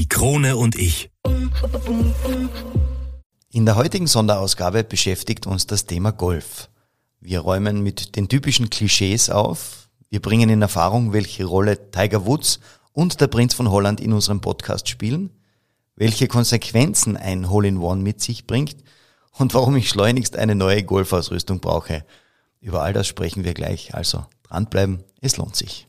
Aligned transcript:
Die 0.00 0.08
Krone 0.08 0.56
und 0.56 0.76
ich. 0.76 1.10
In 3.52 3.66
der 3.66 3.76
heutigen 3.76 4.06
Sonderausgabe 4.06 4.82
beschäftigt 4.82 5.46
uns 5.46 5.66
das 5.66 5.84
Thema 5.84 6.10
Golf. 6.10 6.70
Wir 7.20 7.40
räumen 7.40 7.82
mit 7.82 8.16
den 8.16 8.26
typischen 8.26 8.70
Klischees 8.70 9.28
auf. 9.28 9.90
Wir 10.08 10.22
bringen 10.22 10.48
in 10.48 10.62
Erfahrung, 10.62 11.12
welche 11.12 11.44
Rolle 11.44 11.90
Tiger 11.90 12.24
Woods 12.24 12.60
und 12.94 13.20
der 13.20 13.26
Prinz 13.26 13.52
von 13.52 13.70
Holland 13.70 14.00
in 14.00 14.14
unserem 14.14 14.40
Podcast 14.40 14.88
spielen, 14.88 15.28
welche 15.96 16.28
Konsequenzen 16.28 17.18
ein 17.18 17.50
Hole-in-One 17.50 18.00
mit 18.00 18.22
sich 18.22 18.46
bringt 18.46 18.76
und 19.32 19.52
warum 19.52 19.76
ich 19.76 19.90
schleunigst 19.90 20.34
eine 20.34 20.54
neue 20.54 20.82
Golfausrüstung 20.82 21.60
brauche. 21.60 22.06
Über 22.62 22.80
all 22.80 22.94
das 22.94 23.06
sprechen 23.06 23.44
wir 23.44 23.52
gleich, 23.52 23.94
also 23.94 24.24
dranbleiben, 24.44 25.04
es 25.20 25.36
lohnt 25.36 25.56
sich. 25.56 25.88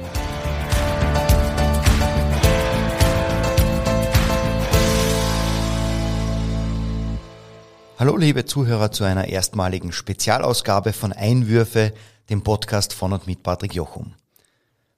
Hallo 8.01 8.17
liebe 8.17 8.45
Zuhörer 8.45 8.91
zu 8.91 9.03
einer 9.03 9.27
erstmaligen 9.27 9.91
Spezialausgabe 9.91 10.91
von 10.91 11.13
Einwürfe, 11.13 11.93
dem 12.31 12.41
Podcast 12.41 12.93
von 12.93 13.13
und 13.13 13.27
mit 13.27 13.43
Patrick 13.43 13.75
Jochum. 13.75 14.15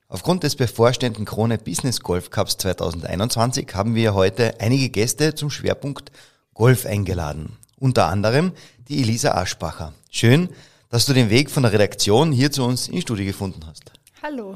Aufgrund 0.08 0.44
des 0.44 0.56
bevorstehenden 0.56 1.26
Krone 1.26 1.58
Business 1.58 2.00
Golf 2.00 2.30
Cups 2.30 2.56
2021 2.60 3.68
haben 3.76 3.94
wir 3.94 4.14
heute 4.14 4.62
einige 4.62 4.88
Gäste 4.88 5.36
zum 5.36 5.50
Schwerpunkt 5.50 6.14
Golf 6.54 6.86
eingeladen. 6.86 7.58
Unter 7.78 8.06
anderem 8.06 8.54
die 8.88 9.02
Elisa 9.02 9.34
Aschbacher. 9.34 9.92
Schön, 10.10 10.48
dass 10.88 11.06
du 11.06 11.12
den 11.12 11.30
Weg 11.30 11.52
von 11.52 11.64
der 11.64 11.73
Redaktion 11.73 12.32
hier 12.32 12.54
zu 12.54 12.64
uns 12.64 12.88
ins 12.88 13.02
Studio 13.02 13.26
gefunden 13.26 13.66
hast. 13.67 13.92
Hallo. 14.22 14.56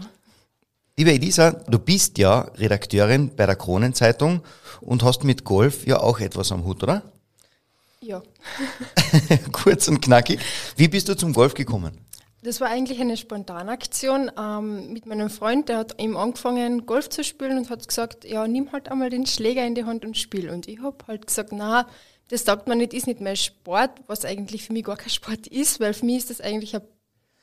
Liebe 0.95 1.11
Elisa, 1.11 1.52
du 1.52 1.80
bist 1.80 2.17
ja 2.17 2.50
Redakteurin 2.56 3.36
bei 3.36 3.45
der 3.45 3.58
Kronenzeitung 3.58 4.42
und 4.80 5.04
hast 5.04 5.26
mit 5.26 5.44
Golf 5.44 5.86
ja 5.86 6.00
auch 6.00 6.22
etwas 6.22 6.54
am 6.54 6.64
Hut, 6.64 6.82
oder? 6.82 7.04
Ja. 8.02 8.22
Kurz 9.52 9.88
und 9.88 10.02
knackig. 10.02 10.40
Wie 10.76 10.88
bist 10.88 11.09
du 11.09 11.16
zum 11.16 11.34
Golf 11.34 11.53
gekommen? 11.53 12.00
Das 12.44 12.62
war 12.62 12.70
eigentlich 12.70 13.02
eine 13.02 13.17
Spontanaktion 13.17 14.31
ähm, 14.39 14.94
mit 14.94 15.06
meinem 15.08 15.30
Freund, 15.30 15.70
der 15.70 15.80
hat 15.80 16.00
eben 16.00 16.16
angefangen, 16.16 16.86
Golf 16.86 17.09
zu 17.09 17.23
spielen 17.23 17.58
und 17.58 17.70
hat 17.70 17.88
gesagt, 17.88 18.26
ja, 18.26 18.48
nimm 18.48 18.72
halt 18.72 18.89
einmal 18.89 19.09
den 19.09 19.26
Schläger 19.26 19.66
in 19.66 19.73
die 19.73 19.86
Hand 19.86 20.06
und 20.06 20.17
spiel. 20.17 20.50
Und 20.50 20.67
ich 20.67 20.80
habe 20.81 20.98
halt 21.08 21.26
gesagt, 21.26 21.52
na, 21.52 21.88
das 22.30 22.45
sagt 22.45 22.67
man 22.67 22.78
nicht, 22.78 22.94
ist 22.94 23.08
nicht 23.08 23.22
mein 23.22 23.36
Sport, 23.36 23.92
was 24.06 24.23
eigentlich 24.23 24.64
für 24.66 24.73
mich 24.73 24.84
gar 24.84 24.98
kein 24.98 25.09
Sport 25.09 25.48
ist, 25.48 25.80
weil 25.80 25.94
für 25.94 26.06
mich 26.06 26.17
ist 26.17 26.30
das 26.30 26.42
eigentlich 26.42 26.76
ein 26.76 26.84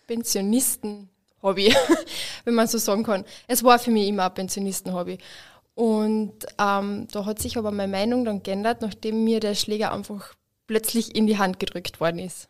Pensionisten-Hobby, 0.07 1.75
wenn 2.45 2.55
man 2.55 2.69
so 2.69 2.79
sagen 2.79 3.03
kann. 3.03 3.25
Es 3.49 3.65
war 3.65 3.79
für 3.81 3.91
mich 3.91 4.09
immer 4.09 4.27
ein 4.27 4.35
Pensionisten-Hobby. 4.35 5.19
Und 5.75 6.47
ähm, 6.59 7.09
da 7.11 7.27
hat 7.27 7.41
sich 7.41 7.59
aber 7.59 7.73
meine 7.73 7.91
Meinung 7.91 8.25
dann 8.25 8.45
geändert, 8.45 8.81
nachdem 8.81 9.25
mir 9.25 9.41
der 9.41 9.57
Schläger 9.57 9.93
einfach 9.93 10.35
plötzlich 10.67 11.15
in 11.15 11.27
die 11.27 11.39
Hand 11.39 11.61
gedrückt 11.61 12.01
worden 12.01 12.19
ist. 12.19 12.49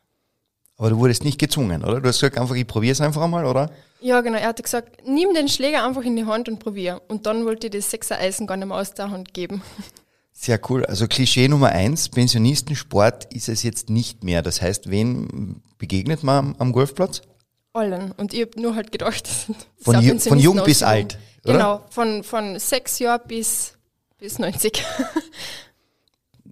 Aber 0.76 0.90
du 0.90 0.98
wurdest 0.98 1.24
nicht 1.24 1.38
gezwungen, 1.38 1.84
oder? 1.84 2.00
Du 2.00 2.08
hast 2.08 2.20
gesagt, 2.20 2.36
einfach, 2.38 2.56
ich 2.56 2.66
probiere 2.66 2.92
es 2.92 3.00
einfach 3.00 3.22
einmal, 3.22 3.46
oder? 3.46 3.70
Ja, 4.00 4.20
genau. 4.20 4.38
Er 4.38 4.48
hat 4.48 4.62
gesagt, 4.62 5.06
nimm 5.06 5.32
den 5.34 5.48
Schläger 5.48 5.84
einfach 5.84 6.02
in 6.02 6.16
die 6.16 6.24
Hand 6.24 6.48
und 6.48 6.58
probier. 6.58 7.00
Und 7.08 7.27
dann 7.27 7.44
wollte 7.44 7.68
ich 7.68 7.72
das 7.72 7.90
Sechser-Eisen 7.90 8.46
gar 8.46 8.56
nicht 8.56 8.68
mehr 8.68 8.77
aus 8.77 8.92
der 8.92 9.11
Hand 9.11 9.34
geben. 9.34 9.62
Sehr 10.33 10.61
cool. 10.68 10.84
Also 10.84 11.06
Klischee 11.06 11.46
Nummer 11.46 11.68
eins, 11.68 12.08
Pensionistensport 12.08 13.33
ist 13.33 13.48
es 13.48 13.62
jetzt 13.62 13.89
nicht 13.89 14.24
mehr. 14.24 14.42
Das 14.42 14.60
heißt, 14.60 14.90
wen 14.90 15.62
begegnet 15.78 16.24
man 16.24 16.56
am 16.58 16.72
Golfplatz? 16.72 17.22
Allen. 17.72 18.12
Und 18.12 18.34
ich 18.34 18.40
habe 18.40 18.60
nur 18.60 18.74
halt 18.74 18.90
gedacht, 18.90 19.28
von, 19.78 20.00
ju 20.00 20.18
von 20.18 20.39
jung 20.39 20.62
bis 20.64 20.83
alt. 20.83 21.18
Oder? 21.44 21.52
Genau, 21.52 21.80
von, 21.90 22.24
von 22.24 22.58
sechs 22.58 22.98
Jahren 22.98 23.22
bis, 23.28 23.74
bis 24.18 24.39
90. 24.40 24.83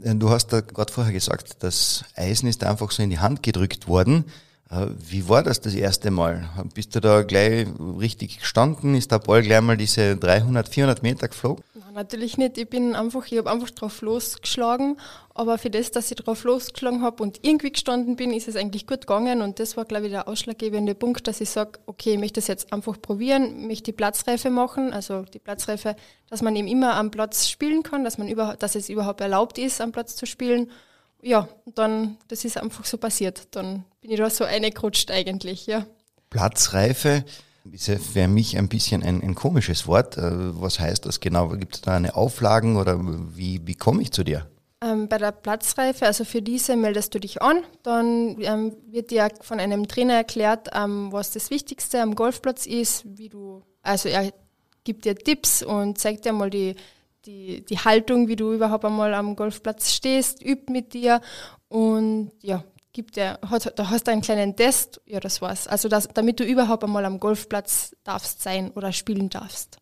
Äh, 0.00 0.14
du 0.14 0.30
hast 0.30 0.48
da 0.48 0.60
gerade 0.60 0.92
vorher 0.92 1.12
gesagt, 1.12 1.56
das 1.60 2.04
Eisen 2.16 2.48
ist 2.48 2.64
einfach 2.64 2.90
so 2.90 3.02
in 3.02 3.10
die 3.10 3.18
Hand 3.18 3.42
gedrückt 3.42 3.88
worden. 3.88 4.24
Äh, 4.70 4.86
wie 5.08 5.28
war 5.28 5.42
das 5.42 5.60
das 5.60 5.74
erste 5.74 6.10
Mal? 6.10 6.48
Bist 6.74 6.94
du 6.94 7.00
da 7.00 7.22
gleich 7.22 7.66
richtig 7.98 8.38
gestanden? 8.38 8.94
Ist 8.94 9.12
der 9.12 9.18
Ball 9.18 9.42
gleich 9.42 9.60
mal 9.60 9.76
diese 9.76 10.16
300, 10.16 10.68
400 10.68 11.02
Meter 11.02 11.28
geflogen? 11.28 11.64
Natürlich 11.92 12.38
nicht. 12.38 12.58
Ich 12.58 12.68
bin 12.68 12.94
einfach, 12.94 13.26
ich 13.26 13.38
habe 13.38 13.50
einfach 13.50 13.70
drauf 13.70 14.00
losgeschlagen. 14.00 14.98
Aber 15.34 15.58
für 15.58 15.70
das, 15.70 15.90
dass 15.90 16.10
ich 16.10 16.16
drauf 16.16 16.44
losgeschlagen 16.44 17.02
habe 17.02 17.22
und 17.22 17.40
irgendwie 17.42 17.70
gestanden 17.70 18.16
bin, 18.16 18.32
ist 18.32 18.48
es 18.48 18.56
eigentlich 18.56 18.86
gut 18.86 19.02
gegangen. 19.02 19.42
Und 19.42 19.58
das 19.58 19.76
war, 19.76 19.84
glaube 19.84 20.06
ich, 20.06 20.12
der 20.12 20.28
ausschlaggebende 20.28 20.94
Punkt, 20.94 21.26
dass 21.26 21.40
ich 21.40 21.50
sage, 21.50 21.78
okay, 21.86 22.14
ich 22.14 22.18
möchte 22.18 22.40
das 22.40 22.48
jetzt 22.48 22.72
einfach 22.72 23.00
probieren, 23.00 23.66
mich 23.66 23.82
die 23.82 23.92
Platzreife 23.92 24.50
machen. 24.50 24.92
Also 24.92 25.22
die 25.22 25.38
Platzreife, 25.38 25.96
dass 26.28 26.42
man 26.42 26.56
eben 26.56 26.68
immer 26.68 26.94
am 26.94 27.10
Platz 27.10 27.48
spielen 27.48 27.82
kann, 27.82 28.04
dass 28.04 28.18
man 28.18 28.28
überhaupt, 28.28 28.62
dass 28.62 28.74
es 28.74 28.88
überhaupt 28.88 29.20
erlaubt 29.20 29.58
ist, 29.58 29.80
am 29.80 29.92
Platz 29.92 30.16
zu 30.16 30.26
spielen 30.26 30.70
ja, 31.22 31.48
dann, 31.74 32.18
das 32.28 32.44
ist 32.44 32.58
einfach 32.58 32.84
so 32.84 32.98
passiert. 32.98 33.46
Dann 33.52 33.84
bin 34.00 34.10
ich 34.10 34.18
da 34.18 34.28
so 34.28 34.44
reingerutscht 34.44 35.10
eigentlich, 35.10 35.66
ja. 35.66 35.86
Platzreife 36.30 37.24
ist 37.70 37.86
ja 37.86 37.98
für 37.98 38.28
mich 38.28 38.58
ein 38.58 38.68
bisschen 38.68 39.02
ein, 39.02 39.22
ein 39.22 39.34
komisches 39.34 39.86
Wort. 39.86 40.18
Äh, 40.18 40.60
was 40.60 40.80
heißt 40.80 41.06
das 41.06 41.20
genau? 41.20 41.48
Gibt 41.48 41.76
es 41.76 41.80
da 41.80 41.96
eine 41.96 42.16
Auflagen 42.16 42.76
oder 42.76 42.98
wie, 43.36 43.60
wie 43.64 43.74
komme 43.74 44.02
ich 44.02 44.10
zu 44.10 44.24
dir? 44.24 44.46
Ähm, 44.82 45.06
bei 45.08 45.18
der 45.18 45.30
Platzreife, 45.30 46.06
also 46.06 46.24
für 46.24 46.42
diese 46.42 46.74
meldest 46.76 47.14
du 47.14 47.20
dich 47.20 47.40
an, 47.40 47.62
dann 47.84 48.36
ähm, 48.40 48.74
wird 48.90 49.12
dir 49.12 49.28
von 49.40 49.60
einem 49.60 49.86
Trainer 49.86 50.14
erklärt, 50.14 50.70
ähm, 50.74 51.12
was 51.12 51.30
das 51.30 51.50
Wichtigste 51.50 52.02
am 52.02 52.16
Golfplatz 52.16 52.66
ist, 52.66 53.04
wie 53.16 53.28
du, 53.28 53.62
also 53.82 54.08
er 54.08 54.32
gibt 54.82 55.04
dir 55.04 55.14
Tipps 55.14 55.62
und 55.62 55.98
zeigt 55.98 56.24
dir 56.24 56.32
mal 56.32 56.50
die, 56.50 56.74
die, 57.26 57.64
die 57.64 57.78
Haltung, 57.78 58.26
wie 58.26 58.34
du 58.34 58.52
überhaupt 58.52 58.84
einmal 58.84 59.14
am 59.14 59.36
Golfplatz 59.36 59.92
stehst, 59.92 60.42
übt 60.44 60.72
mit 60.72 60.94
dir 60.94 61.20
und 61.68 62.32
ja, 62.42 62.64
gibt 62.92 63.16
dir, 63.16 63.38
hat, 63.48 63.78
da 63.78 63.90
hast 63.90 64.06
du 64.06 64.10
einen 64.10 64.22
kleinen 64.22 64.56
Test, 64.56 65.00
ja, 65.06 65.20
das 65.20 65.40
war's. 65.40 65.66
Also 65.66 65.88
das, 65.88 66.08
damit 66.08 66.40
du 66.40 66.44
überhaupt 66.44 66.84
einmal 66.84 67.04
am 67.04 67.20
Golfplatz 67.20 67.96
darfst 68.04 68.42
sein 68.42 68.70
oder 68.70 68.92
spielen 68.92 69.30
darfst. 69.30 69.78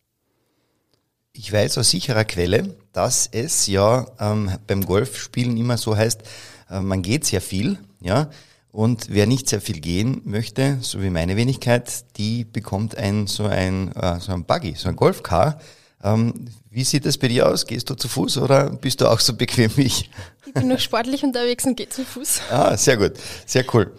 Ich 1.32 1.52
weiß 1.52 1.78
aus 1.78 1.90
sicherer 1.90 2.24
Quelle, 2.24 2.76
dass 2.92 3.28
es 3.30 3.66
ja 3.66 4.06
ähm, 4.18 4.58
beim 4.66 4.84
Golfspielen 4.84 5.56
immer 5.56 5.78
so 5.78 5.96
heißt, 5.96 6.22
äh, 6.70 6.80
man 6.80 7.02
geht 7.02 7.24
sehr 7.24 7.40
viel, 7.40 7.78
ja, 8.00 8.30
und 8.72 9.06
wer 9.10 9.26
nicht 9.26 9.48
sehr 9.48 9.60
viel 9.60 9.80
gehen 9.80 10.22
möchte, 10.24 10.78
so 10.80 11.02
wie 11.02 11.10
meine 11.10 11.36
Wenigkeit, 11.36 12.16
die 12.16 12.44
bekommt 12.44 12.96
ein 12.96 13.26
so 13.26 13.46
ein 13.46 13.92
äh, 13.96 14.20
so 14.20 14.32
ein 14.32 14.44
Buggy, 14.44 14.74
so 14.76 14.88
ein 14.88 14.96
Golfcar, 14.96 15.60
ähm, 16.02 16.46
wie 16.70 16.84
sieht 16.84 17.04
es 17.04 17.18
bei 17.18 17.28
dir 17.28 17.48
aus? 17.48 17.66
Gehst 17.66 17.90
du 17.90 17.94
zu 17.94 18.08
Fuß 18.08 18.38
oder 18.38 18.70
bist 18.70 19.00
du 19.00 19.08
auch 19.08 19.20
so 19.20 19.34
bequem 19.34 19.76
wie 19.76 19.82
ich? 19.82 20.10
Ich 20.46 20.54
bin 20.54 20.68
noch 20.68 20.78
sportlich 20.78 21.22
unterwegs 21.22 21.64
und 21.64 21.76
gehe 21.76 21.88
zu 21.88 22.04
Fuß. 22.04 22.42
Ah, 22.50 22.76
sehr 22.76 22.96
gut, 22.96 23.12
sehr 23.46 23.64
cool. 23.74 23.92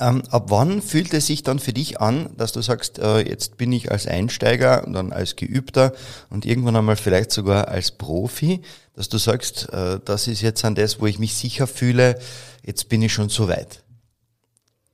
Ähm, 0.00 0.22
ab 0.30 0.44
wann 0.48 0.80
fühlt 0.80 1.12
es 1.12 1.26
sich 1.26 1.42
dann 1.42 1.58
für 1.58 1.72
dich 1.72 2.00
an, 2.00 2.30
dass 2.36 2.52
du 2.52 2.60
sagst, 2.60 3.00
äh, 3.00 3.18
jetzt 3.20 3.56
bin 3.56 3.72
ich 3.72 3.90
als 3.90 4.06
Einsteiger 4.06 4.86
und 4.86 4.92
dann 4.92 5.12
als 5.12 5.34
Geübter 5.34 5.92
und 6.30 6.46
irgendwann 6.46 6.76
einmal 6.76 6.96
vielleicht 6.96 7.32
sogar 7.32 7.68
als 7.68 7.90
Profi, 7.90 8.62
dass 8.94 9.08
du 9.08 9.18
sagst, 9.18 9.68
äh, 9.72 9.98
das 10.04 10.28
ist 10.28 10.40
jetzt 10.40 10.64
an 10.64 10.76
das, 10.76 11.00
wo 11.00 11.06
ich 11.06 11.18
mich 11.18 11.34
sicher 11.34 11.66
fühle, 11.66 12.18
jetzt 12.64 12.88
bin 12.88 13.02
ich 13.02 13.12
schon 13.12 13.28
so 13.28 13.48
weit? 13.48 13.82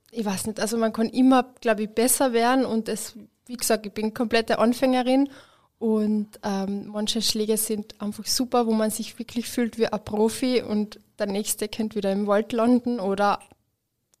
Ich 0.09 0.25
weiß 0.25 0.47
nicht, 0.47 0.59
also 0.59 0.77
man 0.77 0.91
kann 0.91 1.09
immer, 1.09 1.53
glaube 1.61 1.83
ich, 1.83 1.89
besser 1.89 2.33
werden 2.33 2.65
und 2.65 2.89
es, 2.89 3.13
wie 3.45 3.57
gesagt, 3.57 3.85
ich 3.85 3.91
bin 3.91 4.13
komplette 4.13 4.57
Anfängerin 4.57 5.29
und 5.77 6.27
ähm, 6.43 6.87
manche 6.87 7.21
Schläge 7.21 7.57
sind 7.57 7.99
einfach 8.01 8.25
super, 8.25 8.65
wo 8.65 8.71
man 8.71 8.91
sich 8.91 9.19
wirklich 9.19 9.47
fühlt 9.47 9.77
wie 9.77 9.87
ein 9.87 10.03
Profi 10.03 10.61
und 10.61 10.99
der 11.19 11.27
nächste 11.27 11.67
könnte 11.67 11.97
wieder 11.97 12.11
im 12.11 12.27
Wald 12.27 12.53
landen 12.53 12.99
oder 12.99 13.39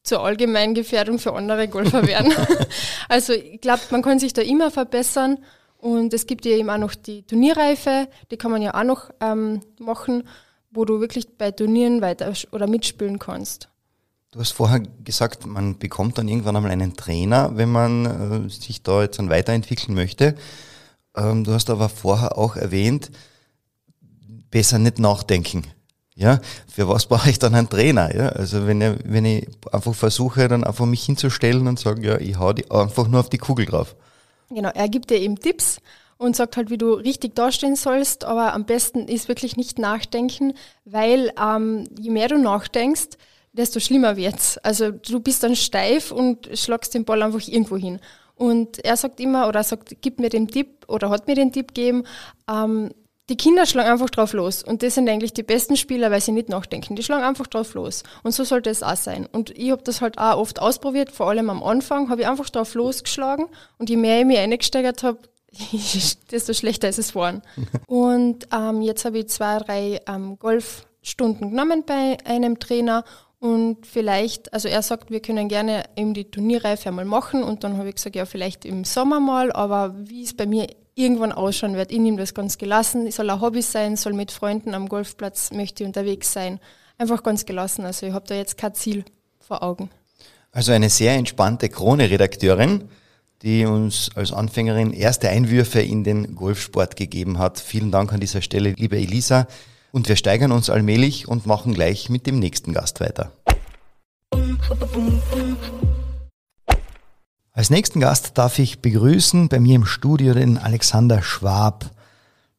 zur 0.03 0.23
allgemeinen 0.23 0.75
Gefährdung 0.75 1.17
für 1.17 1.33
andere 1.33 1.67
Golfer 1.67 2.05
werden. 2.07 2.33
also 3.09 3.33
ich 3.33 3.61
glaube, 3.61 3.81
man 3.91 4.01
kann 4.01 4.19
sich 4.19 4.33
da 4.33 4.41
immer 4.41 4.69
verbessern 4.69 5.39
und 5.77 6.13
es 6.13 6.27
gibt 6.27 6.45
ja 6.45 6.51
eben 6.51 6.69
auch 6.69 6.77
noch 6.77 6.95
die 6.95 7.23
Turnierreife, 7.23 8.07
die 8.31 8.37
kann 8.37 8.51
man 8.51 8.61
ja 8.61 8.73
auch 8.73 8.83
noch 8.83 9.09
ähm, 9.21 9.61
machen, 9.79 10.27
wo 10.71 10.83
du 10.83 10.99
wirklich 10.99 11.37
bei 11.37 11.51
Turnieren 11.51 12.01
weiter 12.01 12.33
oder 12.51 12.67
mitspielen 12.67 13.17
kannst. 13.17 13.69
Du 14.31 14.39
hast 14.39 14.51
vorher 14.51 14.81
gesagt, 15.03 15.45
man 15.45 15.77
bekommt 15.77 16.17
dann 16.17 16.27
irgendwann 16.27 16.57
einmal 16.57 16.71
einen 16.71 16.97
Trainer, 16.97 17.51
wenn 17.55 17.71
man 17.71 18.45
äh, 18.45 18.49
sich 18.49 18.83
da 18.83 19.01
jetzt 19.01 19.17
dann 19.17 19.29
weiterentwickeln 19.29 19.95
möchte. 19.95 20.35
Ähm, 21.15 21.43
du 21.43 21.53
hast 21.53 21.69
aber 21.69 21.89
vorher 21.89 22.37
auch 22.37 22.55
erwähnt, 22.55 23.11
besser 24.51 24.79
nicht 24.79 24.99
nachdenken. 24.99 25.63
Ja, 26.17 26.39
für 26.73 26.87
was 26.87 27.07
brauche 27.07 27.29
ich 27.29 27.39
dann 27.39 27.55
einen 27.55 27.69
Trainer? 27.69 28.15
Ja, 28.15 28.29
also 28.29 28.65
wenn 28.67 28.79
ich, 28.79 28.93
wenn 29.03 29.25
ich 29.25 29.47
einfach 29.71 29.93
versuche, 29.93 30.47
dann 30.47 30.63
einfach 30.63 30.85
mich 30.85 31.03
hinzustellen 31.03 31.67
und 31.67 31.77
sagen, 31.77 32.03
ja, 32.03 32.17
ich 32.17 32.39
hau 32.39 32.53
die 32.53 32.71
einfach 32.71 33.07
nur 33.09 33.19
auf 33.19 33.29
die 33.29 33.37
Kugel 33.37 33.65
drauf. 33.65 33.95
Genau, 34.49 34.69
er 34.73 34.87
gibt 34.87 35.09
dir 35.09 35.17
eben 35.19 35.37
Tipps 35.37 35.79
und 36.17 36.35
sagt 36.37 36.55
halt, 36.55 36.69
wie 36.69 36.77
du 36.77 36.93
richtig 36.93 37.35
dastehen 37.35 37.75
sollst, 37.75 38.23
aber 38.23 38.53
am 38.53 38.65
besten 38.65 39.09
ist 39.09 39.27
wirklich 39.27 39.57
nicht 39.57 39.77
nachdenken, 39.77 40.53
weil 40.85 41.33
ähm, 41.37 41.89
je 41.99 42.11
mehr 42.11 42.29
du 42.29 42.37
nachdenkst, 42.37 43.17
desto 43.51 43.79
schlimmer 43.79 44.15
wird's. 44.15 44.57
Also 44.59 44.91
du 44.91 45.19
bist 45.19 45.43
dann 45.43 45.55
steif 45.55 46.11
und 46.11 46.49
schlagst 46.53 46.93
den 46.93 47.05
Ball 47.05 47.23
einfach 47.23 47.45
irgendwo 47.45 47.77
hin. 47.77 47.99
Und 48.35 48.83
er 48.83 48.97
sagt 48.97 49.19
immer, 49.19 49.47
oder 49.47 49.63
sagt, 49.63 49.95
gib 50.01 50.19
mir 50.19 50.29
den 50.29 50.47
Tipp 50.47 50.85
oder 50.87 51.09
hat 51.09 51.27
mir 51.27 51.35
den 51.35 51.51
Tipp 51.51 51.69
gegeben, 51.69 52.03
ähm, 52.49 52.91
die 53.29 53.37
Kinder 53.37 53.65
schlagen 53.65 53.89
einfach 53.89 54.09
drauf 54.09 54.33
los. 54.33 54.61
Und 54.61 54.83
das 54.83 54.95
sind 54.95 55.09
eigentlich 55.09 55.33
die 55.33 55.43
besten 55.43 55.77
Spieler, 55.77 56.11
weil 56.11 56.21
sie 56.21 56.31
nicht 56.31 56.49
nachdenken. 56.49 56.95
Die 56.95 57.01
schlagen 57.01 57.23
einfach 57.23 57.47
drauf 57.47 57.73
los. 57.73 58.03
Und 58.23 58.33
so 58.33 58.43
sollte 58.43 58.69
es 58.69 58.83
auch 58.83 58.95
sein. 58.95 59.27
Und 59.31 59.49
ich 59.57 59.71
habe 59.71 59.81
das 59.81 60.01
halt 60.01 60.19
auch 60.19 60.37
oft 60.37 60.61
ausprobiert, 60.61 61.11
vor 61.11 61.29
allem 61.29 61.49
am 61.49 61.63
Anfang, 61.63 62.09
habe 62.09 62.21
ich 62.21 62.27
einfach 62.27 62.49
drauf 62.49 62.75
losgeschlagen. 62.75 63.47
Und 63.79 63.89
je 63.89 63.97
mehr 63.97 64.19
ich 64.19 64.25
mich 64.25 64.37
eingesteigert 64.37 65.01
habe, 65.01 65.17
desto 66.31 66.53
schlechter 66.53 66.87
ist 66.89 66.99
es 66.99 67.09
geworden. 67.09 67.41
und 67.87 68.47
ähm, 68.53 68.81
jetzt 68.81 69.05
habe 69.05 69.17
ich 69.17 69.29
zwei, 69.29 69.57
drei 69.57 70.01
ähm, 70.07 70.37
Golfstunden 70.37 71.49
genommen 71.49 71.83
bei 71.83 72.17
einem 72.25 72.59
Trainer 72.59 73.05
und 73.45 73.85
vielleicht, 73.85 74.51
also 74.55 74.67
er 74.67 74.81
sagt, 74.81 75.11
wir 75.11 75.19
können 75.19 75.47
gerne 75.47 75.83
eben 75.95 76.15
die 76.15 76.31
Turnierreife 76.31 76.89
einmal 76.89 77.05
machen 77.05 77.43
und 77.43 77.63
dann 77.63 77.77
habe 77.77 77.89
ich 77.89 77.95
gesagt, 77.95 78.15
ja, 78.15 78.25
vielleicht 78.25 78.65
im 78.65 78.85
Sommer 78.85 79.19
mal, 79.19 79.51
aber 79.51 79.93
wie 79.99 80.23
es 80.23 80.33
bei 80.33 80.47
mir 80.47 80.65
irgendwann 80.95 81.31
ausschauen 81.31 81.75
wird, 81.75 81.91
ich 81.91 81.99
nehme 81.99 82.17
das 82.17 82.33
ganz 82.33 82.57
gelassen, 82.57 83.11
soll 83.11 83.29
ein 83.29 83.39
Hobby 83.39 83.61
sein, 83.61 83.97
soll 83.97 84.13
mit 84.13 84.31
Freunden 84.31 84.73
am 84.73 84.89
Golfplatz, 84.89 85.51
möchte 85.51 85.83
ich 85.83 85.87
unterwegs 85.87 86.33
sein. 86.33 86.59
Einfach 86.97 87.21
ganz 87.21 87.45
gelassen, 87.45 87.85
also 87.85 88.07
ich 88.07 88.13
habe 88.13 88.25
da 88.27 88.33
jetzt 88.33 88.57
kein 88.57 88.73
Ziel 88.73 89.05
vor 89.37 89.61
Augen. 89.61 89.91
Also 90.51 90.71
eine 90.71 90.89
sehr 90.89 91.13
entspannte 91.13 91.69
Krone-Redakteurin, 91.69 92.89
die 93.43 93.67
uns 93.67 94.09
als 94.15 94.33
Anfängerin 94.33 94.91
erste 94.91 95.29
Einwürfe 95.29 95.81
in 95.81 96.03
den 96.03 96.33
Golfsport 96.33 96.95
gegeben 96.95 97.37
hat. 97.37 97.59
Vielen 97.59 97.91
Dank 97.91 98.11
an 98.11 98.19
dieser 98.19 98.41
Stelle, 98.41 98.71
liebe 98.71 98.97
Elisa. 98.97 99.45
Und 99.95 100.09
wir 100.09 100.17
steigern 100.17 100.51
uns 100.51 100.69
allmählich 100.69 101.29
und 101.29 101.45
machen 101.45 101.73
gleich 101.73 102.09
mit 102.09 102.27
dem 102.27 102.37
nächsten 102.37 102.73
Gast 102.73 102.99
weiter. 102.99 103.31
Als 107.53 107.69
nächsten 107.69 108.01
Gast 108.01 108.37
darf 108.37 108.59
ich 108.59 108.81
begrüßen 108.81 109.47
bei 109.47 109.61
mir 109.61 109.75
im 109.75 109.85
Studio 109.85 110.33
den 110.33 110.57
Alexander 110.57 111.21
Schwab. 111.21 111.91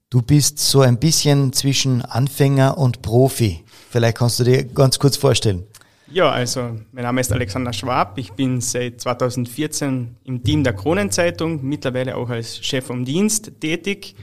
Du 0.08 0.22
bist 0.22 0.60
so 0.60 0.80
ein 0.80 0.98
bisschen 0.98 1.52
zwischen 1.52 2.00
Anfänger 2.00 2.78
und 2.78 3.02
Profi. 3.02 3.62
Vielleicht 3.90 4.16
kannst 4.16 4.40
du 4.40 4.44
dir 4.44 4.64
ganz 4.64 4.98
kurz 4.98 5.18
vorstellen. 5.18 5.64
Ja, 6.10 6.30
also 6.30 6.80
mein 6.92 7.04
Name 7.04 7.20
ist 7.20 7.32
Alexander 7.32 7.74
Schwab. 7.74 8.16
Ich 8.16 8.32
bin 8.32 8.62
seit 8.62 9.02
2014 9.02 10.16
im 10.24 10.42
Team 10.42 10.64
der 10.64 10.72
Kronenzeitung, 10.72 11.62
mittlerweile 11.62 12.16
auch 12.16 12.30
als 12.30 12.64
Chef 12.64 12.86
vom 12.86 13.04
Dienst 13.04 13.60
tätig 13.60 14.16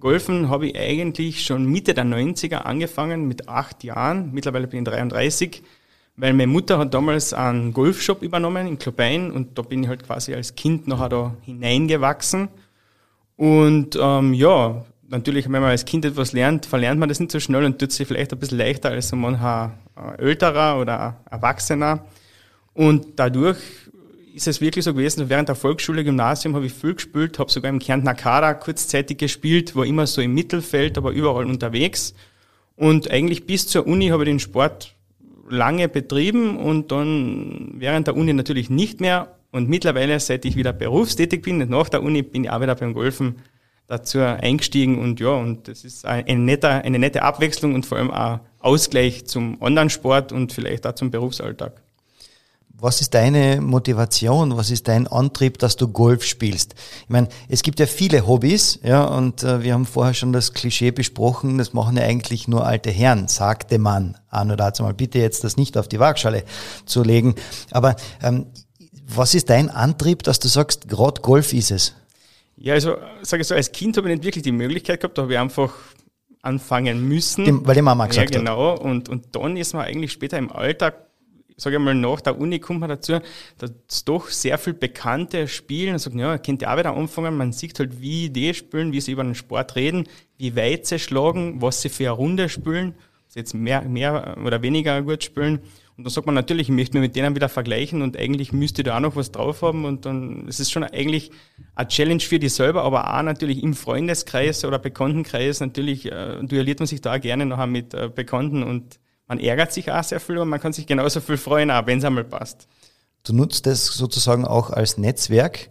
Golfen 0.00 0.48
habe 0.48 0.68
ich 0.68 0.78
eigentlich 0.78 1.44
schon 1.44 1.66
Mitte 1.66 1.94
der 1.94 2.04
90er 2.04 2.62
angefangen, 2.62 3.28
mit 3.28 3.48
acht 3.48 3.84
Jahren. 3.84 4.32
Mittlerweile 4.32 4.66
bin 4.66 4.80
ich 4.80 4.88
33, 4.90 5.62
weil 6.16 6.32
meine 6.32 6.46
Mutter 6.46 6.78
hat 6.78 6.94
damals 6.94 7.32
einen 7.32 7.72
Golfshop 7.72 8.22
übernommen 8.22 8.66
in 8.66 8.78
Klobein 8.78 9.30
und 9.30 9.56
da 9.58 9.62
bin 9.62 9.82
ich 9.82 9.88
halt 9.88 10.04
quasi 10.04 10.34
als 10.34 10.54
Kind 10.54 10.88
nachher 10.88 11.08
da 11.08 11.36
hineingewachsen. 11.42 12.48
Und 13.36 13.96
ähm, 14.00 14.34
ja, 14.34 14.84
natürlich, 15.08 15.44
wenn 15.44 15.52
man 15.52 15.64
als 15.64 15.84
Kind 15.84 16.04
etwas 16.04 16.32
lernt, 16.32 16.66
verlernt 16.66 16.98
man 16.98 17.08
das 17.08 17.20
nicht 17.20 17.32
so 17.32 17.40
schnell 17.40 17.64
und 17.64 17.78
tut 17.78 17.92
sich 17.92 18.08
vielleicht 18.08 18.32
ein 18.32 18.38
bisschen 18.38 18.58
leichter 18.58 18.90
als 18.90 19.08
so 19.08 19.16
mancher 19.16 19.72
älterer 20.18 20.80
oder 20.80 21.16
Erwachsener. 21.30 22.06
Und 22.72 23.18
dadurch 23.18 23.58
ist 24.34 24.48
es 24.48 24.60
wirklich 24.60 24.84
so 24.84 24.94
gewesen, 24.94 25.28
während 25.28 25.48
der 25.48 25.56
Volksschule, 25.56 26.04
Gymnasium 26.04 26.54
habe 26.54 26.66
ich 26.66 26.72
viel 26.72 26.94
gespielt, 26.94 27.38
habe 27.38 27.50
sogar 27.50 27.70
im 27.70 27.78
Kärntner 27.78 28.14
Kader 28.14 28.54
kurzzeitig 28.54 29.18
gespielt, 29.18 29.76
war 29.76 29.84
immer 29.84 30.06
so 30.06 30.20
im 30.20 30.34
Mittelfeld, 30.34 30.98
aber 30.98 31.10
überall 31.10 31.46
unterwegs. 31.46 32.14
Und 32.76 33.10
eigentlich 33.10 33.46
bis 33.46 33.66
zur 33.66 33.86
Uni 33.86 34.08
habe 34.08 34.24
ich 34.24 34.28
den 34.28 34.40
Sport 34.40 34.94
lange 35.48 35.88
betrieben 35.88 36.56
und 36.56 36.92
dann 36.92 37.74
während 37.74 38.06
der 38.06 38.16
Uni 38.16 38.32
natürlich 38.32 38.70
nicht 38.70 39.00
mehr. 39.00 39.36
Und 39.50 39.68
mittlerweile, 39.68 40.18
seit 40.20 40.44
ich 40.44 40.56
wieder 40.56 40.72
berufstätig 40.72 41.42
bin, 41.42 41.58
nach 41.68 41.88
der 41.88 42.02
Uni, 42.02 42.22
bin 42.22 42.44
ich 42.44 42.50
auch 42.50 42.60
wieder 42.60 42.76
beim 42.76 42.94
Golfen 42.94 43.36
dazu 43.88 44.20
eingestiegen 44.20 44.98
und 45.00 45.18
ja, 45.18 45.30
und 45.30 45.66
das 45.66 45.84
ist 45.84 46.06
eine 46.06 46.38
nette, 46.38 46.68
eine 46.68 47.00
nette 47.00 47.22
Abwechslung 47.22 47.74
und 47.74 47.84
vor 47.84 47.98
allem 47.98 48.12
auch 48.12 48.38
Ausgleich 48.60 49.26
zum 49.26 49.60
anderen 49.60 49.90
Sport 49.90 50.30
und 50.30 50.52
vielleicht 50.52 50.86
auch 50.86 50.94
zum 50.94 51.10
Berufsalltag. 51.10 51.82
Was 52.80 53.02
ist 53.02 53.12
deine 53.12 53.60
Motivation? 53.60 54.56
Was 54.56 54.70
ist 54.70 54.88
dein 54.88 55.06
Antrieb, 55.06 55.58
dass 55.58 55.76
du 55.76 55.88
Golf 55.88 56.24
spielst? 56.24 56.74
Ich 57.02 57.10
meine, 57.10 57.28
es 57.48 57.62
gibt 57.62 57.78
ja 57.78 57.86
viele 57.86 58.26
Hobbys, 58.26 58.80
ja, 58.82 59.04
und 59.04 59.42
äh, 59.42 59.62
wir 59.62 59.74
haben 59.74 59.84
vorher 59.84 60.14
schon 60.14 60.32
das 60.32 60.54
Klischee 60.54 60.90
besprochen, 60.90 61.58
das 61.58 61.74
machen 61.74 61.96
ja 61.98 62.04
eigentlich 62.04 62.48
nur 62.48 62.66
alte 62.66 62.90
Herren, 62.90 63.28
sagte 63.28 63.78
man. 63.78 64.16
An 64.30 64.48
oder 64.48 64.56
dazu 64.56 64.82
mal 64.82 64.94
bitte 64.94 65.18
jetzt 65.18 65.44
das 65.44 65.56
nicht 65.56 65.76
auf 65.76 65.88
die 65.88 66.00
Waagschale 66.00 66.44
zu 66.86 67.02
legen. 67.02 67.34
Aber 67.70 67.96
ähm, 68.22 68.46
was 69.06 69.34
ist 69.34 69.50
dein 69.50 69.68
Antrieb, 69.68 70.22
dass 70.22 70.38
du 70.38 70.48
sagst, 70.48 70.88
gerade 70.88 71.20
Golf 71.20 71.52
ist 71.52 71.70
es? 71.70 71.94
Ja, 72.56 72.74
also 72.74 72.96
sage 73.22 73.42
ich 73.42 73.48
so, 73.48 73.54
als 73.54 73.72
Kind 73.72 73.96
habe 73.96 74.08
ich 74.08 74.16
nicht 74.16 74.24
wirklich 74.24 74.44
die 74.44 74.52
Möglichkeit 74.52 75.00
gehabt, 75.00 75.18
da 75.18 75.22
habe 75.22 75.32
ich 75.32 75.38
einfach 75.38 75.72
anfangen 76.42 77.06
müssen. 77.06 77.44
Dem, 77.44 77.66
weil 77.66 77.74
die 77.74 77.82
Mama 77.82 78.06
gesagt 78.06 78.34
ja, 78.34 78.38
genau. 78.38 78.72
Hat. 78.72 78.80
Und, 78.80 79.08
und 79.08 79.34
dann 79.36 79.56
ist 79.56 79.74
man 79.74 79.84
eigentlich 79.84 80.12
später 80.12 80.38
im 80.38 80.50
Alltag 80.50 81.09
sage 81.60 81.76
ich 81.76 81.82
mal, 81.82 81.94
nach 81.94 82.20
der 82.20 82.38
Uni 82.38 82.58
kommt 82.58 82.80
man 82.80 82.88
dazu, 82.88 83.18
dass 83.58 84.04
doch 84.04 84.28
sehr 84.28 84.58
viel 84.58 84.74
Bekannte 84.74 85.46
spielen 85.48 85.94
und 85.94 85.98
sagen, 85.98 86.18
ja, 86.18 86.38
kennt 86.38 86.62
ihr 86.62 86.72
auch 86.72 86.78
wieder 86.78 86.96
anfangen, 86.96 87.36
man 87.36 87.52
sieht 87.52 87.78
halt, 87.78 88.00
wie 88.00 88.30
die 88.30 88.54
spielen, 88.54 88.92
wie 88.92 89.00
sie 89.00 89.12
über 89.12 89.24
den 89.24 89.34
Sport 89.34 89.76
reden, 89.76 90.08
wie 90.38 90.56
weit 90.56 90.86
sie 90.86 90.98
schlagen, 90.98 91.60
was 91.60 91.82
sie 91.82 91.90
für 91.90 92.04
eine 92.04 92.12
Runde 92.12 92.48
spielen, 92.48 92.94
sie 93.28 93.40
jetzt 93.40 93.54
mehr, 93.54 93.82
mehr 93.82 94.36
oder 94.44 94.62
weniger 94.62 95.02
gut 95.02 95.22
spielen. 95.22 95.60
Und 95.96 96.04
dann 96.04 96.12
sagt 96.12 96.24
man 96.24 96.34
natürlich, 96.34 96.70
ich 96.70 96.74
möchte 96.74 96.98
mich 96.98 97.08
mit 97.08 97.16
denen 97.16 97.34
wieder 97.34 97.50
vergleichen 97.50 98.00
und 98.00 98.16
eigentlich 98.16 98.54
müsste 98.54 98.82
da 98.82 98.96
auch 98.96 99.00
noch 99.00 99.16
was 99.16 99.32
drauf 99.32 99.60
haben. 99.60 99.84
Und 99.84 100.06
dann 100.06 100.46
es 100.48 100.58
ist 100.58 100.70
schon 100.70 100.82
eigentlich 100.82 101.30
eine 101.74 101.88
Challenge 101.88 102.20
für 102.20 102.38
die 102.38 102.48
selber, 102.48 102.84
aber 102.84 103.14
auch 103.14 103.22
natürlich 103.22 103.62
im 103.62 103.74
Freundeskreis 103.74 104.64
oder 104.64 104.78
Bekanntenkreis. 104.78 105.60
Natürlich 105.60 106.10
äh, 106.10 106.42
duelliert 106.42 106.78
man 106.78 106.86
sich 106.86 107.02
da 107.02 107.18
gerne 107.18 107.44
nachher 107.44 107.66
mit 107.66 107.92
äh, 107.92 108.08
Bekannten 108.08 108.62
und 108.62 108.98
man 109.30 109.38
ärgert 109.38 109.72
sich 109.72 109.92
auch 109.92 110.02
sehr 110.02 110.18
viel 110.18 110.38
und 110.38 110.48
man 110.48 110.58
kann 110.58 110.72
sich 110.72 110.88
genauso 110.88 111.20
viel 111.20 111.36
freuen, 111.36 111.70
auch 111.70 111.86
wenn 111.86 111.98
es 111.98 112.04
einmal 112.04 112.24
passt. 112.24 112.66
Du 113.22 113.32
nutzt 113.32 113.64
das 113.64 113.86
sozusagen 113.86 114.44
auch 114.44 114.70
als 114.70 114.98
Netzwerk. 114.98 115.70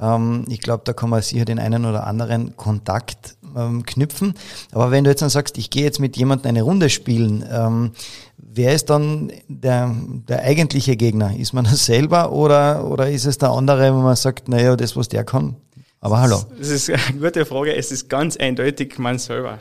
Ähm, 0.00 0.46
ich 0.48 0.60
glaube, 0.60 0.84
da 0.86 0.94
kann 0.94 1.10
man 1.10 1.20
sicher 1.20 1.44
den 1.44 1.58
einen 1.58 1.84
oder 1.84 2.06
anderen 2.06 2.56
Kontakt 2.56 3.36
ähm, 3.54 3.84
knüpfen. 3.84 4.32
Aber 4.72 4.90
wenn 4.90 5.04
du 5.04 5.10
jetzt 5.10 5.20
dann 5.20 5.28
sagst, 5.28 5.58
ich 5.58 5.68
gehe 5.68 5.84
jetzt 5.84 6.00
mit 6.00 6.16
jemandem 6.16 6.48
eine 6.48 6.62
Runde 6.62 6.88
spielen, 6.88 7.44
ähm, 7.52 7.92
wer 8.38 8.72
ist 8.72 8.88
dann 8.88 9.30
der, 9.48 9.94
der 10.26 10.40
eigentliche 10.40 10.96
Gegner? 10.96 11.36
Ist 11.36 11.52
man 11.52 11.64
das 11.64 11.84
selber 11.84 12.32
oder, 12.32 12.86
oder 12.86 13.10
ist 13.10 13.26
es 13.26 13.36
der 13.36 13.50
andere, 13.50 13.94
wo 13.94 13.98
man 13.98 14.16
sagt, 14.16 14.48
naja, 14.48 14.76
das, 14.76 14.96
was 14.96 15.10
der 15.10 15.24
kann, 15.24 15.56
aber 16.04 16.20
hallo. 16.20 16.42
Das 16.58 16.68
ist 16.68 16.90
eine 16.90 17.18
gute 17.18 17.46
Frage. 17.46 17.74
Es 17.74 17.90
ist 17.90 18.10
ganz 18.10 18.36
eindeutig 18.36 18.98
man 18.98 19.18
selber. 19.18 19.58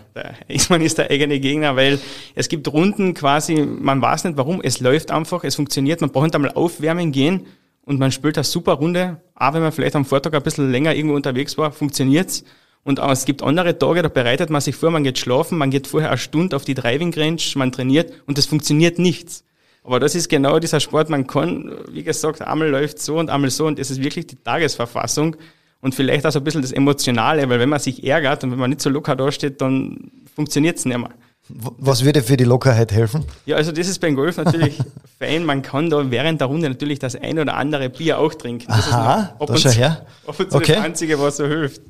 man 0.70 0.82
ist 0.82 0.98
der 0.98 1.10
eigene 1.10 1.40
Gegner, 1.40 1.78
weil 1.78 2.00
es 2.36 2.50
gibt 2.50 2.68
Runden 2.68 3.14
quasi, 3.14 3.66
man 3.66 4.02
weiß 4.02 4.26
nicht 4.26 4.36
warum, 4.36 4.62
es 4.62 4.82
läuft 4.82 5.10
einfach, 5.10 5.46
es 5.46 5.56
funktioniert, 5.56 6.02
man 6.02 6.10
braucht 6.10 6.36
einmal 6.36 6.52
aufwärmen 6.52 7.14
gehen 7.14 7.46
und 7.86 7.98
man 7.98 8.12
spielt 8.12 8.38
eine 8.38 8.44
super 8.44 8.74
Runde. 8.74 9.22
Auch 9.36 9.54
wenn 9.54 9.62
man 9.62 9.72
vielleicht 9.72 9.96
am 9.96 10.04
Vortag 10.04 10.34
ein 10.34 10.44
bisschen 10.44 10.70
länger 10.70 10.94
irgendwo 10.94 11.16
unterwegs 11.16 11.58
war, 11.58 11.72
funktioniert's. 11.72 12.44
Und 12.84 13.00
auch, 13.00 13.12
es 13.12 13.24
gibt 13.24 13.42
andere 13.42 13.80
Tage, 13.80 14.02
da 14.02 14.10
bereitet 14.10 14.50
man 14.50 14.60
sich 14.60 14.76
vor, 14.76 14.92
man 14.92 15.06
geht 15.06 15.20
schlafen, 15.20 15.58
man 15.58 15.72
geht 15.72 15.88
vorher 15.88 16.10
eine 16.10 16.18
Stunde 16.18 16.58
auf 16.58 16.66
die 16.66 16.74
Driving 16.74 17.14
Range, 17.14 17.42
man 17.56 17.72
trainiert 17.72 18.12
und 18.28 18.38
es 18.38 18.48
funktioniert 18.48 19.00
nichts. 19.00 19.46
Aber 19.82 20.02
das 20.02 20.14
ist 20.14 20.28
genau 20.28 20.60
dieser 20.60 20.82
Sport, 20.82 21.10
man 21.10 21.26
kann, 21.26 21.72
wie 21.90 22.04
gesagt, 22.04 22.42
einmal 22.42 22.68
läuft 22.68 23.00
so 23.00 23.18
und 23.18 23.30
einmal 23.30 23.50
so 23.50 23.66
und 23.66 23.80
es 23.80 23.90
ist 23.92 24.04
wirklich 24.04 24.28
die 24.28 24.36
Tagesverfassung 24.36 25.38
und 25.84 25.94
vielleicht 25.94 26.26
auch 26.26 26.32
so 26.32 26.40
ein 26.40 26.46
bisschen 26.46 26.62
das 26.62 26.72
Emotionale, 26.72 27.48
weil 27.50 27.60
wenn 27.60 27.68
man 27.68 27.80
sich 27.80 28.06
ärgert 28.06 28.44
und 28.44 28.52
wenn 28.52 28.58
man 28.58 28.70
nicht 28.70 28.82
so 28.82 28.90
locker 28.90 29.18
dasteht, 29.18 29.60
dann 29.60 30.12
funktioniert 30.34 30.78
es 30.78 30.86
nicht 30.86 30.98
mehr. 30.98 31.10
Was 31.50 32.06
würde 32.06 32.24
für 32.24 32.38
die 32.38 32.46
Lockerheit 32.46 32.94
helfen? 32.94 33.26
Ja, 33.46 33.58
also 33.58 33.74
das 33.74 33.90
ist 33.90 34.00
beim 34.00 34.16
Golf 34.16 34.38
natürlich 34.38 34.80
fein. 35.20 35.44
Man 35.46 35.62
kann 35.62 35.90
da 35.90 36.10
während 36.10 36.40
der 36.40 36.48
Runde 36.48 36.70
natürlich 36.70 37.00
das 37.00 37.18
ein 37.18 37.38
oder 37.38 37.56
andere 37.56 37.90
Bier 37.90 38.18
auch 38.18 38.34
trinken. 38.34 38.68
Das 38.70 38.94
Aha, 38.94 39.36
ist 39.38 39.50
und, 39.50 39.60
zu, 39.60 39.72
her. 39.72 40.06
ab 40.26 40.40
und 40.40 40.52
zu 40.52 40.58
okay. 40.58 40.76
das 40.76 40.86
Einzige, 40.86 41.20
was 41.20 41.36
so 41.36 41.48
hilft. 41.48 41.82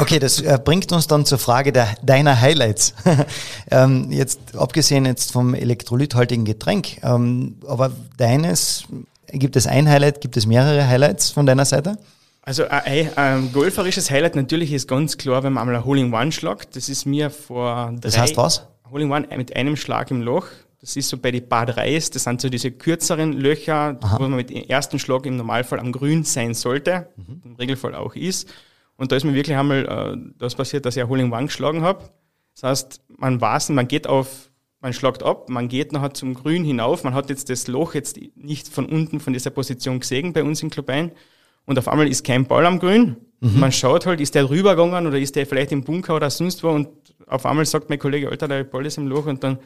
Okay, 0.00 0.18
das 0.18 0.40
äh, 0.40 0.58
bringt 0.64 0.90
uns 0.90 1.06
dann 1.06 1.26
zur 1.26 1.36
Frage 1.36 1.70
der, 1.70 1.94
deiner 2.02 2.40
Highlights. 2.40 2.94
ähm, 3.70 4.10
jetzt 4.10 4.56
abgesehen 4.56 5.04
jetzt 5.04 5.32
vom 5.32 5.52
elektrolythaltigen 5.52 6.46
Getränk, 6.46 7.02
ähm, 7.02 7.58
aber 7.68 7.92
deines, 8.16 8.84
gibt 9.32 9.54
es 9.54 9.66
ein 9.66 9.86
Highlight, 9.86 10.22
gibt 10.22 10.38
es 10.38 10.46
mehrere 10.46 10.88
Highlights 10.88 11.30
von 11.30 11.44
deiner 11.44 11.66
Seite? 11.66 11.98
Also 12.46 12.64
ein, 12.68 13.16
ein 13.16 13.52
golferisches 13.52 14.10
Highlight 14.10 14.36
natürlich 14.36 14.70
ist 14.72 14.86
ganz 14.86 15.16
klar, 15.16 15.42
wenn 15.42 15.54
man 15.54 15.62
einmal 15.62 15.76
ein 15.76 15.84
Hole 15.86 16.00
in 16.02 16.12
One 16.12 16.30
schlagt. 16.30 16.76
Das 16.76 16.90
ist 16.90 17.06
mir 17.06 17.30
vor 17.30 17.86
drei... 17.92 18.00
Das 18.00 18.18
heißt 18.18 18.36
was? 18.36 18.68
Hole 18.90 19.04
in 19.04 19.10
One 19.10 19.26
mit 19.36 19.56
einem 19.56 19.76
Schlag 19.76 20.10
im 20.10 20.20
Loch. 20.20 20.46
Das 20.78 20.94
ist 20.94 21.08
so 21.08 21.16
bei 21.16 21.30
den 21.30 21.48
Bad 21.48 21.78
Reis, 21.78 22.10
das 22.10 22.24
sind 22.24 22.42
so 22.42 22.50
diese 22.50 22.70
kürzeren 22.70 23.32
Löcher, 23.32 23.98
Aha. 24.02 24.18
wo 24.18 24.24
man 24.24 24.36
mit 24.36 24.50
dem 24.50 24.64
ersten 24.64 24.98
Schlag 24.98 25.24
im 25.24 25.38
Normalfall 25.38 25.80
am 25.80 25.92
Grün 25.92 26.24
sein 26.24 26.52
sollte, 26.52 27.08
mhm. 27.16 27.40
im 27.42 27.54
Regelfall 27.54 27.94
auch 27.94 28.14
ist. 28.14 28.52
Und 28.98 29.10
da 29.10 29.16
ist 29.16 29.24
mir 29.24 29.32
wirklich 29.32 29.56
einmal 29.56 29.86
äh, 29.86 30.32
das 30.38 30.54
passiert, 30.54 30.84
dass 30.84 30.94
ich 30.94 31.02
ein 31.02 31.08
Hole 31.08 31.22
in 31.22 31.32
One 31.32 31.46
geschlagen 31.46 31.80
habe. 31.80 32.10
Das 32.52 32.64
heißt, 32.64 33.00
man 33.16 33.40
weiß, 33.40 33.70
man 33.70 33.88
geht 33.88 34.06
auf, 34.06 34.50
man 34.80 34.92
schlagt 34.92 35.22
ab, 35.22 35.48
man 35.48 35.68
geht 35.68 35.92
nachher 35.92 36.12
zum 36.12 36.34
Grün 36.34 36.64
hinauf, 36.64 37.02
man 37.02 37.14
hat 37.14 37.30
jetzt 37.30 37.48
das 37.48 37.66
Loch 37.66 37.94
jetzt 37.94 38.18
nicht 38.34 38.68
von 38.68 38.84
unten 38.84 39.20
von 39.20 39.32
dieser 39.32 39.48
Position 39.48 40.00
gesehen 40.00 40.34
bei 40.34 40.44
uns 40.44 40.62
in 40.62 40.68
Clubein 40.68 41.12
und 41.66 41.78
auf 41.78 41.88
einmal 41.88 42.08
ist 42.08 42.24
kein 42.24 42.46
Ball 42.46 42.66
am 42.66 42.78
Grün. 42.78 43.16
Mhm. 43.40 43.60
Man 43.60 43.72
schaut 43.72 44.06
halt, 44.06 44.20
ist 44.20 44.34
der 44.34 44.48
rübergegangen 44.48 45.06
oder 45.06 45.18
ist 45.18 45.36
der 45.36 45.46
vielleicht 45.46 45.72
im 45.72 45.84
Bunker 45.84 46.16
oder 46.16 46.30
sonst 46.30 46.62
wo 46.62 46.70
und 46.70 46.88
auf 47.26 47.46
einmal 47.46 47.64
sagt 47.64 47.88
mein 47.88 47.98
Kollege, 47.98 48.28
Alter, 48.28 48.48
der 48.48 48.64
Ball 48.64 48.86
ist 48.86 48.98
im 48.98 49.06
Loch 49.06 49.26
und 49.26 49.42
dann 49.42 49.58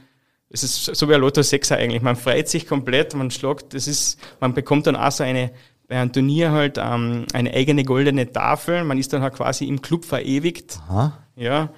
es 0.51 0.63
ist 0.63 0.97
so 0.97 1.09
wie 1.09 1.15
ein 1.15 1.21
Lotto 1.21 1.43
6 1.43 1.73
eigentlich. 1.73 2.03
Man 2.03 2.17
freut 2.17 2.49
sich 2.49 2.67
komplett, 2.67 3.15
man 3.15 3.31
schlagt, 3.31 3.75
das 3.75 3.87
ist, 3.87 4.19
man 4.41 4.55
bekommt 4.55 4.87
dann 4.87 4.97
auch 4.97 5.13
so 5.13 5.25
eine, 5.25 5.51
bei 5.89 5.97
einem 5.97 6.13
Turnier 6.13 6.53
halt 6.53 6.79
ähm, 6.79 7.27
eine 7.33 7.53
eigene 7.53 7.85
goldene 7.85 8.31
Tafel. 8.33 8.85
Man 8.85 8.99
ist 8.99 9.13
dann 9.13 9.23
halt 9.23 9.35
quasi 9.35 9.67
im 9.67 9.83
Club 9.83 10.05
verewigt. 10.05 10.81
Aha. 10.89 11.19
Ja. 11.37 11.71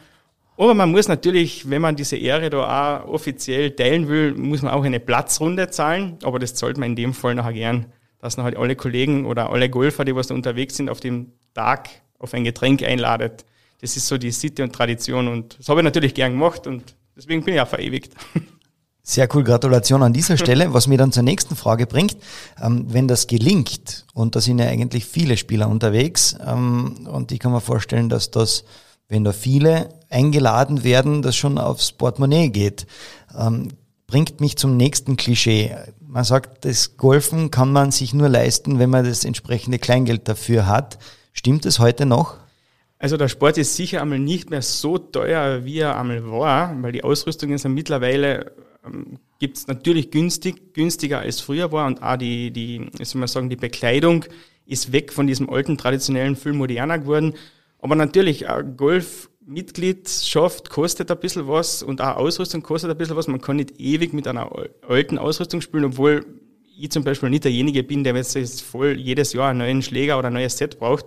Aber 0.56 0.74
man 0.74 0.90
muss 0.90 1.08
natürlich, 1.08 1.68
wenn 1.70 1.82
man 1.82 1.96
diese 1.96 2.16
Ehre 2.16 2.50
da 2.50 3.02
auch 3.02 3.08
offiziell 3.08 3.70
teilen 3.70 4.08
will, 4.08 4.34
muss 4.34 4.62
man 4.62 4.72
auch 4.72 4.84
eine 4.84 5.00
Platzrunde 5.00 5.70
zahlen. 5.70 6.18
Aber 6.22 6.38
das 6.38 6.54
zahlt 6.54 6.76
man 6.76 6.90
in 6.90 6.96
dem 6.96 7.14
Fall 7.14 7.34
nachher 7.34 7.52
gern, 7.52 7.86
dass 8.20 8.36
man 8.36 8.44
halt 8.44 8.56
alle 8.56 8.76
Kollegen 8.76 9.26
oder 9.26 9.50
alle 9.50 9.70
Golfer, 9.70 10.04
die 10.04 10.14
was 10.14 10.28
da 10.28 10.34
unterwegs 10.34 10.76
sind, 10.76 10.88
auf 10.88 11.00
dem 11.00 11.32
Tag 11.54 11.88
auf 12.18 12.34
ein 12.34 12.44
Getränk 12.44 12.82
einladet. 12.82 13.44
Das 13.80 13.96
ist 13.96 14.06
so 14.06 14.18
die 14.18 14.30
Sitte 14.30 14.62
und 14.62 14.74
Tradition 14.74 15.28
und 15.28 15.58
das 15.58 15.68
habe 15.68 15.80
ich 15.80 15.84
natürlich 15.84 16.14
gern 16.14 16.32
gemacht 16.32 16.66
und 16.66 16.94
deswegen 17.16 17.42
bin 17.42 17.54
ich 17.54 17.60
auch 17.60 17.68
verewigt. 17.68 18.12
Sehr 19.02 19.28
cool, 19.34 19.42
Gratulation 19.42 20.02
an 20.02 20.12
dieser 20.12 20.36
Stelle. 20.36 20.72
Was 20.74 20.86
mir 20.86 20.98
dann 20.98 21.10
zur 21.10 21.22
nächsten 21.22 21.56
Frage 21.56 21.86
bringt, 21.86 22.16
ähm, 22.62 22.84
wenn 22.88 23.08
das 23.08 23.26
gelingt, 23.26 24.06
und 24.12 24.36
da 24.36 24.40
sind 24.40 24.58
ja 24.58 24.66
eigentlich 24.66 25.06
viele 25.06 25.36
Spieler 25.36 25.68
unterwegs, 25.68 26.36
ähm, 26.46 27.08
und 27.10 27.32
ich 27.32 27.38
kann 27.38 27.50
mir 27.50 27.62
vorstellen, 27.62 28.10
dass 28.10 28.30
das, 28.30 28.64
wenn 29.08 29.24
da 29.24 29.32
viele 29.32 29.88
eingeladen 30.10 30.84
werden, 30.84 31.22
das 31.22 31.34
schon 31.34 31.58
aufs 31.58 31.92
Portemonnaie 31.92 32.50
geht, 32.50 32.86
ähm, 33.36 33.68
bringt 34.06 34.40
mich 34.40 34.56
zum 34.56 34.76
nächsten 34.76 35.16
Klischee. 35.16 35.74
Man 36.12 36.24
sagt, 36.24 36.64
das 36.64 36.96
Golfen 36.96 37.52
kann 37.52 37.70
man 37.70 37.92
sich 37.92 38.12
nur 38.14 38.28
leisten, 38.28 38.80
wenn 38.80 38.90
man 38.90 39.04
das 39.04 39.24
entsprechende 39.24 39.78
Kleingeld 39.78 40.26
dafür 40.26 40.66
hat. 40.66 40.98
Stimmt 41.32 41.64
es 41.66 41.78
heute 41.78 42.04
noch? 42.04 42.36
Also 42.98 43.16
der 43.16 43.28
Sport 43.28 43.58
ist 43.58 43.76
sicher 43.76 44.02
einmal 44.02 44.18
nicht 44.18 44.50
mehr 44.50 44.60
so 44.60 44.98
teuer, 44.98 45.64
wie 45.64 45.78
er 45.78 45.96
einmal 45.96 46.28
war, 46.28 46.74
weil 46.82 46.90
die 46.90 47.04
Ausrüstungen 47.04 47.58
sind 47.58 47.74
mittlerweile 47.74 48.50
ähm, 48.84 49.20
gibt 49.38 49.58
es 49.58 49.68
natürlich 49.68 50.10
günstig, 50.10 50.74
günstiger 50.74 51.20
als 51.20 51.40
früher 51.40 51.70
war 51.70 51.86
und 51.86 52.02
auch 52.02 52.16
die, 52.16 52.50
die, 52.50 52.90
soll 53.04 53.20
man 53.20 53.28
sagen, 53.28 53.48
die 53.48 53.54
Bekleidung 53.54 54.24
ist 54.66 54.90
weg 54.90 55.12
von 55.12 55.28
diesem 55.28 55.48
alten 55.48 55.78
traditionellen, 55.78 56.34
viel 56.34 56.54
moderner 56.54 56.98
geworden. 56.98 57.34
Aber 57.78 57.94
natürlich, 57.94 58.46
Golf-Mitgliedschaft 59.40 60.70
kostet 60.70 61.10
ein 61.10 61.18
bisschen 61.18 61.48
was 61.48 61.82
und 61.82 62.00
auch 62.00 62.16
Ausrüstung 62.16 62.62
kostet 62.62 62.90
ein 62.90 62.96
bisschen 62.96 63.16
was. 63.16 63.26
Man 63.26 63.40
kann 63.40 63.56
nicht 63.56 63.80
ewig 63.80 64.12
mit 64.12 64.28
einer 64.28 64.50
alten 64.86 65.18
Ausrüstung 65.18 65.60
spielen, 65.60 65.84
obwohl 65.84 66.24
ich 66.78 66.90
zum 66.90 67.04
Beispiel 67.04 67.30
nicht 67.30 67.44
derjenige 67.44 67.82
bin, 67.82 68.04
der 68.04 68.14
jetzt 68.14 68.62
voll 68.62 68.98
jedes 68.98 69.32
Jahr 69.32 69.50
einen 69.50 69.58
neuen 69.58 69.82
Schläger 69.82 70.18
oder 70.18 70.28
ein 70.28 70.34
neues 70.34 70.56
Set 70.56 70.78
braucht 70.78 71.06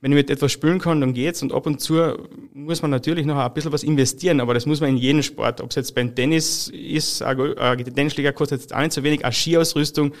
wenn 0.00 0.12
ich 0.12 0.16
mit 0.16 0.30
etwas 0.30 0.52
spielen 0.52 0.78
kann, 0.78 1.00
dann 1.00 1.12
geht's. 1.12 1.42
Und 1.42 1.52
ab 1.52 1.66
und 1.66 1.80
zu 1.80 2.14
muss 2.52 2.82
man 2.82 2.90
natürlich 2.90 3.26
noch 3.26 3.36
ein 3.36 3.52
bisschen 3.52 3.72
was 3.72 3.82
investieren, 3.82 4.40
aber 4.40 4.54
das 4.54 4.66
muss 4.66 4.80
man 4.80 4.90
in 4.90 4.96
jedem 4.96 5.22
Sport. 5.22 5.60
Ob 5.60 5.70
es 5.70 5.76
jetzt 5.76 5.94
beim 5.94 6.14
Tennis 6.14 6.68
ist, 6.68 7.20
ein 7.22 7.84
Tennisschläger 7.94 8.32
kostet 8.32 8.60
jetzt 8.60 8.74
auch 8.74 8.80
nicht 8.80 8.92
so 8.92 9.02
wenig, 9.02 9.24
eine 9.24 9.32
Skiausrüstung. 9.32 10.12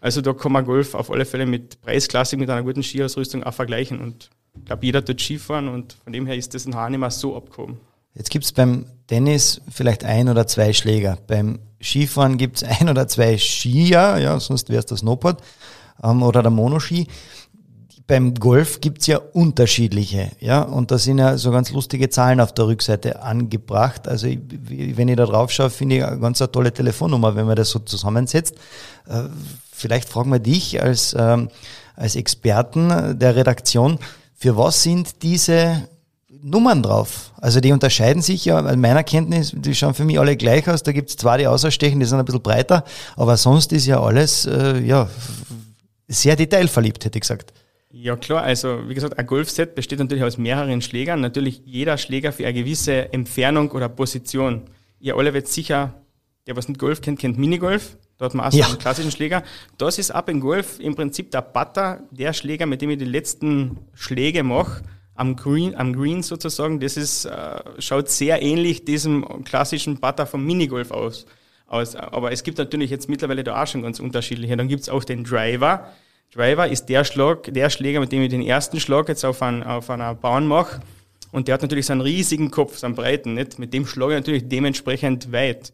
Also 0.00 0.20
da 0.20 0.32
kann 0.32 0.52
man 0.52 0.64
Golf 0.64 0.94
auf 0.94 1.10
alle 1.10 1.24
Fälle 1.24 1.46
mit 1.46 1.80
Preisklassik, 1.80 2.38
mit 2.38 2.50
einer 2.50 2.62
guten 2.62 2.82
Skiausrüstung 2.82 3.42
auch 3.42 3.54
vergleichen. 3.54 4.00
Und 4.00 4.30
ich 4.56 4.64
glaube, 4.64 4.84
jeder 4.86 5.04
tut 5.04 5.20
Skifahren 5.20 5.68
und 5.68 5.96
von 6.04 6.12
dem 6.12 6.26
her 6.26 6.36
ist 6.36 6.54
das 6.54 6.66
in 6.66 6.74
Haar 6.74 6.90
nicht 6.90 7.10
so 7.12 7.36
abgehoben. 7.36 7.78
Jetzt 8.14 8.30
gibt's 8.30 8.52
beim 8.52 8.86
Tennis 9.06 9.60
vielleicht 9.70 10.04
ein 10.04 10.28
oder 10.28 10.46
zwei 10.46 10.72
Schläger. 10.72 11.18
Beim 11.26 11.58
Skifahren 11.80 12.38
gibt's 12.38 12.62
ein 12.80 12.88
oder 12.88 13.08
zwei 13.08 13.36
Skier, 13.38 14.18
ja, 14.18 14.40
sonst 14.40 14.68
wäre 14.68 14.80
es 14.80 14.86
das 14.86 15.00
Snowboard 15.00 15.42
ähm, 16.02 16.22
oder 16.22 16.42
der 16.42 16.50
Monoski 16.50 17.06
beim 18.06 18.34
Golf 18.34 18.80
gibt's 18.80 19.06
ja 19.08 19.18
unterschiedliche, 19.18 20.30
ja, 20.38 20.62
und 20.62 20.90
da 20.90 20.98
sind 20.98 21.18
ja 21.18 21.36
so 21.38 21.50
ganz 21.50 21.72
lustige 21.72 22.08
Zahlen 22.08 22.40
auf 22.40 22.52
der 22.54 22.66
Rückseite 22.68 23.22
angebracht. 23.22 24.06
Also 24.06 24.28
wenn 24.28 25.08
ich 25.08 25.16
da 25.16 25.26
drauf 25.26 25.50
schaue, 25.50 25.70
finde 25.70 25.96
ich 25.96 26.04
eine 26.04 26.20
ganz 26.20 26.38
tolle 26.38 26.72
Telefonnummer, 26.72 27.34
wenn 27.34 27.46
man 27.46 27.56
das 27.56 27.70
so 27.70 27.80
zusammensetzt. 27.80 28.54
Äh, 29.08 29.24
vielleicht 29.76 30.08
fragen 30.08 30.32
wir 30.32 30.38
dich 30.38 30.82
als, 30.82 31.14
ähm, 31.18 31.50
als 31.94 32.16
Experten 32.16 33.18
der 33.18 33.36
Redaktion, 33.36 33.98
für 34.34 34.56
was 34.56 34.82
sind 34.82 35.22
diese 35.22 35.88
Nummern 36.42 36.82
drauf? 36.82 37.32
Also 37.40 37.60
die 37.60 37.72
unterscheiden 37.72 38.22
sich 38.22 38.44
ja, 38.44 38.58
in 38.70 38.80
meiner 38.80 39.02
Kenntnis, 39.02 39.52
die 39.54 39.74
schauen 39.74 39.94
für 39.94 40.04
mich 40.04 40.18
alle 40.18 40.36
gleich 40.36 40.68
aus. 40.68 40.82
Da 40.82 40.92
gibt's 40.92 41.16
zwei, 41.16 41.38
die 41.38 41.46
außerstechen, 41.46 41.98
die 41.98 42.06
sind 42.06 42.18
ein 42.18 42.24
bisschen 42.24 42.42
breiter, 42.42 42.84
aber 43.16 43.36
sonst 43.36 43.72
ist 43.72 43.86
ja 43.86 44.00
alles 44.00 44.46
äh, 44.46 44.80
ja, 44.80 45.08
sehr 46.08 46.36
detailverliebt, 46.36 47.04
hätte 47.04 47.18
ich 47.18 47.22
gesagt. 47.22 47.52
Ja 47.90 48.16
klar, 48.16 48.42
also 48.42 48.88
wie 48.88 48.94
gesagt, 48.94 49.18
ein 49.18 49.26
Golfset 49.26 49.74
besteht 49.74 49.98
natürlich 49.98 50.24
aus 50.24 50.36
mehreren 50.36 50.82
Schlägern. 50.82 51.20
Natürlich 51.20 51.62
jeder 51.64 51.96
Schläger 51.96 52.32
für 52.32 52.44
eine 52.44 52.52
gewisse 52.52 53.12
Entfernung 53.12 53.70
oder 53.70 53.88
Position. 53.88 54.62
Ihr 55.00 55.16
alle 55.16 55.32
wird 55.32 55.48
sicher, 55.48 55.94
der 56.46 56.56
was 56.56 56.68
nicht 56.68 56.78
Golf 56.78 57.00
kennt, 57.00 57.18
kennt 57.18 57.38
Minigolf. 57.38 57.96
Man 58.18 58.40
auch 58.40 58.52
so 58.52 58.58
ja. 58.58 58.66
einen 58.66 58.78
klassischen 58.78 59.10
Schläger. 59.10 59.42
Das 59.78 59.98
ist 59.98 60.10
ab 60.10 60.28
im 60.28 60.40
Golf 60.40 60.80
im 60.80 60.94
Prinzip 60.94 61.30
der 61.30 61.42
Putter, 61.42 62.00
der 62.10 62.32
Schläger, 62.32 62.66
mit 62.66 62.80
dem 62.80 62.90
ich 62.90 62.98
die 62.98 63.04
letzten 63.04 63.78
Schläge 63.94 64.42
mache, 64.42 64.82
am 65.14 65.36
Green, 65.36 65.74
am 65.74 65.94
Green 65.94 66.22
sozusagen. 66.22 66.80
Das 66.80 66.96
ist, 66.96 67.26
äh, 67.26 67.60
schaut 67.78 68.08
sehr 68.08 68.42
ähnlich 68.42 68.84
diesem 68.84 69.44
klassischen 69.44 70.00
Putter 70.00 70.26
vom 70.26 70.44
Minigolf 70.44 70.90
aus. 70.90 71.26
aus. 71.66 71.94
Aber 71.96 72.32
es 72.32 72.42
gibt 72.42 72.58
natürlich 72.58 72.90
jetzt 72.90 73.08
mittlerweile 73.08 73.44
da 73.44 73.62
auch 73.62 73.66
schon 73.66 73.82
ganz 73.82 74.00
unterschiedliche. 74.00 74.56
Dann 74.56 74.68
gibt's 74.68 74.88
auch 74.88 75.04
den 75.04 75.24
Driver 75.24 75.90
Driver 76.34 76.68
ist 76.68 76.86
der 76.86 77.04
Schlag, 77.04 77.52
der 77.52 77.70
Schläger, 77.70 78.00
mit 78.00 78.12
dem 78.12 78.22
ich 78.22 78.30
den 78.30 78.42
ersten 78.42 78.80
Schlag 78.80 79.08
jetzt 79.08 79.24
auf, 79.24 79.42
ein, 79.42 79.62
auf 79.62 79.88
einer 79.90 80.14
Bahn 80.14 80.46
mache. 80.46 80.80
Und 81.32 81.48
der 81.48 81.54
hat 81.54 81.62
natürlich 81.62 81.86
so 81.86 81.92
einen 81.92 82.02
riesigen 82.02 82.50
Kopf, 82.50 82.78
so 82.78 82.86
einen 82.86 82.94
breiten, 82.94 83.34
nicht? 83.34 83.58
Mit 83.58 83.72
dem 83.72 83.86
schlage 83.86 84.14
ich 84.14 84.20
natürlich 84.20 84.48
dementsprechend 84.48 85.32
weit. 85.32 85.72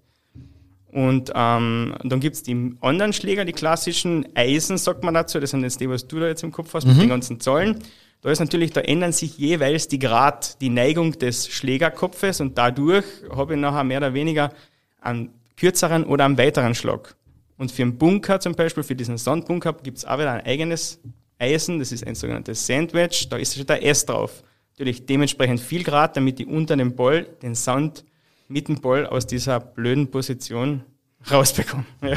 Und 0.92 1.32
ähm, 1.34 1.94
dann 2.04 2.20
gibt's 2.20 2.42
die 2.42 2.76
anderen 2.80 3.14
Schläger, 3.14 3.46
die 3.46 3.52
klassischen 3.52 4.26
Eisen, 4.34 4.76
sagt 4.76 5.02
man 5.02 5.14
dazu. 5.14 5.40
Das 5.40 5.50
sind 5.50 5.62
jetzt 5.62 5.80
die, 5.80 5.88
was 5.88 6.06
du 6.06 6.20
da 6.20 6.26
jetzt 6.26 6.42
im 6.42 6.52
Kopf 6.52 6.74
hast, 6.74 6.84
mhm. 6.84 6.92
mit 6.92 7.02
den 7.02 7.08
ganzen 7.08 7.40
Zahlen. 7.40 7.78
Da 8.20 8.30
ist 8.30 8.38
natürlich, 8.38 8.72
da 8.72 8.82
ändern 8.82 9.12
sich 9.12 9.36
jeweils 9.38 9.88
die 9.88 9.98
Grad, 9.98 10.60
die 10.60 10.68
Neigung 10.68 11.12
des 11.12 11.48
Schlägerkopfes 11.48 12.40
und 12.40 12.56
dadurch 12.56 13.04
habe 13.34 13.54
ich 13.54 13.60
nachher 13.60 13.82
mehr 13.82 13.98
oder 13.98 14.14
weniger 14.14 14.52
einen 15.00 15.30
kürzeren 15.56 16.04
oder 16.04 16.26
einen 16.26 16.38
weiteren 16.38 16.74
Schlag. 16.74 17.16
Und 17.56 17.72
für 17.72 17.82
einen 17.82 17.98
Bunker 17.98 18.38
zum 18.38 18.54
Beispiel, 18.54 18.84
für 18.84 18.94
diesen 18.94 19.18
Sandbunker, 19.18 19.72
gibt 19.72 19.98
es 19.98 20.04
auch 20.04 20.18
wieder 20.18 20.32
ein 20.32 20.46
eigenes 20.46 21.00
Eisen, 21.38 21.78
das 21.78 21.90
ist 21.90 22.06
ein 22.06 22.14
sogenanntes 22.14 22.64
Sandwich, 22.64 23.28
da 23.28 23.36
ist 23.36 23.56
schon 23.56 23.66
der 23.66 23.84
S 23.84 24.06
drauf. 24.06 24.44
Natürlich 24.74 25.04
dementsprechend 25.06 25.60
viel 25.60 25.82
Grad, 25.82 26.16
damit 26.16 26.38
die 26.38 26.46
unter 26.46 26.76
dem 26.76 26.94
Ball 26.94 27.24
den 27.42 27.54
Sand 27.54 28.04
mit 28.52 28.68
dem 28.68 28.80
Ball 28.80 29.06
aus 29.06 29.26
dieser 29.26 29.58
blöden 29.60 30.10
Position 30.10 30.82
rausbekommen. 31.30 31.86
Ja. 32.02 32.16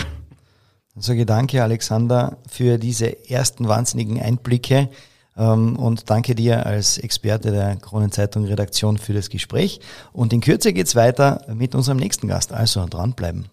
Also 0.95 1.25
danke 1.25 1.61
Alexander 1.61 2.37
für 2.49 2.77
diese 2.77 3.29
ersten 3.29 3.67
wahnsinnigen 3.67 4.21
Einblicke 4.21 4.89
ähm, 5.35 5.75
und 5.75 6.09
danke 6.09 6.35
dir 6.35 6.65
als 6.65 6.97
Experte 6.97 7.51
der 7.51 7.75
Kronenzeitung 7.75 8.45
Redaktion 8.45 8.97
für 8.97 9.13
das 9.13 9.29
Gespräch. 9.29 9.81
Und 10.13 10.31
in 10.31 10.39
Kürze 10.39 10.71
geht's 10.71 10.95
weiter 10.95 11.45
mit 11.53 11.75
unserem 11.75 11.97
nächsten 11.97 12.29
Gast, 12.29 12.53
also 12.53 12.85
dranbleiben. 12.85 13.49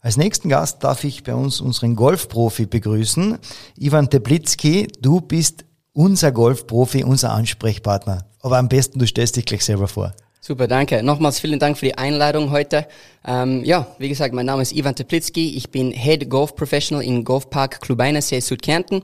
Als 0.00 0.16
nächsten 0.16 0.48
Gast 0.48 0.84
darf 0.84 1.02
ich 1.02 1.24
bei 1.24 1.34
uns 1.34 1.60
unseren 1.60 1.96
Golfprofi 1.96 2.66
begrüßen. 2.66 3.38
Ivan 3.76 4.08
Teplitzki, 4.08 4.86
du 5.00 5.20
bist 5.20 5.64
unser 5.96 6.30
Golfprofi, 6.30 7.02
unser 7.02 7.32
Ansprechpartner. 7.32 8.26
Aber 8.40 8.58
am 8.58 8.68
besten, 8.68 8.98
du 8.98 9.06
stellst 9.06 9.36
dich 9.36 9.46
gleich 9.46 9.64
selber 9.64 9.88
vor. 9.88 10.14
Super, 10.40 10.68
danke. 10.68 11.02
Nochmals 11.02 11.40
vielen 11.40 11.58
Dank 11.58 11.78
für 11.78 11.86
die 11.86 11.98
Einladung 11.98 12.50
heute. 12.50 12.86
Ähm, 13.26 13.64
ja, 13.64 13.88
wie 13.98 14.08
gesagt, 14.08 14.32
mein 14.32 14.46
Name 14.46 14.62
ist 14.62 14.72
Ivan 14.72 14.94
Teplitzki. 14.94 15.56
Ich 15.56 15.70
bin 15.70 15.90
Head 15.90 16.30
Golf 16.30 16.54
Professional 16.54 17.02
in 17.02 17.24
Golfpark 17.24 17.80
Klubeinersee 17.80 18.40
Südkärnten 18.40 19.02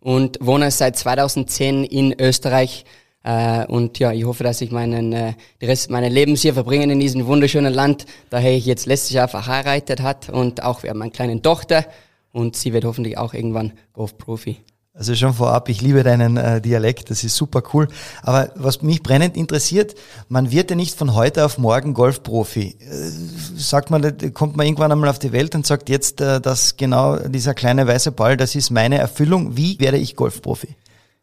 und 0.00 0.38
wohne 0.40 0.70
seit 0.70 0.96
2010 0.96 1.84
in 1.84 2.18
Österreich 2.18 2.84
äh, 3.24 3.66
und 3.66 3.98
ja, 3.98 4.12
ich 4.12 4.24
hoffe, 4.24 4.44
dass 4.44 4.60
ich 4.60 4.70
meinen, 4.70 5.12
äh, 5.12 5.34
den 5.60 5.68
Rest 5.68 5.90
meines 5.90 6.12
Lebens 6.12 6.40
hier 6.40 6.54
verbringen 6.54 6.88
in 6.88 7.00
diesem 7.00 7.26
wunderschönen 7.26 7.74
Land, 7.74 8.06
daher 8.30 8.52
ich 8.52 8.64
jetzt 8.64 8.86
letztes 8.86 9.10
Jahr 9.10 9.28
verheiratet 9.28 10.00
hat 10.00 10.30
und 10.30 10.62
auch 10.62 10.84
wir 10.84 10.90
haben 10.90 11.02
eine 11.02 11.10
kleine 11.10 11.42
Tochter 11.42 11.84
und 12.32 12.56
sie 12.56 12.72
wird 12.72 12.84
hoffentlich 12.84 13.18
auch 13.18 13.34
irgendwann 13.34 13.72
Golfprofi. 13.92 14.58
Also 14.98 15.14
schon 15.14 15.32
vorab, 15.32 15.68
ich 15.68 15.80
liebe 15.80 16.02
deinen 16.02 16.36
äh, 16.36 16.60
Dialekt, 16.60 17.08
das 17.10 17.22
ist 17.22 17.36
super 17.36 17.62
cool. 17.72 17.86
Aber 18.22 18.50
was 18.56 18.82
mich 18.82 19.00
brennend 19.00 19.36
interessiert, 19.36 19.94
man 20.28 20.50
wird 20.50 20.70
ja 20.70 20.76
nicht 20.76 20.98
von 20.98 21.14
heute 21.14 21.44
auf 21.44 21.56
morgen 21.56 21.94
Golfprofi. 21.94 22.74
Äh, 22.80 23.10
sagt 23.56 23.90
man, 23.90 24.02
kommt 24.34 24.56
man 24.56 24.66
irgendwann 24.66 24.90
einmal 24.90 25.08
auf 25.08 25.20
die 25.20 25.30
Welt 25.30 25.54
und 25.54 25.64
sagt 25.64 25.88
jetzt, 25.88 26.20
äh, 26.20 26.40
dass 26.40 26.76
genau 26.76 27.16
dieser 27.16 27.54
kleine 27.54 27.86
weiße 27.86 28.10
Ball, 28.10 28.36
das 28.36 28.56
ist 28.56 28.70
meine 28.70 28.98
Erfüllung. 28.98 29.56
Wie 29.56 29.78
werde 29.78 29.98
ich 29.98 30.16
Golfprofi? 30.16 30.74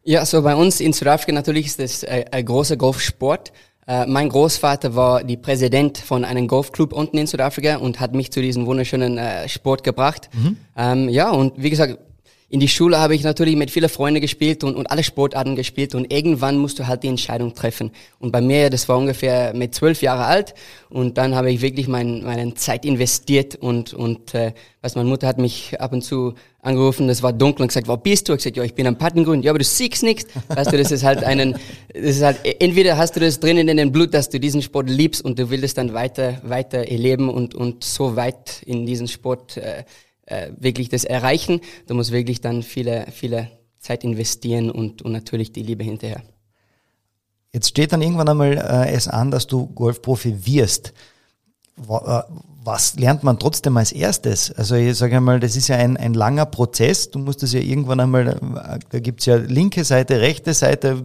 Ja, 0.03 0.25
so 0.25 0.41
bei 0.41 0.55
uns 0.55 0.79
in 0.79 0.93
Südafrika 0.93 1.33
natürlich 1.33 1.65
ist 1.65 1.79
das 1.79 2.05
ein, 2.05 2.31
ein 2.31 2.45
großer 2.45 2.77
Golfsport. 2.77 3.51
Äh, 3.87 4.05
mein 4.05 4.29
Großvater 4.29 4.95
war 4.95 5.25
die 5.25 5.35
Präsident 5.35 5.97
von 5.97 6.23
einem 6.23 6.47
Golfclub 6.47 6.93
unten 6.93 7.17
in 7.17 7.27
Südafrika 7.27 7.75
und 7.75 7.99
hat 7.99 8.13
mich 8.13 8.31
zu 8.31 8.41
diesem 8.41 8.67
wunderschönen 8.67 9.17
äh, 9.17 9.49
Sport 9.49 9.83
gebracht. 9.83 10.29
Mhm. 10.31 10.57
Ähm, 10.77 11.09
ja, 11.09 11.29
und 11.29 11.61
wie 11.61 11.69
gesagt, 11.69 11.99
in 12.55 12.61
die 12.61 12.69
Schule 12.69 12.99
habe 12.99 13.13
ich 13.13 13.23
natürlich 13.23 13.57
mit 13.57 13.69
vielen 13.69 13.89
Freunden 13.89 14.21
gespielt 14.21 14.63
und, 14.63 14.77
und 14.77 14.89
alle 14.89 15.03
Sportarten 15.03 15.57
gespielt 15.57 15.93
und 15.93 16.09
irgendwann 16.09 16.55
musst 16.55 16.79
du 16.79 16.87
halt 16.87 17.03
die 17.03 17.09
Entscheidung 17.09 17.53
treffen. 17.53 17.91
Und 18.17 18.31
bei 18.31 18.39
mir, 18.39 18.69
das 18.69 18.87
war 18.87 18.97
ungefähr 18.97 19.53
mit 19.53 19.75
zwölf 19.75 20.01
Jahre 20.01 20.23
alt 20.23 20.55
und 20.89 21.17
dann 21.17 21.35
habe 21.35 21.51
ich 21.51 21.59
wirklich 21.59 21.89
mein, 21.89 22.23
meine 22.23 22.53
Zeit 22.53 22.85
investiert 22.85 23.55
und, 23.55 23.93
und 23.93 24.33
äh, 24.33 24.53
was 24.79 24.95
meine 24.95 25.09
Mutter 25.09 25.27
hat 25.27 25.37
mich 25.37 25.81
ab 25.81 25.91
und 25.91 26.01
zu 26.01 26.33
angerufen, 26.61 27.09
das 27.09 27.21
war 27.21 27.33
dunkel 27.33 27.63
und 27.63 27.67
gesagt, 27.67 27.89
wo 27.89 27.97
bist 27.97 28.29
du? 28.29 28.33
Ich 28.33 28.37
gesagt, 28.37 28.55
ja, 28.55 28.63
ich 28.63 28.73
bin 28.73 28.87
am 28.87 28.97
Pattengrund. 28.97 29.43
Ja, 29.43 29.51
aber 29.51 29.59
du 29.59 29.65
siehst 29.65 30.03
nichts. 30.03 30.25
Weißt 30.47 30.71
du, 30.71 30.77
das 30.77 30.93
ist 30.93 31.03
halt 31.03 31.25
einen, 31.25 31.57
das 31.93 32.15
ist 32.15 32.23
halt, 32.23 32.39
entweder 32.61 32.95
hast 32.95 33.17
du 33.17 33.19
das 33.19 33.41
drinnen 33.41 33.67
in 33.67 33.75
dem 33.75 33.91
Blut, 33.91 34.13
dass 34.13 34.29
du 34.29 34.39
diesen 34.39 34.61
Sport 34.61 34.89
liebst 34.89 35.25
und 35.25 35.37
du 35.37 35.49
willst 35.49 35.65
es 35.65 35.73
dann 35.73 35.93
weiter, 35.93 36.39
weiter 36.43 36.87
erleben 36.87 37.29
und, 37.29 37.53
und 37.53 37.83
so 37.83 38.15
weit 38.15 38.63
in 38.65 38.85
diesen 38.85 39.09
Sport 39.09 39.57
äh, 39.57 39.83
äh, 40.25 40.51
wirklich 40.57 40.89
das 40.89 41.03
erreichen. 41.03 41.61
Du 41.87 41.93
musst 41.93 42.11
wirklich 42.11 42.41
dann 42.41 42.63
viele, 42.63 43.07
viele 43.11 43.51
Zeit 43.79 44.03
investieren 44.03 44.71
und, 44.71 45.01
und 45.01 45.11
natürlich 45.11 45.51
die 45.51 45.63
Liebe 45.63 45.83
hinterher. 45.83 46.23
Jetzt 47.53 47.69
steht 47.69 47.93
dann 47.93 48.01
irgendwann 48.01 48.27
einmal 48.27 48.57
äh, 48.57 48.91
es 48.91 49.07
an, 49.07 49.31
dass 49.31 49.47
du 49.47 49.67
Golfprofi 49.67 50.45
wirst. 50.45 50.93
Äh, 51.77 52.21
was 52.65 52.95
lernt 52.95 53.23
man 53.23 53.37
trotzdem 53.37 53.77
als 53.77 53.91
erstes? 53.91 54.51
Also 54.51 54.75
ich 54.75 54.97
sage 54.97 55.17
einmal, 55.17 55.39
das 55.39 55.55
ist 55.55 55.67
ja 55.67 55.75
ein, 55.75 55.97
ein 55.97 56.15
langer 56.15 56.47
Prozess. 56.47 57.11
Du 57.11 57.19
musst 57.19 57.43
das 57.43 57.53
ja 57.53 57.59
irgendwann 57.59 57.99
einmal, 57.99 58.27
äh, 58.27 58.79
da 58.89 58.99
gibt's 58.99 59.27
ja 59.27 59.35
linke 59.35 59.83
Seite, 59.83 60.19
rechte 60.19 60.53
Seite, 60.53 61.03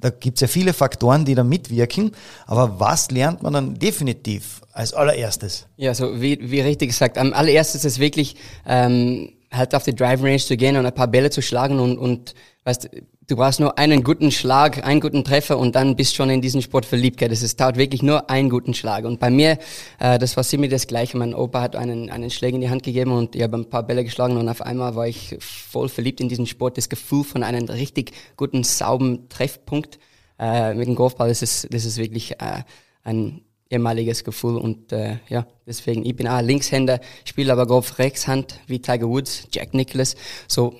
da 0.00 0.10
gibt's 0.10 0.42
ja 0.42 0.48
viele 0.48 0.74
Faktoren, 0.74 1.24
die 1.24 1.34
da 1.34 1.44
mitwirken. 1.44 2.12
Aber 2.46 2.78
was 2.78 3.10
lernt 3.10 3.42
man 3.42 3.54
dann 3.54 3.74
definitiv 3.74 4.60
als 4.72 4.92
allererstes? 4.92 5.66
Ja, 5.76 5.94
so 5.94 6.20
wie, 6.20 6.38
wie 6.42 6.60
richtig 6.60 6.90
gesagt, 6.90 7.16
am 7.16 7.32
allererstes 7.32 7.86
ist 7.86 7.98
wirklich 7.98 8.36
ähm, 8.66 9.32
halt 9.50 9.74
auf 9.74 9.84
die 9.84 9.94
Driving 9.94 10.26
Range 10.26 10.38
zu 10.38 10.58
gehen 10.58 10.76
und 10.76 10.84
ein 10.84 10.94
paar 10.94 11.08
Bälle 11.08 11.30
zu 11.30 11.40
schlagen 11.40 11.80
und, 11.80 11.96
und 11.96 12.34
weißt, 12.64 12.90
du 13.28 13.36
brauchst 13.36 13.60
nur 13.60 13.78
einen 13.78 14.02
guten 14.02 14.30
Schlag, 14.30 14.84
einen 14.86 15.00
guten 15.00 15.24
Treffer 15.24 15.58
und 15.58 15.74
dann 15.74 15.96
bist 15.96 16.14
schon 16.14 16.30
in 16.30 16.40
diesen 16.40 16.62
Sport 16.62 16.84
verliebt. 16.84 17.18
Gell? 17.18 17.28
Das 17.28 17.42
ist, 17.42 17.60
dauert 17.60 17.76
wirklich 17.76 18.02
nur 18.02 18.28
einen 18.30 18.50
guten 18.50 18.74
Schlag. 18.74 19.04
Und 19.04 19.20
bei 19.20 19.30
mir, 19.30 19.58
äh, 19.98 20.18
das 20.18 20.36
war 20.36 20.44
ziemlich 20.44 20.70
das 20.70 20.86
Gleiche. 20.86 21.16
Mein 21.16 21.34
Opa 21.34 21.60
hat 21.60 21.76
einen, 21.76 22.10
einen 22.10 22.30
Schläger 22.30 22.56
in 22.56 22.60
die 22.62 22.70
Hand 22.70 22.82
gegeben 22.82 23.12
und 23.12 23.34
ich 23.34 23.42
habe 23.42 23.56
ein 23.56 23.68
paar 23.68 23.84
Bälle 23.84 24.04
geschlagen 24.04 24.36
und 24.36 24.48
auf 24.48 24.62
einmal 24.62 24.94
war 24.96 25.06
ich 25.06 25.36
voll 25.40 25.88
verliebt 25.88 26.20
in 26.20 26.28
diesen 26.28 26.46
Sport. 26.46 26.78
Das 26.78 26.88
Gefühl 26.88 27.24
von 27.24 27.42
einem 27.42 27.64
richtig 27.68 28.12
guten, 28.36 28.64
sauberen 28.64 29.28
Treffpunkt 29.28 29.98
äh, 30.38 30.74
mit 30.74 30.88
dem 30.88 30.94
Golfball, 30.94 31.28
das 31.28 31.42
ist, 31.42 31.72
das 31.72 31.84
ist 31.84 31.98
wirklich 31.98 32.32
äh, 32.40 32.62
ein 33.04 33.42
ehemaliges 33.70 34.22
Gefühl 34.24 34.58
und 34.58 34.92
äh, 34.92 35.16
ja, 35.28 35.46
deswegen, 35.66 36.04
ich 36.04 36.14
bin 36.14 36.28
auch 36.28 36.42
Linkshänder, 36.42 37.00
spiele 37.24 37.52
aber 37.52 37.66
Golf 37.66 37.98
Rechtshand 37.98 38.60
wie 38.66 38.80
Tiger 38.80 39.08
Woods, 39.08 39.48
Jack 39.50 39.72
Nicklaus. 39.72 40.14
So, 40.46 40.74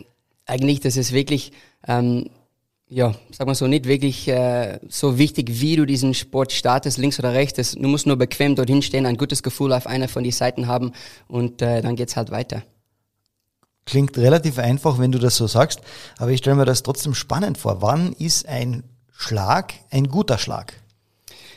eigentlich, 0.44 0.80
das 0.80 0.98
ist 0.98 1.12
wirklich, 1.12 1.52
ähm, 1.86 2.30
ja, 2.88 3.14
sag 3.30 3.46
mal 3.46 3.54
so, 3.54 3.66
nicht 3.66 3.86
wirklich 3.86 4.28
äh, 4.28 4.78
so 4.88 5.16
wichtig, 5.16 5.60
wie 5.60 5.76
du 5.76 5.86
diesen 5.86 6.12
Sport 6.12 6.52
startest, 6.52 6.98
links 6.98 7.18
oder 7.18 7.32
rechts. 7.32 7.72
Du 7.72 7.88
musst 7.88 8.06
nur 8.06 8.16
bequem 8.16 8.54
dorthin 8.54 8.82
stehen, 8.82 9.06
ein 9.06 9.16
gutes 9.16 9.42
Gefühl 9.42 9.72
auf 9.72 9.86
einer 9.86 10.08
von 10.08 10.22
die 10.22 10.30
Seiten 10.30 10.66
haben 10.66 10.92
und 11.26 11.62
äh, 11.62 11.80
dann 11.80 11.96
geht's 11.96 12.16
halt 12.16 12.30
weiter. 12.30 12.62
Klingt 13.86 14.16
relativ 14.18 14.58
einfach, 14.58 14.98
wenn 14.98 15.10
du 15.10 15.18
das 15.18 15.36
so 15.36 15.46
sagst, 15.46 15.80
aber 16.18 16.32
ich 16.32 16.38
stelle 16.38 16.56
mir 16.56 16.66
das 16.66 16.82
trotzdem 16.82 17.14
spannend 17.14 17.56
vor. 17.56 17.80
Wann 17.80 18.12
ist 18.12 18.46
ein 18.46 18.84
Schlag 19.10 19.72
ein 19.90 20.08
guter 20.08 20.36
Schlag? 20.36 20.74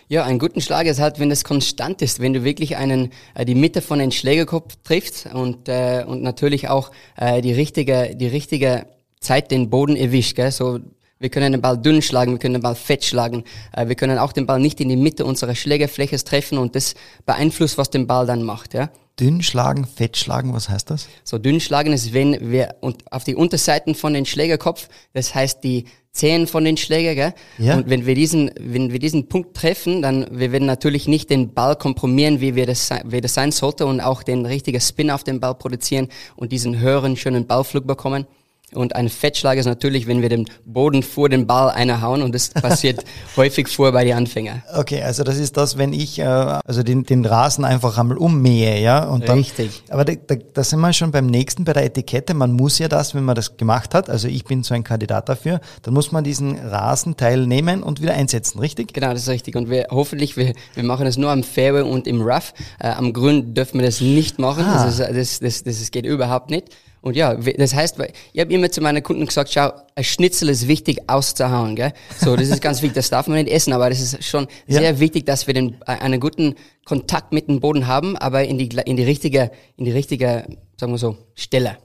Ja, 0.07 0.23
einen 0.23 0.39
guten 0.39 0.61
Schlag 0.61 0.85
ist 0.85 0.99
halt, 0.99 1.19
wenn 1.19 1.29
das 1.29 1.43
konstant 1.43 2.01
ist, 2.01 2.19
wenn 2.19 2.33
du 2.33 2.43
wirklich 2.43 2.77
einen 2.77 3.11
äh, 3.33 3.43
die 3.43 3.55
Mitte 3.55 3.81
von 3.81 3.99
den 3.99 4.11
Schlägerkopf 4.11 4.75
triffst 4.83 5.25
und 5.33 5.67
äh, 5.67 6.05
und 6.07 6.21
natürlich 6.21 6.69
auch 6.69 6.91
äh, 7.17 7.41
die 7.41 7.53
richtige 7.53 8.15
die 8.15 8.27
richtige 8.27 8.85
Zeit 9.25 9.51
den 9.51 9.69
Boden 9.69 9.95
erwischt, 9.95 10.35
gell? 10.35 10.51
So 10.51 10.79
wir 11.17 11.29
können 11.29 11.53
den 11.53 11.61
Ball 11.61 11.77
dünn 11.77 12.01
schlagen, 12.01 12.33
wir 12.33 12.39
können 12.39 12.55
den 12.55 12.61
Ball 12.61 12.75
fett 12.75 13.03
schlagen. 13.03 13.45
Äh, 13.71 13.88
wir 13.88 13.95
können 13.95 14.17
auch 14.17 14.33
den 14.33 14.45
Ball 14.45 14.59
nicht 14.59 14.79
in 14.81 14.89
die 14.89 14.97
Mitte 14.97 15.25
unserer 15.25 15.55
Schlägerfläche 15.55 16.21
treffen 16.23 16.57
und 16.57 16.75
das 16.75 16.93
beeinflusst, 17.25 17.77
was 17.77 17.89
den 17.89 18.05
Ball 18.05 18.25
dann 18.25 18.43
macht, 18.43 18.73
ja. 18.73 18.89
Dünn 19.17 19.41
schlagen, 19.41 19.85
fett 19.85 20.17
schlagen, 20.17 20.53
was 20.53 20.67
heißt 20.67 20.89
das? 20.89 21.07
So 21.23 21.38
dünn 21.38 21.61
schlagen 21.61 21.93
ist, 21.93 22.13
wenn 22.13 22.51
wir 22.51 22.75
und 22.81 23.09
auf 23.13 23.23
die 23.23 23.35
Unterseiten 23.35 23.95
von 23.95 24.13
den 24.13 24.25
Schlägerkopf, 24.25 24.89
das 25.13 25.33
heißt 25.33 25.63
die 25.63 25.85
Zehen 26.11 26.47
von 26.47 26.65
den 26.65 26.75
Schläger, 26.75 27.15
gell? 27.15 27.33
Ja. 27.57 27.75
Und 27.77 27.89
wenn 27.89 28.05
wir 28.05 28.15
diesen, 28.15 28.51
wenn 28.59 28.91
wir 28.91 28.99
diesen 28.99 29.27
Punkt 29.27 29.55
treffen, 29.55 30.01
dann 30.01 30.27
wir 30.31 30.51
werden 30.51 30.65
natürlich 30.65 31.07
nicht 31.07 31.29
den 31.29 31.53
Ball 31.53 31.75
kompromieren, 31.77 32.41
wie 32.41 32.55
wir 32.55 32.65
das, 32.65 32.89
wie 33.05 33.21
das 33.21 33.33
sein 33.33 33.51
sollte 33.51 33.85
und 33.85 34.01
auch 34.01 34.21
den 34.21 34.45
richtigen 34.45 34.81
Spin 34.81 35.09
auf 35.11 35.23
den 35.23 35.39
Ball 35.39 35.55
produzieren 35.55 36.09
und 36.35 36.51
diesen 36.51 36.79
höheren, 36.79 37.15
schönen 37.15 37.47
Ballflug 37.47 37.88
bekommen. 37.88 38.27
Und 38.75 38.95
ein 38.95 39.09
Fettschlag 39.09 39.57
ist 39.57 39.65
natürlich, 39.65 40.07
wenn 40.07 40.21
wir 40.21 40.29
den 40.29 40.45
Boden 40.65 41.03
vor 41.03 41.29
den 41.29 41.47
Ball 41.47 41.69
einhauen 41.69 42.21
und 42.21 42.35
das 42.35 42.49
passiert 42.49 43.03
häufig 43.35 43.67
vor 43.67 43.91
bei 43.91 44.03
den 44.03 44.15
Anfängern. 44.15 44.63
Okay, 44.75 45.01
also 45.01 45.23
das 45.23 45.38
ist 45.38 45.57
das, 45.57 45.77
wenn 45.77 45.93
ich 45.93 46.19
äh, 46.19 46.23
also 46.23 46.83
den, 46.83 47.03
den 47.03 47.25
Rasen 47.25 47.65
einfach 47.65 47.97
einmal 47.97 48.17
ummähe, 48.17 48.81
ja? 48.81 49.05
Und 49.05 49.27
dann, 49.27 49.39
Richtig. 49.39 49.83
Aber 49.89 50.05
da, 50.05 50.13
da, 50.15 50.35
da 50.35 50.63
sind 50.63 50.79
wir 50.79 50.93
schon 50.93 51.11
beim 51.11 51.27
nächsten 51.27 51.63
bei 51.63 51.73
der 51.73 51.85
Etikette. 51.85 52.33
Man 52.33 52.51
muss 52.53 52.79
ja 52.79 52.88
das, 52.88 53.15
wenn 53.15 53.23
man 53.23 53.35
das 53.35 53.57
gemacht 53.57 53.93
hat, 53.93 54.09
also 54.09 54.27
ich 54.27 54.45
bin 54.45 54.63
so 54.63 54.73
ein 54.73 54.83
Kandidat 54.83 55.29
dafür, 55.29 55.59
dann 55.81 55.93
muss 55.93 56.11
man 56.11 56.23
diesen 56.23 56.57
Rasenteil 56.57 57.45
nehmen 57.47 57.83
und 57.83 58.01
wieder 58.01 58.13
einsetzen, 58.13 58.59
richtig? 58.59 58.93
Genau, 58.93 59.11
das 59.11 59.23
ist 59.23 59.29
richtig. 59.29 59.55
Und 59.55 59.69
wir 59.69 59.88
hoffentlich, 59.89 60.38
wir, 60.38 60.53
wir 60.73 60.83
machen 60.83 61.05
das 61.05 61.17
nur 61.17 61.31
am 61.31 61.43
Fairway 61.43 61.81
und 61.81 62.07
im 62.07 62.21
Rough. 62.21 62.53
Äh, 62.79 62.89
am 62.89 63.13
Grün 63.13 63.53
dürfen 63.53 63.79
wir 63.79 63.85
das 63.85 64.01
nicht 64.01 64.39
machen. 64.39 64.65
Ah. 64.65 64.85
Das, 64.85 64.99
ist, 64.99 64.99
das, 64.99 65.39
das, 65.39 65.63
das, 65.63 65.79
das 65.79 65.91
geht 65.91 66.05
überhaupt 66.05 66.49
nicht. 66.49 66.69
Und 67.05 67.15
ja, 67.15 67.35
das 67.35 67.75
heißt, 67.75 67.97
ich 68.33 68.41
habe 68.41 68.51
immer 68.51 68.71
zu 68.71 68.81
meinen 68.81 69.03
Kunden 69.03 69.27
gesagt, 69.27 69.51
schau, 69.53 69.71
ein 69.93 70.03
Schnitzel 70.03 70.49
ist 70.49 70.67
wichtig 70.67 71.07
auszuhauen, 71.07 71.75
gell? 71.75 71.93
So, 72.19 72.35
das 72.35 72.49
ist 72.49 72.63
ganz 72.63 72.81
wichtig, 72.81 72.95
das 72.95 73.11
darf 73.11 73.27
man 73.27 73.37
nicht 73.37 73.51
essen, 73.51 73.73
aber 73.73 73.91
das 73.91 74.01
ist 74.01 74.23
schon 74.23 74.47
ja. 74.65 74.79
sehr 74.79 74.99
wichtig, 74.99 75.23
dass 75.23 75.45
wir 75.45 75.53
den, 75.53 75.79
einen 75.83 76.19
guten 76.19 76.55
Kontakt 76.83 77.31
mit 77.31 77.47
dem 77.47 77.59
Boden 77.59 77.85
haben, 77.85 78.17
aber 78.17 78.45
in 78.45 78.57
die, 78.57 78.69
in 78.85 78.97
die 78.97 79.03
richtige, 79.03 79.51
in 79.77 79.85
die 79.85 79.91
richtige, 79.91 80.47
sagen 80.79 80.93
wir 80.93 80.97
so, 80.97 81.15
Stelle. 81.35 81.77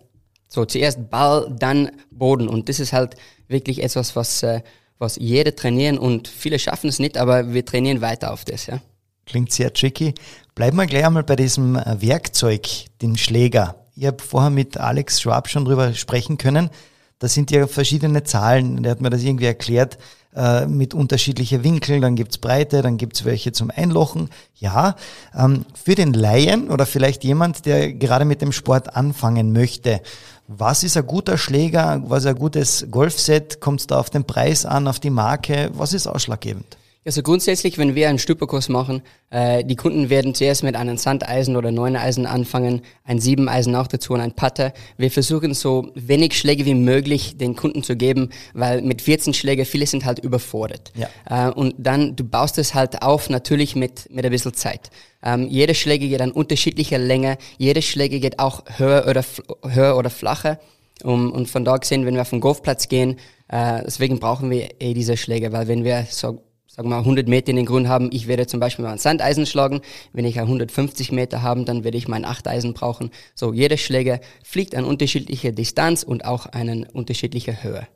So, 0.48 0.64
zuerst 0.64 1.10
Ball, 1.10 1.54
dann 1.54 1.90
Boden. 2.10 2.48
Und 2.48 2.70
das 2.70 2.80
ist 2.80 2.94
halt 2.94 3.14
wirklich 3.46 3.82
etwas, 3.82 4.16
was, 4.16 4.42
äh, 4.42 4.62
was 4.98 5.16
jeder 5.16 5.54
trainieren 5.54 5.98
und 5.98 6.28
viele 6.28 6.58
schaffen 6.58 6.88
es 6.88 6.98
nicht, 6.98 7.18
aber 7.18 7.52
wir 7.52 7.66
trainieren 7.66 8.00
weiter 8.00 8.32
auf 8.32 8.46
das, 8.46 8.68
ja. 8.68 8.80
Klingt 9.26 9.52
sehr 9.52 9.70
tricky. 9.74 10.14
Bleiben 10.54 10.78
wir 10.78 10.86
gleich 10.86 11.04
einmal 11.04 11.24
bei 11.24 11.36
diesem 11.36 11.76
äh, 11.76 12.00
Werkzeug, 12.00 12.66
den 13.02 13.18
Schläger. 13.18 13.79
Ich 13.94 14.06
habe 14.06 14.22
vorher 14.22 14.50
mit 14.50 14.78
Alex 14.78 15.20
Schwab 15.20 15.48
schon 15.48 15.64
drüber 15.64 15.94
sprechen 15.94 16.38
können. 16.38 16.70
Da 17.18 17.28
sind 17.28 17.50
ja 17.50 17.66
verschiedene 17.66 18.24
Zahlen. 18.24 18.82
Der 18.82 18.92
hat 18.92 19.00
mir 19.00 19.10
das 19.10 19.22
irgendwie 19.22 19.46
erklärt 19.46 19.98
äh, 20.34 20.66
mit 20.66 20.94
unterschiedlichen 20.94 21.64
Winkeln. 21.64 22.00
Dann 22.00 22.14
gibt's 22.14 22.38
Breite, 22.38 22.82
dann 22.82 22.96
gibt's 22.96 23.24
welche 23.24 23.52
zum 23.52 23.70
Einlochen. 23.70 24.30
Ja, 24.54 24.96
ähm, 25.36 25.66
für 25.74 25.94
den 25.94 26.14
Laien 26.14 26.70
oder 26.70 26.86
vielleicht 26.86 27.24
jemand, 27.24 27.66
der 27.66 27.92
gerade 27.92 28.24
mit 28.24 28.40
dem 28.40 28.52
Sport 28.52 28.96
anfangen 28.96 29.52
möchte, 29.52 30.00
was 30.46 30.82
ist 30.82 30.96
ein 30.96 31.06
guter 31.06 31.38
Schläger? 31.38 32.02
Was 32.06 32.24
ist 32.24 32.30
ein 32.30 32.36
gutes 32.36 32.86
Golfset? 32.90 33.60
Kommt 33.60 33.80
es 33.80 33.86
da 33.86 34.00
auf 34.00 34.10
den 34.10 34.24
Preis 34.24 34.66
an, 34.66 34.88
auf 34.88 34.98
die 34.98 35.10
Marke? 35.10 35.70
Was 35.74 35.92
ist 35.92 36.06
ausschlaggebend? 36.06 36.76
Also 37.10 37.24
grundsätzlich, 37.24 37.76
wenn 37.76 37.96
wir 37.96 38.08
einen 38.08 38.20
Stupperkurs 38.20 38.68
machen, 38.68 39.02
äh, 39.30 39.64
die 39.64 39.74
Kunden 39.74 40.10
werden 40.10 40.32
zuerst 40.32 40.62
mit 40.62 40.76
einem 40.76 40.96
Sandeisen 40.96 41.56
oder 41.56 41.72
Neuneisen 41.72 42.24
anfangen, 42.24 42.82
ein 43.02 43.18
Siebeneisen 43.18 43.74
auch 43.74 43.88
dazu 43.88 44.12
und 44.12 44.20
ein 44.20 44.30
Putter. 44.30 44.72
Wir 44.96 45.10
versuchen 45.10 45.52
so 45.52 45.90
wenig 45.96 46.38
Schläge 46.38 46.66
wie 46.66 46.76
möglich 46.76 47.36
den 47.36 47.56
Kunden 47.56 47.82
zu 47.82 47.96
geben, 47.96 48.30
weil 48.54 48.82
mit 48.82 49.02
14 49.02 49.34
Schläge, 49.34 49.64
viele 49.64 49.88
sind 49.88 50.04
halt 50.04 50.20
überfordert. 50.20 50.92
Ja. 50.94 51.48
Äh, 51.48 51.50
und 51.50 51.74
dann, 51.78 52.14
du 52.14 52.22
baust 52.22 52.58
es 52.58 52.74
halt 52.74 53.02
auf, 53.02 53.28
natürlich 53.28 53.74
mit, 53.74 54.08
mit 54.14 54.24
ein 54.24 54.30
bisschen 54.30 54.54
Zeit. 54.54 54.90
Ähm, 55.24 55.48
jede 55.48 55.74
Schläge 55.74 56.06
geht 56.06 56.20
an 56.20 56.30
unterschiedlicher 56.30 56.98
Länge, 56.98 57.38
jede 57.58 57.82
Schläge 57.82 58.20
geht 58.20 58.38
auch 58.38 58.62
höher 58.76 59.08
oder, 59.08 59.24
höher 59.68 59.96
oder 59.96 60.10
flacher. 60.10 60.60
Um, 61.02 61.32
und 61.32 61.48
von 61.48 61.64
da 61.64 61.76
gesehen, 61.76 62.06
wenn 62.06 62.14
wir 62.14 62.20
auf 62.20 62.30
den 62.30 62.40
Golfplatz 62.40 62.86
gehen, 62.86 63.18
äh, 63.48 63.82
deswegen 63.84 64.20
brauchen 64.20 64.48
wir 64.48 64.68
eh 64.78 64.94
diese 64.94 65.16
Schläge, 65.16 65.50
weil 65.50 65.66
wenn 65.66 65.82
wir 65.82 66.06
so 66.08 66.40
sagen 66.70 66.88
wir 66.88 66.94
mal 66.94 67.00
100 67.00 67.26
Meter 67.26 67.50
in 67.50 67.56
den 67.56 67.66
Grund 67.66 67.88
haben, 67.88 68.10
ich 68.12 68.28
werde 68.28 68.46
zum 68.46 68.60
Beispiel 68.60 68.84
mal 68.84 68.92
ein 68.92 68.98
Sandeisen 68.98 69.44
schlagen. 69.44 69.80
Wenn 70.12 70.24
ich 70.24 70.38
150 70.38 71.10
Meter 71.10 71.42
haben, 71.42 71.64
dann 71.64 71.82
werde 71.82 71.98
ich 71.98 72.06
mein 72.06 72.24
Achteisen 72.24 72.74
brauchen. 72.74 73.10
So, 73.34 73.52
jeder 73.52 73.76
Schläger 73.76 74.20
fliegt 74.44 74.76
an 74.76 74.84
unterschiedliche 74.84 75.52
Distanz 75.52 76.04
und 76.04 76.24
auch 76.24 76.46
eine 76.46 76.86
unterschiedliche 76.92 77.64
Höhe. 77.64 77.88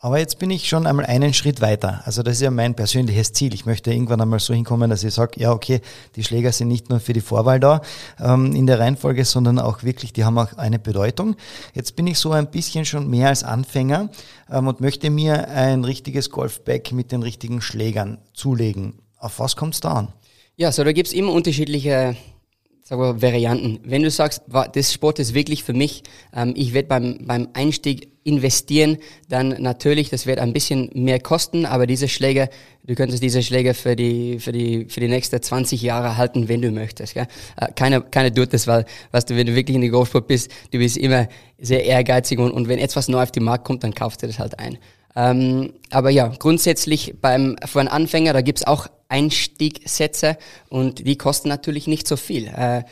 Aber 0.00 0.20
jetzt 0.20 0.38
bin 0.38 0.50
ich 0.50 0.68
schon 0.68 0.86
einmal 0.86 1.06
einen 1.06 1.34
Schritt 1.34 1.60
weiter. 1.60 2.02
Also 2.04 2.22
das 2.22 2.34
ist 2.34 2.42
ja 2.42 2.52
mein 2.52 2.76
persönliches 2.76 3.32
Ziel. 3.32 3.52
Ich 3.52 3.66
möchte 3.66 3.92
irgendwann 3.92 4.20
einmal 4.20 4.38
so 4.38 4.54
hinkommen, 4.54 4.88
dass 4.90 5.02
ich 5.02 5.12
sage, 5.12 5.40
ja 5.40 5.50
okay, 5.50 5.80
die 6.14 6.22
Schläger 6.22 6.52
sind 6.52 6.68
nicht 6.68 6.88
nur 6.88 7.00
für 7.00 7.12
die 7.12 7.20
Vorwahl 7.20 7.58
da 7.58 7.80
ähm, 8.20 8.54
in 8.54 8.68
der 8.68 8.78
Reihenfolge, 8.78 9.24
sondern 9.24 9.58
auch 9.58 9.82
wirklich, 9.82 10.12
die 10.12 10.24
haben 10.24 10.38
auch 10.38 10.52
eine 10.52 10.78
Bedeutung. 10.78 11.34
Jetzt 11.74 11.96
bin 11.96 12.06
ich 12.06 12.20
so 12.20 12.30
ein 12.30 12.48
bisschen 12.48 12.84
schon 12.84 13.10
mehr 13.10 13.28
als 13.28 13.42
Anfänger 13.42 14.08
ähm, 14.48 14.68
und 14.68 14.80
möchte 14.80 15.10
mir 15.10 15.48
ein 15.48 15.82
richtiges 15.82 16.30
Golfbag 16.30 16.92
mit 16.92 17.10
den 17.10 17.24
richtigen 17.24 17.60
Schlägern 17.60 18.18
zulegen. 18.34 19.00
Auf 19.16 19.40
was 19.40 19.56
kommt 19.56 19.74
es 19.74 19.80
da 19.80 19.94
an? 19.94 20.12
Ja, 20.54 20.70
so 20.70 20.84
da 20.84 20.92
gibt's 20.92 21.12
immer 21.12 21.32
unterschiedliche 21.32 22.16
sagen 22.88 23.02
wir, 23.02 23.20
Varianten. 23.20 23.80
Wenn 23.84 24.02
du 24.02 24.10
sagst, 24.10 24.42
das 24.72 24.92
Sport 24.92 25.18
ist 25.18 25.34
wirklich 25.34 25.62
für 25.62 25.74
mich, 25.74 26.04
ähm, 26.32 26.54
ich 26.56 26.72
werde 26.72 26.88
beim, 26.88 27.18
beim 27.26 27.48
Einstieg 27.52 28.17
investieren, 28.28 28.98
dann 29.28 29.60
natürlich, 29.60 30.10
das 30.10 30.26
wird 30.26 30.38
ein 30.38 30.52
bisschen 30.52 30.90
mehr 30.94 31.18
kosten, 31.18 31.64
aber 31.64 31.86
diese 31.86 32.08
Schläge, 32.08 32.50
du 32.84 32.94
könntest 32.94 33.22
diese 33.22 33.42
Schläge 33.42 33.74
für 33.74 33.96
die, 33.96 34.38
für 34.38 34.52
die, 34.52 34.86
für 34.88 35.00
die 35.00 35.08
nächsten 35.08 35.40
20 35.40 35.80
Jahre 35.82 36.16
halten, 36.16 36.48
wenn 36.48 36.62
du 36.62 36.70
möchtest. 36.70 37.14
Gell? 37.14 37.26
Äh, 37.56 37.72
keiner, 37.72 38.02
keiner 38.02 38.32
tut 38.32 38.52
das, 38.52 38.66
weil, 38.66 38.84
weißt 39.12 39.30
du, 39.30 39.36
wenn 39.36 39.46
du 39.46 39.54
wirklich 39.54 39.74
in 39.74 39.80
die 39.80 39.88
Golfsport 39.88 40.28
bist, 40.28 40.50
du 40.70 40.78
bist 40.78 40.96
immer 40.96 41.28
sehr 41.58 41.84
ehrgeizig 41.84 42.38
und, 42.38 42.52
und 42.52 42.68
wenn 42.68 42.78
etwas 42.78 43.08
neu 43.08 43.22
auf 43.22 43.32
den 43.32 43.44
Markt 43.44 43.64
kommt, 43.64 43.82
dann 43.82 43.94
kaufst 43.94 44.22
du 44.22 44.26
das 44.26 44.38
halt 44.38 44.58
ein. 44.58 44.78
Ähm, 45.16 45.72
aber 45.90 46.10
ja, 46.10 46.28
grundsätzlich 46.28 47.14
beim, 47.20 47.56
für 47.64 47.80
einen 47.80 47.88
Anfänger, 47.88 48.34
da 48.34 48.42
gibt's 48.42 48.64
auch 48.64 48.86
Einstiegsätze 49.08 50.36
und 50.68 51.06
die 51.06 51.16
kosten 51.16 51.48
natürlich 51.48 51.86
nicht 51.86 52.06
so 52.06 52.16
viel. 52.16 52.46
Äh, 52.46 52.84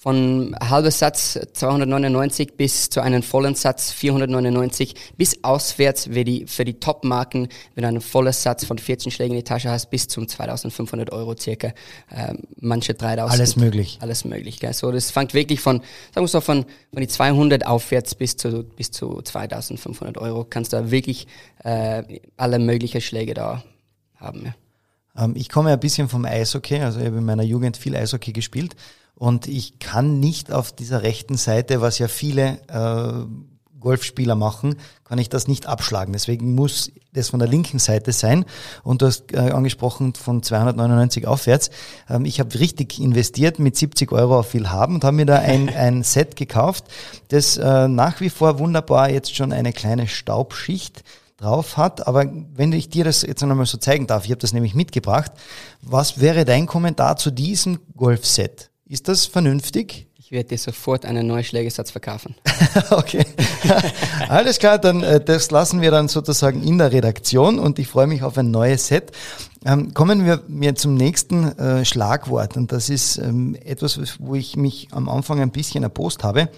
von 0.00 0.56
halber 0.58 0.90
Satz 0.90 1.38
299 1.52 2.54
bis 2.56 2.88
zu 2.88 3.02
einem 3.02 3.22
vollen 3.22 3.54
Satz 3.54 3.92
499 3.92 4.94
bis 5.18 5.44
auswärts 5.44 6.06
für 6.06 6.24
die, 6.24 6.46
für 6.46 6.64
die 6.64 6.80
Top-Marken, 6.80 7.48
wenn 7.74 7.82
du 7.82 7.88
einen 7.88 8.00
vollen 8.00 8.32
Satz 8.32 8.64
von 8.64 8.78
14 8.78 9.12
Schlägen 9.12 9.34
in 9.34 9.40
die 9.40 9.44
Tasche 9.44 9.68
hast, 9.68 9.90
bis 9.90 10.08
zum 10.08 10.26
2500 10.26 11.12
Euro 11.12 11.36
circa, 11.36 11.74
äh, 12.08 12.32
manche 12.58 12.94
3000. 12.94 13.30
Alles 13.38 13.56
möglich. 13.56 13.98
Alles 14.00 14.24
möglich, 14.24 14.58
gell? 14.58 14.72
So, 14.72 14.90
das 14.90 15.10
fängt 15.10 15.34
wirklich 15.34 15.60
von, 15.60 15.82
sagen 16.14 16.24
wir 16.24 16.28
so, 16.28 16.40
von, 16.40 16.64
von 16.94 17.00
die 17.02 17.08
200 17.08 17.66
aufwärts 17.66 18.14
bis 18.14 18.38
zu, 18.38 18.64
bis 18.64 18.90
zu 18.90 19.20
2500 19.20 20.16
Euro 20.16 20.46
kannst 20.48 20.72
du 20.72 20.90
wirklich 20.90 21.26
äh, 21.62 22.20
alle 22.38 22.58
möglichen 22.58 23.02
Schläge 23.02 23.34
da 23.34 23.62
haben, 24.16 24.46
ja. 24.46 24.54
Ähm, 25.22 25.34
ich 25.36 25.50
komme 25.50 25.72
ein 25.72 25.80
bisschen 25.80 26.08
vom 26.08 26.24
Eishockey, 26.24 26.78
also 26.78 27.00
ich 27.00 27.06
habe 27.06 27.18
in 27.18 27.24
meiner 27.24 27.42
Jugend 27.42 27.76
viel 27.76 27.94
Eishockey 27.94 28.32
gespielt 28.32 28.76
und 29.20 29.48
ich 29.48 29.78
kann 29.78 30.18
nicht 30.18 30.50
auf 30.50 30.72
dieser 30.72 31.02
rechten 31.02 31.36
Seite, 31.36 31.82
was 31.82 31.98
ja 31.98 32.08
viele 32.08 32.58
äh, 32.68 33.26
Golfspieler 33.78 34.34
machen, 34.34 34.76
kann 35.04 35.18
ich 35.18 35.28
das 35.28 35.46
nicht 35.46 35.66
abschlagen. 35.66 36.14
Deswegen 36.14 36.54
muss 36.54 36.90
das 37.12 37.28
von 37.28 37.38
der 37.38 37.46
linken 37.46 37.78
Seite 37.78 38.12
sein. 38.12 38.46
Und 38.82 39.02
du 39.02 39.06
hast 39.06 39.34
äh, 39.34 39.50
angesprochen 39.50 40.14
von 40.14 40.42
299 40.42 41.26
aufwärts. 41.26 41.68
Ähm, 42.08 42.24
ich 42.24 42.40
habe 42.40 42.58
richtig 42.58 42.98
investiert 42.98 43.58
mit 43.58 43.76
70 43.76 44.10
Euro 44.10 44.38
auf 44.38 44.48
viel 44.48 44.70
haben 44.70 44.94
und 44.94 45.04
habe 45.04 45.16
mir 45.16 45.26
da 45.26 45.36
ein, 45.36 45.68
ein 45.76 46.02
Set 46.02 46.34
gekauft, 46.36 46.84
das 47.28 47.58
äh, 47.58 47.88
nach 47.88 48.22
wie 48.22 48.30
vor 48.30 48.58
wunderbar 48.58 49.10
jetzt 49.10 49.36
schon 49.36 49.52
eine 49.52 49.74
kleine 49.74 50.08
Staubschicht 50.08 51.04
drauf 51.36 51.76
hat. 51.76 52.06
Aber 52.06 52.24
wenn 52.54 52.72
ich 52.72 52.88
dir 52.88 53.04
das 53.04 53.20
jetzt 53.20 53.42
nochmal 53.42 53.66
so 53.66 53.76
zeigen 53.76 54.06
darf, 54.06 54.24
ich 54.24 54.30
habe 54.30 54.40
das 54.40 54.54
nämlich 54.54 54.74
mitgebracht, 54.74 55.32
was 55.82 56.20
wäre 56.20 56.46
dein 56.46 56.64
Kommentar 56.64 57.18
zu 57.18 57.30
diesem 57.30 57.80
Golfset? 57.94 58.69
Ist 58.90 59.06
das 59.06 59.24
vernünftig? 59.24 60.08
Ich 60.18 60.32
werde 60.32 60.48
dir 60.48 60.58
sofort 60.58 61.04
einen 61.04 61.28
neuen 61.28 61.44
Schlägesatz 61.44 61.92
verkaufen. 61.92 62.34
okay. 62.90 63.24
Alles 64.28 64.58
klar, 64.58 64.80
dann 64.80 65.04
äh, 65.04 65.24
das 65.24 65.52
lassen 65.52 65.80
wir 65.80 65.92
dann 65.92 66.08
sozusagen 66.08 66.64
in 66.64 66.78
der 66.78 66.90
Redaktion 66.90 67.60
und 67.60 67.78
ich 67.78 67.86
freue 67.86 68.08
mich 68.08 68.24
auf 68.24 68.36
ein 68.36 68.50
neues 68.50 68.88
Set. 68.88 69.12
Ähm, 69.64 69.94
kommen 69.94 70.26
wir 70.26 70.42
mir 70.48 70.74
zum 70.74 70.96
nächsten 70.96 71.56
äh, 71.56 71.84
Schlagwort 71.84 72.56
und 72.56 72.72
das 72.72 72.88
ist 72.88 73.18
ähm, 73.18 73.56
etwas, 73.64 74.00
wo 74.18 74.34
ich 74.34 74.56
mich 74.56 74.88
am 74.90 75.08
Anfang 75.08 75.40
ein 75.40 75.52
bisschen 75.52 75.84
erpost 75.84 76.24
habe. 76.24 76.48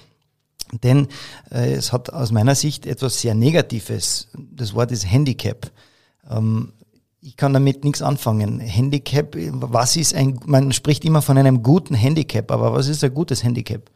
Denn 0.83 1.09
äh, 1.51 1.75
es 1.75 1.93
hat 1.93 2.15
aus 2.15 2.33
meiner 2.33 2.55
Sicht 2.55 2.87
etwas 2.87 3.21
sehr 3.21 3.35
Negatives. 3.35 4.29
Das 4.33 4.73
Wort 4.73 4.91
ist 4.91 5.05
Handicap. 5.05 5.71
Ähm, 6.31 6.73
ich 7.23 7.37
kann 7.37 7.53
damit 7.53 7.85
nichts 7.85 8.03
anfangen. 8.03 8.59
Handicap, 8.59 9.37
was 9.37 9.97
ist 9.97 10.15
ein, 10.15 10.41
man 10.45 10.73
spricht 10.73 11.05
immer 11.05 11.23
von 11.23 11.39
einem 11.39 11.63
guten 11.63 11.95
Handicap, 11.95 12.51
aber 12.51 12.73
was 12.73 12.89
ist 12.89 13.05
ein 13.05 13.15
gutes 13.15 13.45
Handicap? 13.45 13.91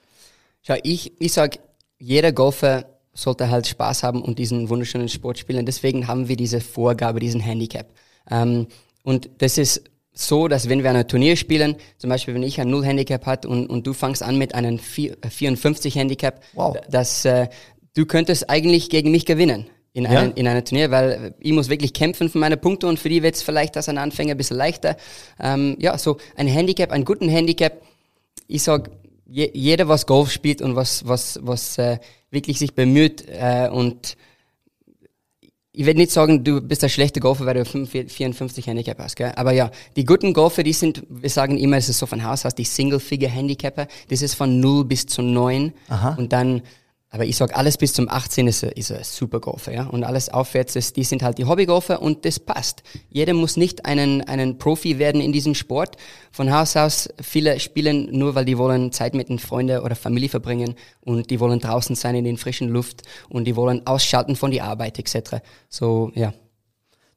Schau, 0.62 0.76
ich, 0.84 1.12
ich 1.20 1.32
sag, 1.32 1.58
jeder 1.98 2.30
Golfer 2.30 2.86
sollte 3.14 3.50
halt 3.50 3.66
Spaß 3.66 4.04
haben 4.04 4.22
und 4.22 4.38
diesen 4.38 4.68
wunderschönen 4.68 5.08
Sport 5.08 5.38
spielen. 5.38 5.66
Deswegen 5.66 6.06
haben 6.06 6.28
wir 6.28 6.36
diese 6.36 6.60
Vorgabe, 6.60 7.18
diesen 7.18 7.40
Handicap. 7.40 7.88
Ähm, 8.30 8.68
und 9.02 9.28
das 9.38 9.58
ist 9.58 9.82
so, 10.12 10.46
dass 10.46 10.68
wenn 10.68 10.84
wir 10.84 10.90
ein 10.90 11.08
Turnier 11.08 11.36
spielen, 11.36 11.76
zum 11.98 12.10
Beispiel 12.10 12.34
wenn 12.34 12.44
ich 12.44 12.60
ein 12.60 12.70
Null-Handicap 12.70 13.26
hat 13.26 13.44
und, 13.44 13.66
und 13.66 13.86
du 13.86 13.92
fangst 13.92 14.22
an 14.22 14.38
mit 14.38 14.54
einem 14.54 14.76
54-Handicap, 14.76 16.40
wow. 16.54 16.76
dass 16.88 17.24
äh, 17.24 17.48
du 17.94 18.06
könntest 18.06 18.48
eigentlich 18.48 18.88
gegen 18.88 19.10
mich 19.10 19.26
gewinnen 19.26 19.66
in, 19.96 20.04
ja? 20.04 20.20
einen, 20.20 20.34
in 20.34 20.46
einem 20.46 20.62
Turnier, 20.62 20.90
weil 20.90 21.34
ich 21.40 21.52
muss 21.52 21.70
wirklich 21.70 21.94
kämpfen 21.94 22.28
für 22.28 22.36
meine 22.36 22.58
Punkte 22.58 22.86
und 22.86 23.00
für 23.00 23.08
die 23.08 23.22
wird 23.22 23.34
es 23.34 23.42
vielleicht 23.42 23.78
als 23.78 23.88
ein 23.88 23.96
Anfänger 23.96 24.32
ein 24.32 24.36
bisschen 24.36 24.58
leichter. 24.58 24.98
Ähm, 25.40 25.76
ja, 25.78 25.96
so 25.96 26.18
ein 26.36 26.46
Handicap, 26.46 26.92
einen 26.92 27.06
guten 27.06 27.30
Handicap. 27.30 27.80
Ich 28.46 28.62
sag, 28.62 28.90
je, 29.26 29.50
jeder, 29.54 29.88
was 29.88 30.04
Golf 30.04 30.30
spielt 30.30 30.60
und 30.60 30.76
was, 30.76 31.08
was, 31.08 31.40
was 31.42 31.78
äh, 31.78 31.98
wirklich 32.30 32.58
sich 32.58 32.74
bemüht 32.74 33.24
äh, 33.26 33.70
und 33.72 34.18
ich 35.72 35.86
werde 35.86 35.98
nicht 35.98 36.10
sagen, 36.10 36.44
du 36.44 36.60
bist 36.60 36.84
ein 36.84 36.90
schlechter 36.90 37.20
Golfer, 37.20 37.46
weil 37.46 37.54
du 37.54 37.64
54 37.64 38.66
Handicap 38.66 38.98
hast, 38.98 39.16
gell? 39.16 39.32
Aber 39.36 39.52
ja, 39.52 39.70
die 39.94 40.04
guten 40.04 40.32
Golfer, 40.32 40.62
die 40.62 40.72
sind, 40.72 41.04
wir 41.08 41.28
sagen 41.28 41.58
immer, 41.58 41.76
es 41.76 41.90
ist 41.90 41.98
so 41.98 42.06
von 42.06 42.24
Haus 42.24 42.46
aus, 42.46 42.54
die 42.54 42.64
Single-Figure-Handicapper, 42.64 43.86
das 44.08 44.22
ist 44.22 44.34
von 44.34 44.58
0 44.58 44.86
bis 44.86 45.06
zu 45.06 45.20
9 45.20 45.74
Aha. 45.88 46.14
und 46.18 46.32
dann 46.32 46.62
aber 47.08 47.24
ich 47.24 47.36
sag 47.36 47.56
alles 47.56 47.76
bis 47.76 47.92
zum 47.92 48.08
18 48.08 48.48
ist, 48.48 48.64
ist 48.64 48.90
ein 48.90 49.04
super 49.04 49.38
Golfer, 49.38 49.72
ja. 49.72 49.86
Und 49.86 50.02
alles 50.02 50.28
aufwärts 50.28 50.74
ist, 50.74 50.96
die 50.96 51.04
sind 51.04 51.22
halt 51.22 51.38
die 51.38 51.44
Hobbygolfer 51.44 52.02
und 52.02 52.24
das 52.24 52.40
passt. 52.40 52.82
Jeder 53.10 53.32
muss 53.32 53.56
nicht 53.56 53.86
einen, 53.86 54.22
einen 54.22 54.58
Profi 54.58 54.98
werden 54.98 55.20
in 55.20 55.32
diesem 55.32 55.54
Sport. 55.54 55.96
Von 56.32 56.52
Haus 56.52 56.76
aus, 56.76 57.08
viele 57.22 57.60
spielen 57.60 58.08
nur, 58.10 58.34
weil 58.34 58.44
die 58.44 58.58
wollen 58.58 58.90
Zeit 58.90 59.14
mit 59.14 59.28
den 59.28 59.38
Freunden 59.38 59.80
oder 59.80 59.94
Familie 59.94 60.28
verbringen 60.28 60.74
und 61.00 61.30
die 61.30 61.38
wollen 61.38 61.60
draußen 61.60 61.94
sein 61.94 62.16
in 62.16 62.24
den 62.24 62.38
frischen 62.38 62.68
Luft 62.68 63.02
und 63.28 63.44
die 63.44 63.54
wollen 63.54 63.86
ausschalten 63.86 64.34
von 64.34 64.50
der 64.50 64.64
Arbeit 64.64 64.98
etc. 64.98 65.36
So, 65.68 66.10
ja. 66.14 66.34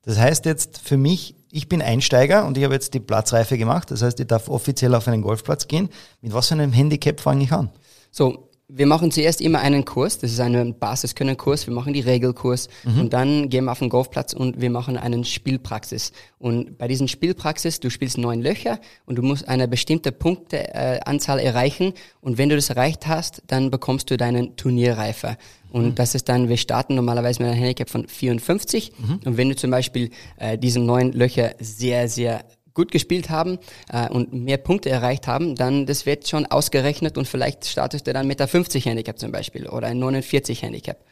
Das 0.04 0.20
heißt 0.20 0.46
jetzt 0.46 0.78
für 0.78 0.98
mich, 0.98 1.36
ich 1.52 1.68
bin 1.68 1.82
Einsteiger 1.82 2.46
und 2.46 2.58
ich 2.58 2.64
habe 2.64 2.76
jetzt 2.76 2.94
die 2.94 3.00
Platzreife 3.00 3.58
gemacht. 3.58 3.90
Das 3.90 4.04
heißt, 4.04 4.20
ich 4.20 4.28
darf 4.28 4.50
offiziell 4.50 4.94
auf 4.94 5.08
einen 5.08 5.24
Golfplatz 5.24 5.68
gehen. 5.68 5.90
Mit 6.22 6.34
was 6.34 6.48
für 6.50 6.54
einem 6.54 6.74
Handicap 6.74 7.20
fange 7.20 7.44
ich 7.44 7.52
an? 7.52 7.72
So, 8.12 8.49
wir 8.72 8.86
machen 8.86 9.10
zuerst 9.12 9.42
immer 9.42 9.60
einen 9.60 9.84
Kurs, 9.84 10.20
das 10.20 10.32
ist 10.32 10.40
ein 10.40 10.78
Basiskönnen-Kurs, 10.78 11.66
wir 11.66 11.74
machen 11.74 11.92
die 11.92 12.02
Regelkurs 12.02 12.70
mhm. 12.84 13.02
und 13.02 13.14
dann 13.14 13.50
gehen 13.50 13.66
wir 13.66 13.72
auf 13.72 13.80
den 13.80 13.90
Golfplatz 13.90 14.34
und 14.34 14.62
wir 14.62 14.70
machen 14.70 14.96
einen 14.96 15.26
Spielpraxis. 15.26 16.12
Und 16.38 16.78
bei 16.78 16.88
diesen 16.88 17.08
Spielpraxis, 17.08 17.80
du 17.80 17.90
spielst 17.90 18.20
neun 18.20 18.42
Löcher 18.42 18.80
und 19.08 19.18
du 19.18 19.24
musst 19.24 19.48
eine 19.48 19.68
bestimmte 19.68 20.12
Punkteanzahl 20.12 21.40
äh, 21.40 21.46
erreichen 21.46 21.94
und 22.22 22.38
wenn 22.38 22.50
du 22.50 22.56
das 22.56 22.70
erreicht 22.70 23.08
hast, 23.08 23.42
dann 23.48 23.72
bekommst 23.72 24.12
du 24.12 24.18
deinen 24.18 24.56
Turnierreifer. 24.56 25.38
Und 25.72 25.86
mhm. 25.86 25.96
das 25.96 26.14
ist 26.14 26.30
dann, 26.30 26.48
wir 26.48 26.58
starten 26.58 26.94
normalerweise 26.94 27.42
mit 27.42 27.52
einem 27.52 27.60
Handicap 27.60 27.90
von 27.90 28.08
54 28.08 28.92
mhm. 28.98 29.20
und 29.26 29.38
wenn 29.38 29.50
du 29.50 29.56
zum 29.56 29.72
Beispiel 29.72 30.12
äh, 30.38 30.60
diese 30.60 30.80
neun 30.80 31.12
Löcher 31.12 31.56
sehr, 31.60 32.08
sehr 32.08 32.46
gut 32.80 32.94
gespielt 32.94 33.30
haben 33.30 33.60
äh, 33.92 34.08
und 34.08 34.32
mehr 34.32 34.56
Punkte 34.56 34.90
erreicht 34.90 35.28
haben, 35.28 35.56
dann 35.56 35.86
das 35.86 36.06
wird 36.06 36.30
schon 36.30 36.46
ausgerechnet 36.46 37.18
und 37.18 37.28
vielleicht 37.28 37.66
startest 37.66 38.08
du 38.08 38.14
dann 38.14 38.26
mit 38.26 38.40
der 38.40 38.48
50 38.48 38.86
Handicap 38.86 39.20
zum 39.20 39.34
Beispiel 39.34 39.68
oder 39.68 39.88
ein 39.88 40.00
49 40.00 40.62
Handicap. 40.62 41.04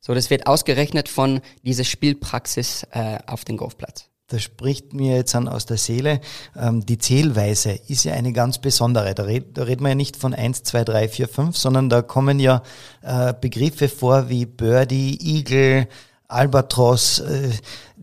So, 0.00 0.14
das 0.14 0.30
wird 0.30 0.46
ausgerechnet 0.46 1.08
von 1.08 1.40
dieser 1.64 1.82
Spielpraxis 1.82 2.86
äh, 2.92 3.18
auf 3.26 3.44
dem 3.44 3.56
Golfplatz. 3.56 4.08
Das 4.28 4.44
spricht 4.44 4.92
mir 4.92 5.16
jetzt 5.16 5.34
an 5.34 5.48
aus 5.48 5.66
der 5.66 5.78
Seele. 5.78 6.20
Ähm, 6.56 6.86
die 6.86 6.98
Zählweise 6.98 7.72
ist 7.88 8.04
ja 8.04 8.12
eine 8.12 8.32
ganz 8.32 8.58
besondere. 8.58 9.12
Da, 9.16 9.24
red, 9.24 9.58
da 9.58 9.64
reden 9.64 9.82
wir 9.82 9.88
ja 9.88 9.94
nicht 9.96 10.16
von 10.16 10.32
1, 10.32 10.62
2, 10.62 10.84
3, 10.84 11.08
4, 11.08 11.28
5, 11.28 11.56
sondern 11.56 11.88
da 11.88 12.02
kommen 12.02 12.38
ja 12.38 12.62
äh, 13.02 13.34
Begriffe 13.40 13.88
vor 13.88 14.28
wie 14.28 14.46
Birdie, 14.46 15.18
Eagle, 15.20 15.88
Albatros. 16.28 17.18
Äh, 17.18 17.50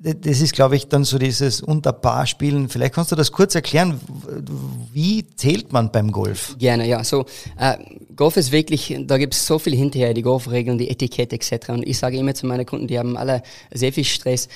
das 0.03 0.41
ist, 0.41 0.53
glaube 0.53 0.75
ich, 0.75 0.89
dann 0.89 1.05
so 1.05 1.17
dieses 1.17 1.61
Unterpaarspielen. 1.61 2.67
Vielleicht 2.67 2.93
kannst 2.93 3.13
du 3.13 3.15
das 3.15 3.31
kurz 3.31 3.55
erklären. 3.55 4.01
Wie 4.91 5.25
zählt 5.35 5.71
man 5.71 5.91
beim 5.91 6.11
Golf? 6.11 6.57
Gerne, 6.59 6.85
ja. 6.85 7.05
So, 7.05 7.25
äh, 7.57 7.77
Golf 8.13 8.35
ist 8.35 8.51
wirklich, 8.51 8.97
da 9.05 9.17
gibt 9.17 9.33
es 9.33 9.47
so 9.47 9.59
viel 9.59 9.73
hinterher, 9.73 10.13
die 10.13 10.21
Golfregeln, 10.21 10.77
die 10.77 10.89
Etikette 10.89 11.37
etc. 11.37 11.69
Und 11.69 11.87
ich 11.87 11.97
sage 11.97 12.17
immer 12.17 12.33
zu 12.33 12.45
meinen 12.45 12.65
Kunden, 12.65 12.87
die 12.87 12.99
haben 12.99 13.15
alle 13.15 13.43
sehr 13.71 13.93
viel 13.93 14.03
Stress. 14.03 14.49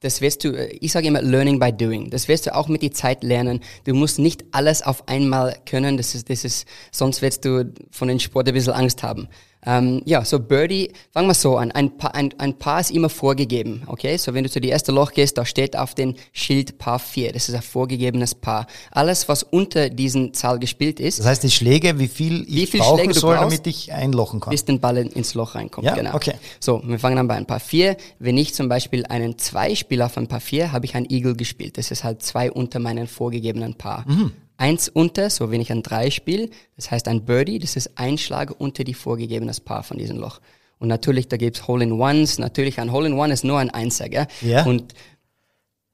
das 0.00 0.20
wirst 0.20 0.44
du, 0.44 0.50
äh, 0.50 0.66
ich 0.80 0.92
sage 0.92 1.08
immer 1.08 1.22
Learning 1.22 1.58
by 1.58 1.72
Doing. 1.72 2.10
Das 2.10 2.28
wirst 2.28 2.46
du 2.46 2.54
auch 2.54 2.68
mit 2.68 2.82
der 2.82 2.92
Zeit 2.92 3.22
lernen. 3.22 3.60
Du 3.84 3.94
musst 3.94 4.18
nicht 4.18 4.44
alles 4.52 4.82
auf 4.82 5.08
einmal 5.08 5.56
können. 5.64 5.96
Das 5.96 6.14
ist, 6.14 6.28
das 6.28 6.44
ist, 6.44 6.66
sonst 6.92 7.22
wirst 7.22 7.46
du 7.46 7.72
von 7.90 8.08
dem 8.08 8.18
Sport 8.18 8.48
ein 8.48 8.54
bisschen 8.54 8.74
Angst 8.74 9.02
haben. 9.02 9.28
Ähm, 9.66 10.00
ja, 10.06 10.24
so 10.24 10.40
Birdie, 10.40 10.90
fangen 11.12 11.28
wir 11.28 11.34
so 11.34 11.56
an. 11.56 11.70
Ein 11.72 11.96
Paar, 11.96 12.14
ein, 12.14 12.32
ein 12.38 12.58
Paar 12.58 12.80
ist 12.80 12.90
immer 12.90 13.10
vorgegeben, 13.10 13.82
okay? 13.86 14.16
So 14.16 14.32
wenn 14.32 14.44
du 14.44 14.50
zu 14.50 14.60
die 14.60 14.68
erste 14.68 14.92
Loch 14.92 15.12
gehst, 15.12 15.36
da 15.36 15.44
steht 15.44 15.76
auf 15.76 15.94
dem 15.94 16.14
Schild 16.32 16.78
Paar 16.78 16.98
4. 16.98 17.32
Das 17.32 17.48
ist 17.48 17.54
ein 17.54 17.62
vorgegebenes 17.62 18.34
Paar. 18.34 18.66
Alles, 18.90 19.28
was 19.28 19.42
unter 19.42 19.90
diesen 19.90 20.32
Zahl 20.32 20.58
gespielt 20.58 20.98
ist. 20.98 21.18
Das 21.18 21.26
heißt, 21.26 21.42
die 21.42 21.50
Schläge, 21.50 21.98
wie 21.98 22.08
viel 22.08 22.46
Wie 22.48 22.64
ich 22.64 22.70
viel 22.70 22.80
brauchen 22.80 23.00
Schläge 23.00 23.14
soll, 23.14 23.34
damit 23.36 23.66
ich 23.66 23.92
einlochen 23.92 24.40
kann. 24.40 24.50
bis 24.50 24.64
den 24.64 24.80
Ball 24.80 24.96
ins 24.96 25.34
Loch 25.34 25.54
reinkommt. 25.54 25.86
Ja, 25.86 25.94
genau. 25.94 26.14
okay. 26.14 26.34
So, 26.58 26.82
wir 26.84 26.98
fangen 26.98 27.18
an 27.18 27.28
bei 27.28 27.34
ein 27.34 27.46
Paar 27.46 27.60
4. 27.60 27.96
Wenn 28.18 28.38
ich 28.38 28.54
zum 28.54 28.68
Beispiel 28.68 29.04
einen 29.06 29.36
Zwei-Spieler 29.38 30.06
auf 30.06 30.16
ein 30.16 30.26
Paar 30.26 30.40
4, 30.40 30.72
habe 30.72 30.86
ich 30.86 30.94
ein 30.94 31.04
Eagle 31.10 31.36
gespielt. 31.36 31.76
Das 31.76 31.90
ist 31.90 32.02
halt 32.04 32.22
zwei 32.22 32.50
unter 32.50 32.78
meinen 32.78 33.06
vorgegebenen 33.06 33.74
Paar. 33.74 34.04
Mhm. 34.08 34.32
Eins 34.60 34.90
unter, 34.90 35.30
so 35.30 35.50
wenn 35.50 35.62
ich 35.62 35.72
ein 35.72 35.82
Drei 35.82 36.10
spiele, 36.10 36.50
das 36.76 36.90
heißt 36.90 37.08
ein 37.08 37.24
Birdie, 37.24 37.58
das 37.58 37.76
ist 37.76 37.92
ein 37.94 38.18
Schlag 38.18 38.60
unter 38.60 38.84
die 38.84 38.92
vorgegebenes 38.92 39.60
Paar 39.60 39.82
von 39.82 39.96
diesem 39.96 40.18
Loch. 40.18 40.40
Und 40.78 40.88
natürlich, 40.88 41.28
da 41.28 41.38
gibt's 41.38 41.66
Hole-in-Ones. 41.66 42.38
Natürlich, 42.38 42.78
ein 42.78 42.92
Hole-in-One 42.92 43.32
ist 43.32 43.42
nur 43.42 43.58
ein 43.58 43.70
Einser, 43.70 44.10
gell? 44.10 44.26
Ja. 44.42 44.66
Und 44.66 44.94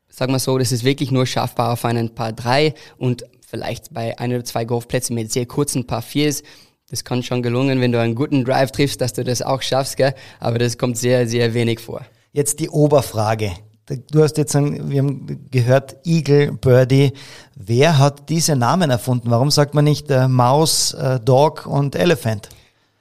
sag 0.08 0.30
mal 0.30 0.40
so, 0.40 0.58
das 0.58 0.72
ist 0.72 0.82
wirklich 0.82 1.12
nur 1.12 1.26
schaffbar 1.26 1.74
auf 1.74 1.84
einen 1.84 2.12
Paar 2.14 2.32
3 2.32 2.74
und 2.98 3.24
vielleicht 3.46 3.94
bei 3.94 4.18
ein 4.18 4.32
oder 4.32 4.44
zwei 4.44 4.64
Golfplätzen 4.64 5.14
mit 5.14 5.30
sehr 5.30 5.46
kurzen 5.46 5.86
Paar 5.86 6.02
4s. 6.02 6.42
Das 6.90 7.04
kann 7.04 7.22
schon 7.22 7.44
gelungen, 7.44 7.80
wenn 7.80 7.92
du 7.92 8.00
einen 8.00 8.16
guten 8.16 8.44
Drive 8.44 8.72
triffst, 8.72 9.00
dass 9.00 9.12
du 9.12 9.22
das 9.22 9.42
auch 9.42 9.62
schaffst, 9.62 9.96
gell? 9.96 10.14
aber 10.40 10.58
das 10.58 10.76
kommt 10.76 10.98
sehr, 10.98 11.28
sehr 11.28 11.54
wenig 11.54 11.78
vor. 11.78 12.04
Jetzt 12.32 12.58
die 12.58 12.68
Oberfrage. 12.68 13.52
Du 14.10 14.22
hast 14.22 14.36
jetzt, 14.36 14.56
ein, 14.56 14.90
wir 14.90 15.00
haben 15.00 15.48
gehört, 15.52 15.96
Eagle, 16.04 16.50
Birdie. 16.52 17.12
Wer 17.54 17.98
hat 17.98 18.28
diese 18.28 18.56
Namen 18.56 18.90
erfunden? 18.90 19.30
Warum 19.30 19.52
sagt 19.52 19.74
man 19.74 19.84
nicht 19.84 20.10
äh, 20.10 20.26
Maus, 20.26 20.92
äh, 20.94 21.20
Dog 21.20 21.66
und 21.66 21.94
Elephant? 21.94 22.48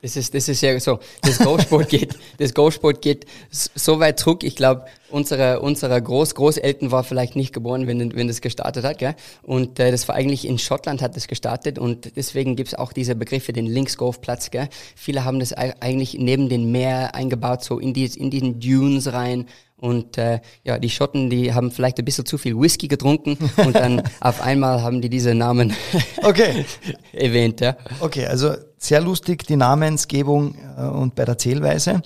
Das 0.04 0.16
ist, 0.16 0.36
das 0.36 0.48
ist 0.48 0.62
ja 0.62 0.80
so. 0.80 1.00
Das 1.24 1.40
Golfsport 1.40 1.90
geht, 1.90 2.16
das 2.38 2.54
Golfsport 2.54 3.02
geht 3.02 3.26
so 3.50 4.00
weit 4.00 4.20
zurück. 4.20 4.44
Ich 4.44 4.56
glaube, 4.56 4.86
unsere, 5.10 5.60
unsere 5.62 6.02
Groß, 6.02 6.36
Großeltern 6.36 6.92
war 6.92 7.04
vielleicht 7.04 7.36
nicht 7.36 7.54
geboren, 7.54 7.88
wenn, 7.88 8.16
wenn 8.16 8.28
das 8.28 8.42
gestartet 8.42 8.84
hat, 8.86 8.98
gell? 8.98 9.16
Und 9.44 9.80
äh, 9.80 9.92
das 9.92 10.08
war 10.08 10.16
eigentlich 10.16 10.48
in 10.48 10.58
Schottland 10.58 11.02
hat 11.02 11.16
das 11.16 11.28
gestartet 11.28 11.80
und 11.80 12.16
deswegen 12.16 12.56
gibt's 12.56 12.74
auch 12.74 12.94
diese 12.94 13.16
Begriffe, 13.16 13.54
den 13.54 13.66
Linksgolfplatz, 13.66 14.52
gell? 14.52 14.68
Viele 14.96 15.24
haben 15.26 15.40
das 15.40 15.56
ei- 15.58 15.74
eigentlich 15.80 16.16
neben 16.20 16.50
den 16.50 16.72
Meer 16.72 17.16
eingebaut, 17.16 17.64
so 17.64 17.80
in, 17.80 17.94
die, 17.94 18.06
in 18.06 18.30
diesen 18.30 18.60
Dunes 18.60 19.12
rein. 19.14 19.46
Und 19.78 20.18
äh, 20.18 20.40
ja, 20.64 20.80
die 20.80 20.90
Schotten, 20.90 21.30
die 21.30 21.54
haben 21.54 21.70
vielleicht 21.70 22.00
ein 22.00 22.06
bisschen 22.06 22.26
zu 22.26 22.38
viel 22.38 22.58
Whisky 22.58 22.88
getrunken 22.88 23.38
und 23.58 23.76
dann 23.76 24.02
auf 24.22 24.42
einmal 24.42 24.82
haben 24.82 25.02
die 25.02 25.10
diese 25.10 25.36
Namen 25.36 25.74
Okay. 26.24 26.66
erwähnt, 27.12 27.60
ja. 27.60 27.76
Okay, 28.00 28.26
also 28.26 28.54
sehr 28.78 29.02
lustig 29.02 29.46
die 29.46 29.58
Namensgebung 29.58 30.56
äh, 30.78 30.82
und 30.86 31.14
bei 31.16 31.26
der 31.26 31.38
Zählweise. 31.38 32.02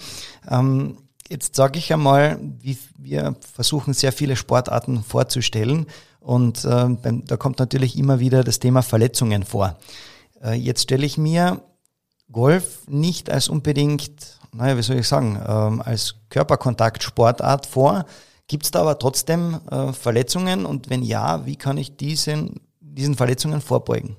Ähm, 0.50 0.98
jetzt 1.30 1.56
sage 1.56 1.80
ich 1.80 1.94
einmal, 1.94 2.40
wie, 2.62 2.78
wir 2.98 3.36
versuchen 3.54 3.94
sehr 3.94 4.12
viele 4.12 4.36
Sportarten 4.36 5.04
vorzustellen 5.04 5.88
und 6.20 6.66
beim, 6.66 7.24
da 7.26 7.38
kommt 7.38 7.60
natürlich 7.60 7.98
immer 7.98 8.20
wieder 8.20 8.44
das 8.44 8.60
Thema 8.60 8.82
Verletzungen 8.82 9.44
vor. 9.44 9.78
Äh, 10.44 10.56
jetzt 10.56 10.84
stelle 10.84 11.06
ich 11.06 11.18
mir 11.18 11.62
Golf 12.32 12.88
nicht 12.88 13.30
als 13.30 13.50
unbedingt, 13.50 14.40
naja, 14.54 14.78
wie 14.78 14.84
soll 14.84 14.98
ich 14.98 15.08
sagen, 15.08 15.42
ähm, 15.48 15.82
als 15.82 16.16
Körperkontaktsportart 16.30 17.66
vor. 17.66 18.06
Gibt 18.48 18.66
es 18.66 18.72
da 18.72 18.82
aber 18.82 18.98
trotzdem 18.98 19.60
äh, 19.70 19.94
Verletzungen 19.94 20.66
und 20.66 20.90
wenn 20.90 21.04
ja, 21.04 21.46
wie 21.46 21.56
kann 21.56 21.78
ich 21.78 21.98
diesen, 21.98 22.62
diesen 22.80 23.16
Verletzungen 23.16 23.62
vorbeugen? 23.62 24.18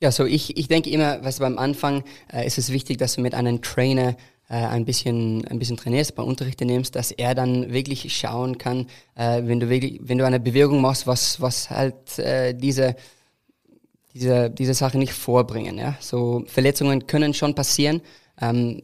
Ja, 0.00 0.10
so 0.10 0.24
ich, 0.24 0.56
ich 0.56 0.66
denke 0.66 0.90
immer, 0.90 1.24
was 1.24 1.38
beim 1.38 1.58
Anfang 1.58 2.02
äh, 2.32 2.44
ist 2.44 2.58
es 2.58 2.72
wichtig, 2.72 2.98
dass 2.98 3.14
du 3.14 3.20
mit 3.20 3.34
einem 3.34 3.62
Trainer 3.62 4.16
äh, 4.52 4.56
ein 4.56 4.84
bisschen 4.84 5.46
ein 5.48 5.58
bisschen 5.58 5.78
trainierst, 5.78 6.14
bei 6.14 6.22
Unterrichte 6.22 6.66
nimmst, 6.66 6.94
dass 6.94 7.10
er 7.10 7.34
dann 7.34 7.72
wirklich 7.72 8.14
schauen 8.14 8.58
kann, 8.58 8.86
äh, 9.14 9.40
wenn 9.44 9.60
du 9.60 9.70
wirklich, 9.70 9.98
wenn 10.02 10.18
du 10.18 10.26
eine 10.26 10.40
Bewegung 10.40 10.82
machst, 10.82 11.06
was 11.06 11.40
was 11.40 11.70
halt 11.70 12.18
äh, 12.18 12.52
diese 12.54 12.94
diese 14.14 14.50
diese 14.50 14.74
Sache 14.74 14.98
nicht 14.98 15.14
vorbringen. 15.14 15.78
Ja, 15.78 15.96
so 16.00 16.44
Verletzungen 16.46 17.06
können 17.06 17.32
schon 17.32 17.54
passieren. 17.54 18.02
Ähm, 18.40 18.82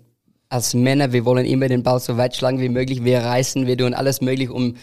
als 0.49 0.73
Männer, 0.73 1.13
wir 1.13 1.27
wollen 1.27 1.45
immer 1.45 1.69
den 1.69 1.83
Ball 1.83 2.01
so 2.01 2.17
weit 2.17 2.35
schlagen 2.35 2.61
wie 2.61 2.71
möglich. 2.71 3.05
Wir 3.05 3.21
reißen, 3.21 3.67
wir 3.67 3.77
tun 3.77 3.93
alles 3.93 4.23
möglich, 4.23 4.49
um 4.49 4.75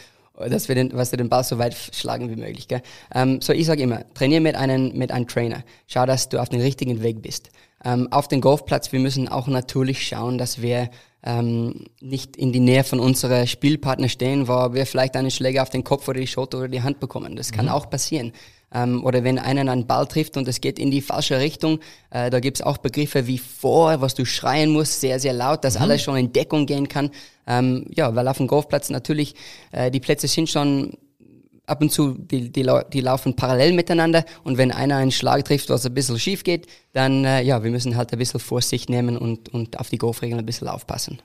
dass 0.50 0.68
wir 0.68 0.76
den, 0.76 0.92
was 0.94 1.12
wir 1.12 1.18
den 1.18 1.30
Ball 1.30 1.44
so 1.44 1.58
weit 1.58 1.76
schlagen 1.94 2.30
wie 2.30 2.36
möglich. 2.36 2.68
Gell? 2.68 2.82
Ähm, 3.14 3.42
so 3.42 3.54
ich 3.54 3.66
sage 3.66 3.84
immer, 3.84 4.04
trainier 4.14 4.42
mit 4.42 4.56
einem 4.56 4.98
mit 4.98 5.12
einem 5.12 5.28
Trainer. 5.28 5.64
Schau, 5.88 6.06
dass 6.06 6.30
du 6.30 6.40
auf 6.40 6.50
dem 6.50 6.62
richtigen 6.62 7.02
Weg 7.02 7.22
bist. 7.22 7.50
Ähm, 7.84 8.12
auf 8.12 8.28
dem 8.28 8.42
Golfplatz, 8.42 8.92
wir 8.92 9.00
müssen 9.00 9.28
auch 9.28 9.48
natürlich 9.48 10.08
schauen, 10.08 10.38
dass 10.38 10.62
wir 10.62 10.90
ähm, 11.24 11.86
nicht 12.02 12.38
in 12.38 12.52
die 12.52 12.60
Nähe 12.60 12.84
von 12.84 13.00
unserer 13.00 13.48
Spielpartner 13.48 14.10
stehen, 14.10 14.48
wo 14.48 14.74
wir 14.74 14.86
vielleicht 14.86 15.16
einen 15.16 15.32
Schläger 15.32 15.64
auf 15.64 15.70
den 15.70 15.84
Kopf 15.84 16.08
oder 16.08 16.20
die 16.20 16.28
Schulter 16.28 16.60
oder 16.60 16.68
die 16.68 16.84
Hand 16.84 17.00
bekommen. 17.00 17.36
Das 17.36 17.52
kann 17.52 17.68
auch 17.68 17.90
passieren. 17.90 18.32
Ähm, 18.76 19.06
oder 19.06 19.24
wenn 19.24 19.40
einer 19.40 19.72
einen 19.72 19.88
Ball 19.88 20.06
trifft 20.06 20.36
und 20.36 20.48
es 20.50 20.60
geht 20.60 20.78
in 20.80 20.92
die 20.92 21.02
falsche 21.02 21.40
Richtung, 21.40 21.80
äh, 22.10 22.30
da 22.30 22.42
gibt's 22.42 22.62
auch 22.62 22.78
Begriffe 22.78 23.26
wie 23.26 23.38
vor, 23.38 24.02
was 24.02 24.16
du 24.16 24.26
schreien 24.26 24.72
musst, 24.72 25.00
sehr, 25.00 25.18
sehr 25.18 25.32
laut, 25.32 25.64
dass 25.64 25.78
alles 25.78 26.02
schon 26.04 26.18
in 26.18 26.34
Deckung 26.34 26.66
gehen 26.66 26.90
kann. 26.90 27.10
Ähm, 27.48 27.86
ja, 27.96 28.14
weil 28.16 28.28
auf 28.28 28.38
dem 28.38 28.48
Golfplatz 28.48 28.90
natürlich, 28.90 29.36
äh, 29.72 29.90
die 29.90 30.02
Plätze 30.02 30.28
sind 30.28 30.50
schon 30.50 30.98
ab 31.68 31.82
und 31.82 31.92
zu, 31.92 32.16
die, 32.16 32.52
die, 32.52 32.70
die 32.94 33.00
laufen 33.00 33.36
parallel 33.36 33.74
miteinander 33.74 34.26
und 34.44 34.58
wenn 34.58 34.72
einer 34.72 34.98
einen 34.98 35.12
Schlag 35.12 35.46
trifft, 35.46 35.70
was 35.70 35.86
ein 35.86 35.94
bisschen 35.94 36.20
schief 36.20 36.44
geht, 36.44 36.68
dann, 36.92 37.24
äh, 37.24 37.42
ja, 37.44 37.64
wir 37.64 37.72
müssen 37.72 37.96
halt 37.96 38.12
ein 38.12 38.20
bisschen 38.20 38.42
Vorsicht 38.42 38.90
nehmen 38.90 39.18
und, 39.18 39.50
und 39.50 39.80
auf 39.80 39.90
die 39.90 39.98
Golfregeln 39.98 40.40
ein 40.40 40.46
bisschen 40.46 40.68
aufpassen. 40.68 41.22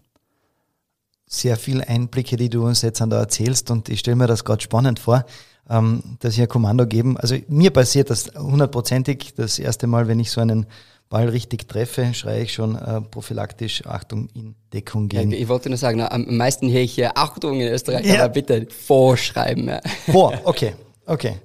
sehr 1.26 1.56
viele 1.56 1.88
Einblicke, 1.88 2.36
die 2.36 2.48
du 2.48 2.64
uns 2.64 2.82
jetzt 2.82 3.02
an 3.02 3.10
da 3.10 3.18
erzählst 3.18 3.70
und 3.70 3.88
ich 3.88 4.00
stelle 4.00 4.16
mir 4.16 4.28
das 4.28 4.44
gerade 4.44 4.62
spannend 4.62 4.98
vor, 5.00 5.24
ähm, 5.70 6.02
dass 6.18 6.34
ich 6.34 6.42
ein 6.42 6.48
Kommando 6.48 6.86
geben. 6.86 7.16
Also 7.16 7.36
mir 7.48 7.70
passiert 7.70 8.10
das 8.10 8.32
hundertprozentig. 8.36 9.34
Das 9.36 9.58
erste 9.58 9.86
Mal, 9.86 10.08
wenn 10.08 10.18
ich 10.20 10.30
so 10.30 10.40
einen 10.40 10.66
Ball 11.08 11.28
richtig 11.28 11.68
treffe, 11.68 12.12
schreie 12.12 12.42
ich 12.42 12.52
schon 12.52 12.76
äh, 12.76 13.00
prophylaktisch 13.00 13.86
Achtung 13.86 14.28
in 14.34 14.54
Deckung 14.72 15.08
Ja, 15.10 15.20
gehen. 15.22 15.32
ich 15.32 15.48
wollte 15.48 15.68
nur 15.68 15.78
sagen, 15.78 15.98
na, 15.98 16.10
am 16.10 16.36
meisten 16.36 16.70
höre 16.70 16.80
ich 16.82 16.92
hier 16.94 17.16
Achtung 17.16 17.60
in 17.60 17.68
Österreich, 17.68 18.04
Ja. 18.06 18.24
aber 18.24 18.34
bitte 18.34 18.66
vorschreiben. 18.70 19.68
Ja. 19.68 19.80
Boah, 20.06 20.38
okay, 20.44 20.74
okay. 21.06 21.36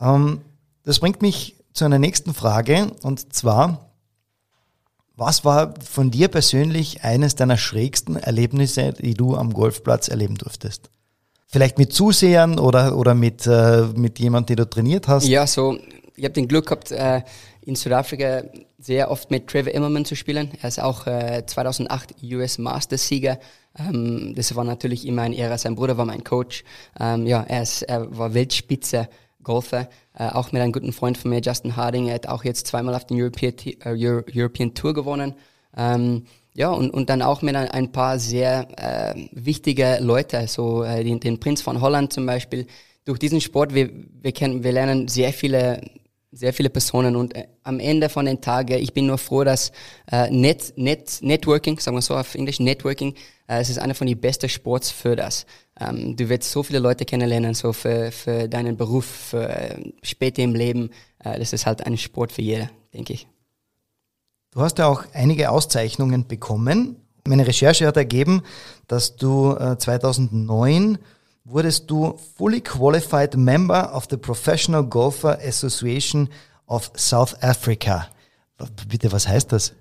Ähm, 0.00 0.40
das 0.84 0.98
bringt 1.00 1.22
mich 1.22 1.56
zu 1.72 1.84
einer 1.84 1.98
nächsten 1.98 2.34
Frage 2.34 2.92
und 3.02 3.32
zwar, 3.32 3.90
was 5.16 5.44
war 5.44 5.74
von 5.84 6.10
dir 6.10 6.28
persönlich 6.28 7.04
eines 7.04 7.34
deiner 7.34 7.58
schrägsten 7.58 8.16
Erlebnisse, 8.16 8.94
die 8.94 9.14
du 9.14 9.36
am 9.36 9.52
Golfplatz 9.52 10.08
erleben 10.08 10.36
durftest? 10.36 10.90
Vielleicht 11.52 11.78
mit 11.78 11.92
Zusehern 11.92 12.60
oder, 12.60 12.96
oder 12.96 13.14
mit, 13.14 13.44
äh, 13.44 13.86
mit 13.96 14.20
jemandem, 14.20 14.54
den 14.54 14.64
du 14.64 14.70
trainiert 14.70 15.08
hast? 15.08 15.26
Ja, 15.26 15.48
so, 15.48 15.76
ich 16.14 16.22
habe 16.22 16.32
den 16.32 16.46
Glück 16.46 16.66
gehabt, 16.66 16.92
äh, 16.92 17.22
in 17.62 17.74
Südafrika 17.74 18.44
sehr 18.78 19.10
oft 19.10 19.32
mit 19.32 19.48
Trevor 19.48 19.72
Immerman 19.72 20.04
zu 20.04 20.14
spielen. 20.14 20.52
Er 20.62 20.68
ist 20.68 20.80
auch 20.80 21.08
äh, 21.08 21.44
2008 21.44 22.14
US 22.22 22.58
Masters 22.58 23.08
Sieger. 23.08 23.40
Ähm, 23.76 24.32
das 24.36 24.54
war 24.54 24.62
natürlich 24.62 25.04
immer 25.04 25.22
eine 25.22 25.34
Ehre. 25.34 25.58
Sein 25.58 25.74
Bruder 25.74 25.98
war 25.98 26.04
mein 26.04 26.22
Coach. 26.22 26.62
Ähm, 27.00 27.26
ja, 27.26 27.42
er, 27.42 27.62
ist, 27.62 27.82
er 27.82 28.16
war 28.16 28.32
Weltspitze 28.32 29.08
Golfer. 29.42 29.88
Äh, 30.16 30.28
auch 30.28 30.52
mit 30.52 30.62
einem 30.62 30.72
guten 30.72 30.92
Freund 30.92 31.18
von 31.18 31.30
mir, 31.30 31.40
Justin 31.40 31.74
Harding. 31.74 32.06
Er 32.06 32.14
hat 32.14 32.28
auch 32.28 32.44
jetzt 32.44 32.68
zweimal 32.68 32.94
auf 32.94 33.06
den 33.06 33.20
European, 33.20 33.54
äh, 33.64 33.88
Euro- 33.88 34.24
European 34.32 34.72
Tour 34.74 34.94
gewonnen. 34.94 35.34
Ähm, 35.76 36.26
ja, 36.54 36.70
und, 36.70 36.90
und 36.90 37.10
dann 37.10 37.22
auch 37.22 37.42
mit 37.42 37.54
ein, 37.54 37.92
paar 37.92 38.18
sehr 38.18 38.68
äh, 38.76 39.28
wichtige 39.32 39.98
Leute, 40.00 40.46
so 40.48 40.82
äh, 40.82 41.04
den, 41.04 41.20
den 41.20 41.38
Prinz 41.38 41.62
von 41.62 41.80
Holland 41.80 42.12
zum 42.12 42.26
Beispiel. 42.26 42.66
Durch 43.04 43.18
diesen 43.18 43.40
Sport, 43.40 43.74
wir, 43.74 43.90
wir, 44.20 44.32
kennen, 44.32 44.62
wir 44.64 44.72
lernen 44.72 45.08
sehr 45.08 45.32
viele, 45.32 45.80
sehr 46.32 46.52
viele 46.52 46.70
Personen 46.70 47.16
und 47.16 47.34
äh, 47.34 47.46
am 47.62 47.80
Ende 47.80 48.08
von 48.08 48.26
den 48.26 48.40
Tagen, 48.40 48.78
ich 48.78 48.92
bin 48.92 49.06
nur 49.06 49.18
froh, 49.18 49.44
dass 49.44 49.72
äh, 50.10 50.30
Net, 50.30 50.72
Net, 50.76 51.18
Networking, 51.20 51.78
sagen 51.78 51.96
wir 51.96 52.02
so 52.02 52.16
auf 52.16 52.34
Englisch, 52.34 52.60
Networking, 52.60 53.14
äh, 53.48 53.60
es 53.60 53.70
ist 53.70 53.78
einer 53.78 53.94
von 53.94 54.06
den 54.06 54.20
besten 54.20 54.48
Sports 54.48 54.90
für 54.90 55.16
das. 55.16 55.46
Ähm, 55.80 56.16
du 56.16 56.28
wirst 56.28 56.50
so 56.50 56.62
viele 56.62 56.78
Leute 56.78 57.04
kennenlernen, 57.04 57.54
so 57.54 57.72
für, 57.72 58.12
für 58.12 58.48
deinen 58.48 58.76
Beruf, 58.76 59.06
für 59.06 59.48
äh, 59.48 59.92
später 60.02 60.42
im 60.42 60.54
Leben. 60.54 60.90
Äh, 61.24 61.38
das 61.38 61.52
ist 61.52 61.66
halt 61.66 61.86
ein 61.86 61.96
Sport 61.96 62.32
für 62.32 62.42
jeder, 62.42 62.70
denke 62.92 63.12
ich. 63.12 63.26
Du 64.52 64.62
hast 64.62 64.78
ja 64.78 64.88
auch 64.88 65.04
einige 65.12 65.50
Auszeichnungen 65.50 66.26
bekommen. 66.26 66.96
Meine 67.24 67.46
Recherche 67.46 67.86
hat 67.86 67.96
ergeben, 67.96 68.42
dass 68.88 69.14
du 69.14 69.52
äh, 69.52 69.78
2009 69.78 70.98
wurdest 71.44 71.88
du 71.88 72.18
Fully 72.36 72.60
Qualified 72.60 73.36
Member 73.36 73.94
of 73.94 74.08
the 74.10 74.16
Professional 74.16 74.82
Golfer 74.82 75.38
Association 75.40 76.28
of 76.66 76.90
South 76.96 77.40
Africa. 77.42 78.08
Bitte, 78.88 79.12
was 79.12 79.28
heißt 79.28 79.52
das? 79.52 79.72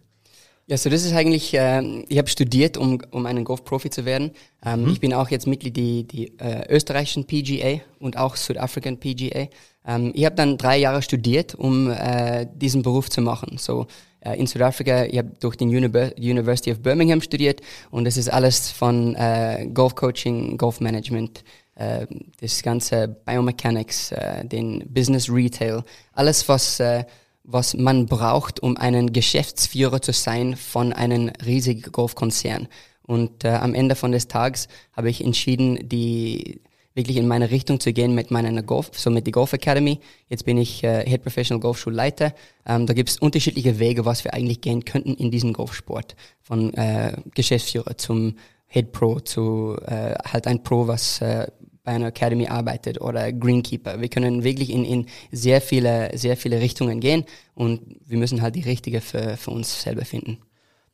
Ja, 0.68 0.78
so 0.78 0.92
das 0.92 1.04
ist 1.04 1.14
eigentlich, 1.14 1.52
äh, 1.56 2.04
ich 2.08 2.20
habe 2.20 2.28
studiert, 2.28 2.78
um, 2.78 3.02
um 3.10 3.26
einen 3.26 3.46
Golf-Profi 3.46 3.90
zu 3.90 4.06
werden. 4.06 4.32
Ähm, 4.64 4.84
mhm. 4.84 4.92
Ich 4.92 5.00
bin 5.00 5.16
auch 5.16 5.30
jetzt 5.30 5.48
Mitglied 5.48 5.76
die, 5.76 6.04
die 6.04 6.38
äh, 6.38 6.72
österreichischen 6.72 7.26
PGA 7.26 7.82
und 8.00 8.18
auch 8.18 8.36
Südafrikan 8.36 9.00
PGA. 9.00 9.48
Ähm, 9.84 10.12
ich 10.14 10.26
habe 10.26 10.36
dann 10.36 10.58
drei 10.58 10.78
Jahre 10.78 11.02
studiert, 11.02 11.56
um 11.56 11.90
äh, 11.90 12.46
diesen 12.54 12.84
Beruf 12.84 13.10
zu 13.10 13.22
machen. 13.22 13.58
So 13.58 13.82
äh, 13.82 13.86
in 14.22 14.48
Südafrika, 14.48 15.06
ich 15.06 15.18
habe 15.18 15.32
durch 15.40 15.60
Univers 15.62 16.14
University 16.18 16.72
of 16.72 16.80
Birmingham 16.80 17.22
studiert 17.22 17.62
und 17.92 18.06
das 18.06 18.18
ist 18.18 18.30
alles 18.30 18.70
von 18.70 19.16
äh, 19.16 19.68
Golf 19.74 19.96
Coaching, 19.96 20.58
Golf 20.58 20.80
Management, 20.80 21.44
äh, 21.76 22.06
das 22.42 22.62
ganze 22.62 23.08
Biomechanics, 23.08 24.12
äh, 24.12 24.46
den 24.46 24.84
Business 24.88 25.30
Retail, 25.30 25.84
alles 26.14 26.50
was 26.50 26.80
äh, 26.80 27.06
was 27.52 27.74
man 27.74 28.06
braucht, 28.06 28.62
um 28.62 28.78
einen 28.78 29.12
Geschäftsführer 29.12 30.02
zu 30.02 30.14
sein 30.14 30.56
von 30.56 30.94
einem 30.94 31.32
riesigen 31.44 31.92
Golfkonzern. 31.92 32.68
Und 33.02 33.44
äh, 33.44 33.50
am 33.50 33.74
Ende 33.74 33.96
von 33.96 34.12
des 34.12 34.28
Tages 34.28 34.68
habe 34.96 35.10
ich 35.10 35.24
entschieden, 35.24 35.90
die 35.90 36.62
wirklich 37.00 37.18
in 37.18 37.28
meine 37.28 37.50
Richtung 37.50 37.80
zu 37.80 37.94
gehen 37.94 38.14
mit 38.14 38.30
meiner 38.30 38.62
Golf, 38.62 38.92
so 38.94 39.10
mit 39.10 39.26
der 39.26 39.32
Golf 39.32 39.54
Academy. 39.54 40.00
Jetzt 40.28 40.44
bin 40.44 40.58
ich 40.58 40.84
äh, 40.84 41.10
Head 41.10 41.24
Professional 41.24 41.62
Golfschulleiter. 41.62 42.34
Ähm, 42.66 42.86
da 42.86 42.94
gibt 42.94 43.10
es 43.10 43.18
unterschiedliche 43.18 43.80
Wege, 43.80 44.06
was 44.06 44.26
wir 44.26 44.34
eigentlich 44.34 44.60
gehen 44.60 44.84
könnten 44.84 45.14
in 45.14 45.32
diesem 45.32 45.54
Golfsport. 45.54 46.16
Von 46.42 46.74
äh, 46.74 47.14
Geschäftsführer 47.34 47.98
zum 47.98 48.36
Head 48.68 48.92
Pro 48.92 49.20
zu 49.22 49.78
äh, 49.86 50.14
halt 50.26 50.46
ein 50.46 50.62
Pro, 50.62 50.88
was 50.88 51.22
äh, 51.22 51.48
bei 51.84 51.94
einer 51.94 52.08
Academy 52.08 52.48
arbeitet 52.48 53.00
oder 53.00 53.32
Greenkeeper. 53.32 54.02
Wir 54.02 54.10
können 54.10 54.44
wirklich 54.44 54.70
in, 54.70 54.84
in 54.84 55.06
sehr 55.32 55.62
viele, 55.62 56.16
sehr 56.18 56.36
viele 56.36 56.60
Richtungen 56.60 57.00
gehen 57.00 57.24
und 57.56 57.82
wir 58.06 58.18
müssen 58.18 58.42
halt 58.42 58.56
die 58.56 58.62
richtige 58.62 59.00
für, 59.00 59.38
für 59.38 59.52
uns 59.52 59.82
selber 59.82 60.04
finden. 60.04 60.38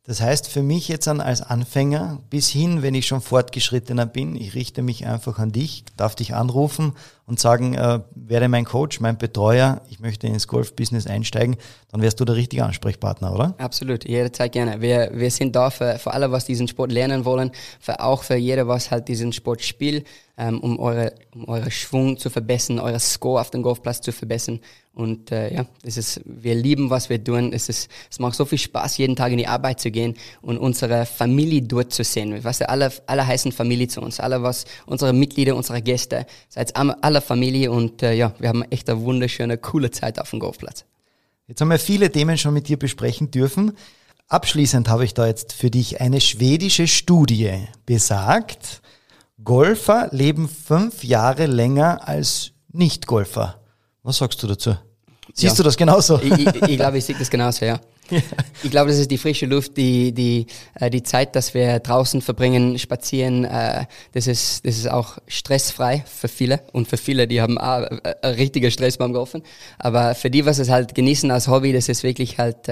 Das 0.08 0.22
heißt 0.22 0.48
für 0.48 0.62
mich 0.62 0.88
jetzt 0.88 1.08
an 1.08 1.20
als 1.20 1.42
Anfänger 1.42 2.20
bis 2.30 2.48
hin, 2.50 2.84
wenn 2.84 2.94
ich 2.94 3.08
schon 3.08 3.22
fortgeschrittener 3.22 4.06
bin, 4.06 4.36
ich 4.36 4.54
richte 4.54 4.84
mich 4.84 5.08
einfach 5.08 5.40
an 5.40 5.52
dich, 5.52 5.84
darf 5.98 6.14
dich 6.14 6.36
anrufen 6.36 6.94
und 7.28 7.40
sagen, 7.40 7.74
äh, 7.74 8.00
werde 8.14 8.48
mein 8.48 8.66
Coach, 8.66 9.00
mein 9.00 9.18
Betreuer, 9.18 9.82
ich 9.90 10.00
möchte 10.00 10.28
ins 10.28 10.48
Golfbusiness 10.48 11.08
einsteigen, 11.08 11.58
dann 11.92 12.02
wärst 12.02 12.20
du 12.20 12.26
der 12.26 12.36
richtige 12.36 12.64
Ansprechpartner, 12.64 13.34
oder? 13.34 13.56
Absolut, 13.58 14.08
jederzeit 14.08 14.52
gerne. 14.52 14.82
Wir, 14.82 15.10
wir 15.14 15.32
sind 15.32 15.56
da 15.56 15.70
für, 15.70 15.98
für 15.98 16.14
alle, 16.14 16.32
was 16.32 16.46
diesen 16.46 16.68
Sport 16.68 16.92
lernen 16.92 17.26
wollen, 17.26 17.52
für 17.80 18.00
auch 18.00 18.24
für 18.24 18.36
jeder, 18.36 18.68
was 18.68 18.92
halt 18.92 19.08
diesen 19.08 19.34
Sport 19.34 19.64
spielt, 19.64 20.06
ähm, 20.38 20.60
um 20.60 20.80
eure, 20.80 21.14
um 21.34 21.48
eure 21.48 21.72
Schwung 21.72 22.18
zu 22.18 22.30
verbessern, 22.30 22.80
eure 22.80 23.00
Score 23.00 23.42
auf 23.42 23.50
dem 23.52 23.64
Golfplatz 23.64 24.02
zu 24.02 24.12
verbessern. 24.12 24.60
Und 24.94 25.32
äh, 25.32 25.54
ja, 25.54 25.66
es 25.84 25.98
ist, 25.98 26.22
wir 26.24 26.56
lieben, 26.56 26.90
was 26.90 27.10
wir 27.10 27.22
tun. 27.22 27.52
Es, 27.52 27.68
ist, 27.68 27.90
es 28.10 28.18
macht 28.20 28.36
so 28.36 28.46
viel 28.46 28.58
Spaß, 28.58 28.98
jeden 28.98 29.18
Tag 29.18 29.34
in 29.34 29.38
die 29.38 29.48
Arbeit 29.48 29.82
zu 29.82 29.92
gehen 29.92 30.16
und 30.42 30.58
unsere 30.58 31.06
Familie 31.06 31.62
dort 31.62 31.92
zu 31.92 32.06
sehen. 32.06 32.42
Weißt 32.42 32.62
du, 32.62 32.70
alle, 32.70 32.92
alle 33.06 33.28
heißen 33.28 33.52
Familie 33.52 33.90
zu 33.90 34.02
uns. 34.02 34.22
Alle, 34.22 34.42
was 34.42 34.64
unsere 34.86 35.12
Mitglieder, 35.12 35.56
unsere 35.56 35.82
Gäste, 35.82 36.26
seid 36.48 36.74
alle 36.78 37.15
Familie 37.22 37.72
und 37.72 38.04
äh, 38.04 38.14
ja, 38.14 38.34
wir 38.40 38.50
haben 38.50 38.64
echt 38.64 38.90
eine 38.90 39.02
wunderschöne, 39.02 39.58
coole 39.58 39.92
Zeit 39.92 40.20
auf 40.20 40.30
dem 40.30 40.40
Golfplatz. 40.40 40.86
Jetzt 41.48 41.62
haben 41.62 41.70
wir 41.70 41.80
viele 41.80 42.12
Themen 42.12 42.38
schon 42.38 42.54
mit 42.54 42.68
dir 42.68 42.78
besprechen 42.78 43.32
dürfen. 43.32 43.78
Abschließend 44.28 44.90
habe 44.90 45.06
ich 45.06 45.14
da 45.14 45.28
jetzt 45.28 45.54
für 45.54 45.70
dich 45.70 46.02
eine 46.02 46.20
schwedische 46.20 46.88
Studie 46.88 47.68
besagt. 47.86 48.82
Golfer 49.44 50.10
leben 50.12 50.50
fünf 50.50 51.04
Jahre 51.04 51.46
länger 51.46 52.08
als 52.08 52.52
Nicht-Golfer. 52.72 53.62
Was 54.02 54.18
sagst 54.18 54.42
du 54.42 54.48
dazu? 54.48 54.76
Siehst 55.34 55.54
ja. 55.54 55.58
du 55.58 55.64
das 55.64 55.78
genauso? 55.78 56.20
Ich, 56.20 56.32
ich, 56.32 56.48
ich 56.48 56.78
glaube, 56.78 56.98
ich 56.98 57.06
sehe 57.06 57.16
das 57.18 57.30
genauso, 57.30 57.66
ja. 57.66 57.80
Ich 58.64 58.72
glaube, 58.72 58.90
das 58.90 59.00
ist 59.00 59.12
die 59.12 59.18
frische 59.18 59.46
Luft, 59.46 59.78
die, 59.78 60.12
die, 60.12 60.48
äh, 60.76 60.90
die 60.90 61.04
Zeit, 61.04 61.36
dass 61.36 61.54
wir 61.54 61.80
draußen 61.80 62.22
verbringen, 62.22 62.78
spazieren, 62.80 63.46
äh, 63.46 63.86
das 64.14 64.28
ist, 64.28 64.66
das 64.66 64.78
ist 64.78 64.90
auch 64.90 65.18
stressfrei 65.28 66.04
für 66.08 66.28
viele 66.28 66.62
und 66.72 66.88
für 66.88 66.98
viele, 66.98 67.28
die 67.28 67.42
haben 67.42 67.58
auch 67.58 67.82
äh, 67.82 68.28
richtiger 68.28 68.72
Stress 68.72 68.98
beim 68.98 69.14
Golfen. 69.14 69.44
Aber 69.78 70.16
für 70.16 70.30
die, 70.30 70.46
was 70.46 70.60
es 70.60 70.70
halt 70.70 70.96
genießen 70.96 71.30
als 71.32 71.48
Hobby, 71.48 71.74
das 71.74 71.90
ist 71.90 72.04
wirklich 72.04 72.38
halt, 72.38 72.68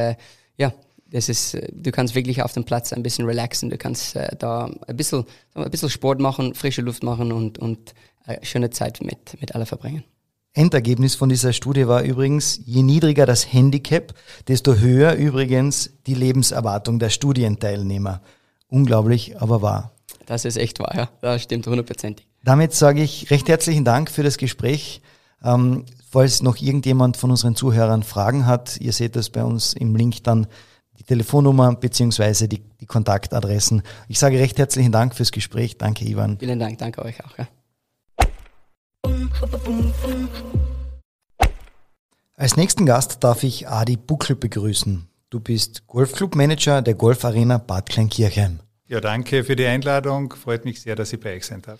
ja, 0.57 0.73
das 1.09 1.29
ist, 1.29 1.57
du 1.71 1.91
kannst 1.91 2.15
wirklich 2.15 2.41
auf 2.41 2.53
dem 2.53 2.63
Platz 2.63 2.91
ein 2.93 3.03
bisschen 3.03 3.25
relaxen, 3.25 3.69
du 3.69 3.77
kannst 3.77 4.15
da 4.39 4.71
ein 4.87 4.97
bisschen, 4.97 5.25
ein 5.53 5.69
bisschen 5.69 5.89
Sport 5.89 6.19
machen, 6.19 6.55
frische 6.55 6.81
Luft 6.81 7.03
machen 7.03 7.31
und, 7.31 7.59
und 7.59 7.93
schöne 8.41 8.69
Zeit 8.69 9.01
mit, 9.01 9.39
mit 9.39 9.53
alle 9.53 9.65
verbringen. 9.65 10.03
Endergebnis 10.53 11.15
von 11.15 11.29
dieser 11.29 11.51
Studie 11.51 11.87
war 11.87 12.03
übrigens, 12.03 12.59
je 12.65 12.83
niedriger 12.83 13.25
das 13.25 13.51
Handicap, 13.51 14.13
desto 14.47 14.75
höher 14.75 15.13
übrigens 15.13 15.91
die 16.05 16.13
Lebenserwartung 16.13 16.99
der 16.99 17.09
Studienteilnehmer. 17.09 18.21
Unglaublich, 18.67 19.41
aber 19.41 19.61
wahr. 19.61 19.91
Das 20.25 20.45
ist 20.45 20.57
echt 20.57 20.79
wahr, 20.79 20.93
ja. 20.95 21.09
Das 21.21 21.41
stimmt 21.41 21.65
hundertprozentig. 21.65 22.27
Damit 22.43 22.73
sage 22.73 23.01
ich 23.01 23.31
recht 23.31 23.49
herzlichen 23.49 23.83
Dank 23.83 24.11
für 24.11 24.23
das 24.23 24.37
Gespräch. 24.37 25.01
Ähm, 25.43 25.85
falls 26.09 26.43
noch 26.43 26.57
irgendjemand 26.57 27.17
von 27.17 27.31
unseren 27.31 27.55
Zuhörern 27.55 28.03
Fragen 28.03 28.45
hat, 28.45 28.79
ihr 28.79 28.93
seht 28.93 29.15
das 29.15 29.29
bei 29.29 29.43
uns 29.43 29.73
im 29.73 29.95
Link 29.95 30.23
dann 30.23 30.47
die 30.99 31.03
Telefonnummer 31.03 31.75
beziehungsweise 31.75 32.47
die, 32.47 32.61
die 32.79 32.85
Kontaktadressen. 32.85 33.81
Ich 34.07 34.19
sage 34.19 34.39
recht 34.39 34.59
herzlichen 34.59 34.91
Dank 34.91 35.15
fürs 35.15 35.31
Gespräch. 35.31 35.77
Danke, 35.77 36.05
Ivan. 36.05 36.37
Vielen 36.37 36.59
Dank, 36.59 36.77
danke 36.77 37.03
euch 37.03 37.23
auch. 37.25 37.37
Ja. 37.37 37.47
Als 42.35 42.57
nächsten 42.57 42.85
Gast 42.85 43.23
darf 43.23 43.43
ich 43.43 43.69
Adi 43.69 43.95
Buckel 43.95 44.35
begrüßen. 44.35 45.07
Du 45.29 45.39
bist 45.39 45.87
Golfclub-Manager 45.87 46.81
der 46.81 46.95
Golfarena 46.95 47.57
Bad 47.59 47.89
Kleinkirchheim. 47.89 48.59
Ja, 48.87 48.99
danke 48.99 49.45
für 49.45 49.55
die 49.55 49.65
Einladung. 49.65 50.33
Freut 50.33 50.65
mich 50.65 50.81
sehr, 50.81 50.95
dass 50.95 51.13
ich 51.13 51.19
bei 51.19 51.35
euch 51.35 51.45
sein 51.45 51.61
darf. 51.61 51.79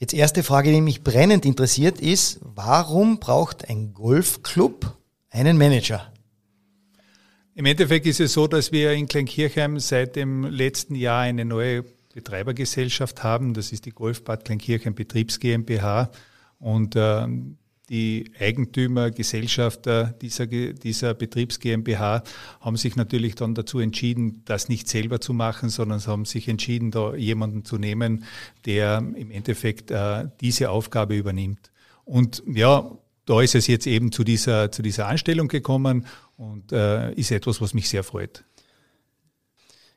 Jetzt 0.00 0.14
erste 0.14 0.42
Frage, 0.42 0.72
die 0.72 0.80
mich 0.80 1.04
brennend 1.04 1.44
interessiert, 1.44 2.00
ist, 2.00 2.40
warum 2.42 3.20
braucht 3.20 3.68
ein 3.70 3.94
Golfclub 3.94 4.96
einen 5.30 5.56
Manager? 5.56 6.12
Im 7.54 7.66
Endeffekt 7.66 8.06
ist 8.06 8.18
es 8.18 8.32
so, 8.32 8.48
dass 8.48 8.72
wir 8.72 8.92
in 8.92 9.06
Kleinkirchheim 9.06 9.78
seit 9.78 10.16
dem 10.16 10.44
letzten 10.44 10.96
Jahr 10.96 11.20
eine 11.20 11.44
neue 11.44 11.84
Betreibergesellschaft 12.14 13.22
haben. 13.22 13.54
Das 13.54 13.70
ist 13.70 13.84
die 13.84 13.92
Golfbad 13.92 14.44
Kleinkirchheim 14.44 14.96
Betriebs 14.96 15.38
GmbH. 15.38 16.10
Und 16.62 16.94
äh, 16.94 17.26
die 17.88 18.30
Eigentümer, 18.38 19.10
Gesellschafter 19.10 20.14
dieser, 20.22 20.46
dieser 20.46 21.12
Betriebs 21.12 21.58
GmbH 21.58 22.22
haben 22.60 22.76
sich 22.76 22.94
natürlich 22.94 23.34
dann 23.34 23.54
dazu 23.54 23.80
entschieden, 23.80 24.42
das 24.44 24.68
nicht 24.68 24.88
selber 24.88 25.20
zu 25.20 25.34
machen, 25.34 25.68
sondern 25.68 25.98
sie 25.98 26.08
haben 26.08 26.24
sich 26.24 26.48
entschieden, 26.48 26.92
da 26.92 27.14
jemanden 27.14 27.64
zu 27.64 27.78
nehmen, 27.78 28.24
der 28.64 28.98
im 28.98 29.30
Endeffekt 29.32 29.90
äh, 29.90 30.28
diese 30.40 30.70
Aufgabe 30.70 31.16
übernimmt. 31.16 31.72
Und 32.04 32.44
ja, 32.46 32.96
da 33.26 33.42
ist 33.42 33.56
es 33.56 33.66
jetzt 33.66 33.88
eben 33.88 34.12
zu 34.12 34.22
dieser, 34.22 34.70
zu 34.70 34.82
dieser 34.82 35.08
Anstellung 35.08 35.48
gekommen 35.48 36.06
und 36.36 36.70
äh, 36.70 37.12
ist 37.14 37.32
etwas, 37.32 37.60
was 37.60 37.74
mich 37.74 37.88
sehr 37.88 38.04
freut. 38.04 38.44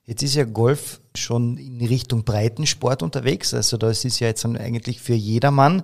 Jetzt 0.08 0.21
ist 0.21 0.36
ja 0.36 0.43
Golf 0.43 1.01
schon 1.15 1.58
in 1.58 1.84
Richtung 1.84 2.25
Breitensport 2.25 3.01
unterwegs, 3.01 3.54
also 3.54 3.78
das 3.78 4.06
ist 4.06 4.19
ja 4.19 4.28
jetzt 4.28 4.45
eigentlich 4.45 4.99
für 4.99 5.15
jedermann. 5.15 5.82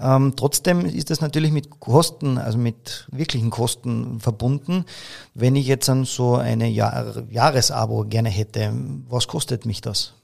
Ähm, 0.00 0.34
trotzdem 0.36 0.84
ist 0.84 1.10
das 1.10 1.20
natürlich 1.20 1.52
mit 1.52 1.80
Kosten, 1.80 2.38
also 2.38 2.58
mit 2.58 3.06
wirklichen 3.10 3.50
Kosten 3.50 4.20
verbunden. 4.20 4.84
Wenn 5.34 5.56
ich 5.56 5.66
jetzt 5.66 5.88
dann 5.88 6.04
so 6.04 6.36
eine 6.36 6.68
Jahr 6.68 7.24
Jahresabo 7.30 8.04
gerne 8.04 8.28
hätte, 8.28 8.72
was 9.08 9.28
kostet 9.28 9.66
mich 9.66 9.80
das? 9.80 10.14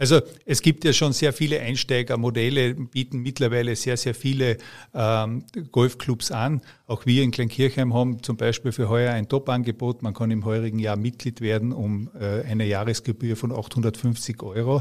Also 0.00 0.22
es 0.46 0.62
gibt 0.62 0.84
ja 0.86 0.94
schon 0.94 1.12
sehr 1.12 1.34
viele 1.34 1.60
Einsteigermodelle, 1.60 2.74
bieten 2.74 3.18
mittlerweile 3.18 3.76
sehr, 3.76 3.98
sehr 3.98 4.14
viele 4.14 4.56
ähm, 4.94 5.44
Golfclubs 5.70 6.30
an. 6.30 6.62
Auch 6.86 7.04
wir 7.04 7.22
in 7.22 7.30
Kleinkirchheim 7.30 7.92
haben 7.92 8.22
zum 8.22 8.38
Beispiel 8.38 8.72
für 8.72 8.88
heuer 8.88 9.12
ein 9.12 9.28
Top-Angebot. 9.28 10.00
Man 10.00 10.14
kann 10.14 10.30
im 10.30 10.46
heurigen 10.46 10.78
Jahr 10.78 10.96
Mitglied 10.96 11.42
werden 11.42 11.72
um 11.72 12.08
äh, 12.18 12.44
eine 12.44 12.64
Jahresgebühr 12.64 13.36
von 13.36 13.52
850 13.52 14.42
Euro. 14.42 14.80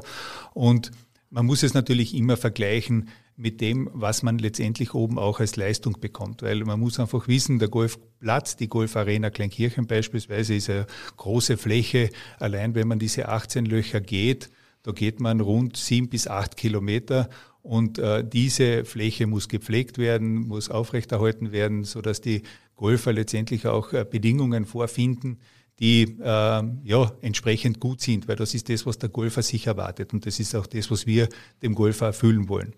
Und 0.53 0.91
man 1.29 1.45
muss 1.45 1.63
es 1.63 1.73
natürlich 1.73 2.15
immer 2.15 2.37
vergleichen 2.37 3.09
mit 3.39 3.61
dem, 3.61 3.89
was 3.93 4.21
man 4.21 4.37
letztendlich 4.37 4.93
oben 4.93 5.17
auch 5.17 5.39
als 5.39 5.55
Leistung 5.55 5.97
bekommt. 6.01 6.41
Weil 6.41 6.59
man 6.65 6.79
muss 6.79 6.99
einfach 6.99 7.27
wissen, 7.27 7.57
der 7.57 7.69
Golfplatz, 7.69 8.57
die 8.57 8.67
Golfarena 8.67 9.29
Kleinkirchen 9.29 9.87
beispielsweise, 9.87 10.55
ist 10.55 10.69
eine 10.69 10.85
große 11.15 11.57
Fläche. 11.57 12.09
Allein 12.39 12.75
wenn 12.75 12.89
man 12.89 12.99
diese 12.99 13.29
18 13.29 13.65
Löcher 13.65 14.01
geht, 14.01 14.49
da 14.83 14.91
geht 14.91 15.21
man 15.21 15.39
rund 15.39 15.77
sieben 15.77 16.09
bis 16.09 16.27
acht 16.27 16.57
Kilometer 16.57 17.29
und 17.61 17.97
äh, 17.97 18.27
diese 18.27 18.85
Fläche 18.85 19.25
muss 19.27 19.47
gepflegt 19.47 19.97
werden, 19.97 20.47
muss 20.47 20.69
aufrechterhalten 20.69 21.51
werden, 21.51 21.83
so 21.83 22.01
dass 22.01 22.21
die 22.21 22.43
Golfer 22.75 23.13
letztendlich 23.13 23.67
auch 23.67 23.93
äh, 23.93 24.05
Bedingungen 24.09 24.65
vorfinden, 24.65 25.39
die 25.79 26.03
äh, 26.03 26.63
ja 26.83 27.11
entsprechend 27.21 27.79
gut 27.79 28.01
sind, 28.01 28.27
weil 28.27 28.35
das 28.35 28.53
ist 28.53 28.69
das, 28.69 28.85
was 28.85 28.97
der 28.97 29.09
Golfer 29.09 29.43
sich 29.43 29.67
erwartet 29.67 30.13
und 30.13 30.25
das 30.25 30.39
ist 30.39 30.55
auch 30.55 30.67
das, 30.67 30.91
was 30.91 31.05
wir 31.05 31.29
dem 31.61 31.73
Golfer 31.75 32.07
erfüllen 32.07 32.49
wollen. 32.49 32.73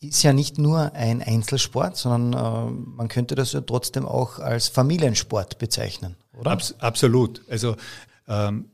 Ist 0.00 0.22
ja 0.22 0.32
nicht 0.32 0.58
nur 0.58 0.92
ein 0.94 1.22
Einzelsport, 1.22 1.96
sondern 1.96 2.32
äh, 2.32 2.70
man 2.70 3.08
könnte 3.08 3.34
das 3.34 3.52
ja 3.52 3.60
trotzdem 3.60 4.06
auch 4.06 4.38
als 4.38 4.68
Familiensport 4.68 5.58
bezeichnen, 5.58 6.14
oder? 6.38 6.52
Abs 6.52 6.74
absolut. 6.78 7.42
Also 7.48 7.74
ähm, 8.28 8.66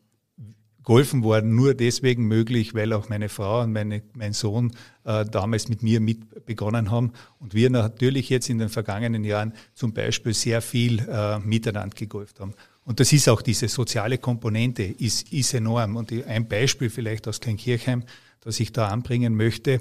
Golfen 0.85 1.25
war 1.25 1.41
nur 1.41 1.73
deswegen 1.73 2.27
möglich, 2.27 2.75
weil 2.75 2.93
auch 2.93 3.09
meine 3.09 3.31
Frau 3.31 3.63
und 3.63 3.73
meine, 3.73 4.03
mein 4.13 4.35
Sohn 4.35 4.73
äh, 5.05 5.25
damals 5.25 5.69
mit 5.69 5.83
mir 5.83 5.99
mit 6.01 6.45
begonnen 6.45 6.91
haben 6.91 7.13
und 7.39 7.55
wir 7.55 7.71
natürlich 7.71 8.29
jetzt 8.29 8.51
in 8.51 8.59
den 8.59 8.69
vergangenen 8.69 9.25
Jahren 9.25 9.55
zum 9.73 9.95
Beispiel 9.95 10.35
sehr 10.35 10.61
viel 10.61 11.01
äh, 11.09 11.39
miteinander 11.39 11.97
gegolft 11.97 12.39
haben. 12.39 12.53
Und 12.85 13.01
das 13.01 13.15
ist 13.15 13.31
auch 13.31 13.41
diese 13.41 13.69
soziale 13.69 14.19
Komponente, 14.19 14.83
ist, 14.83 15.33
ist 15.33 15.55
enorm. 15.55 15.97
Und 15.97 16.13
ein 16.27 16.47
Beispiel 16.49 16.91
vielleicht 16.91 17.27
aus 17.27 17.41
Kleinkirchheim, 17.41 18.05
das 18.41 18.61
ich 18.61 18.73
da 18.73 18.89
anbringen 18.89 19.35
möchte. 19.35 19.81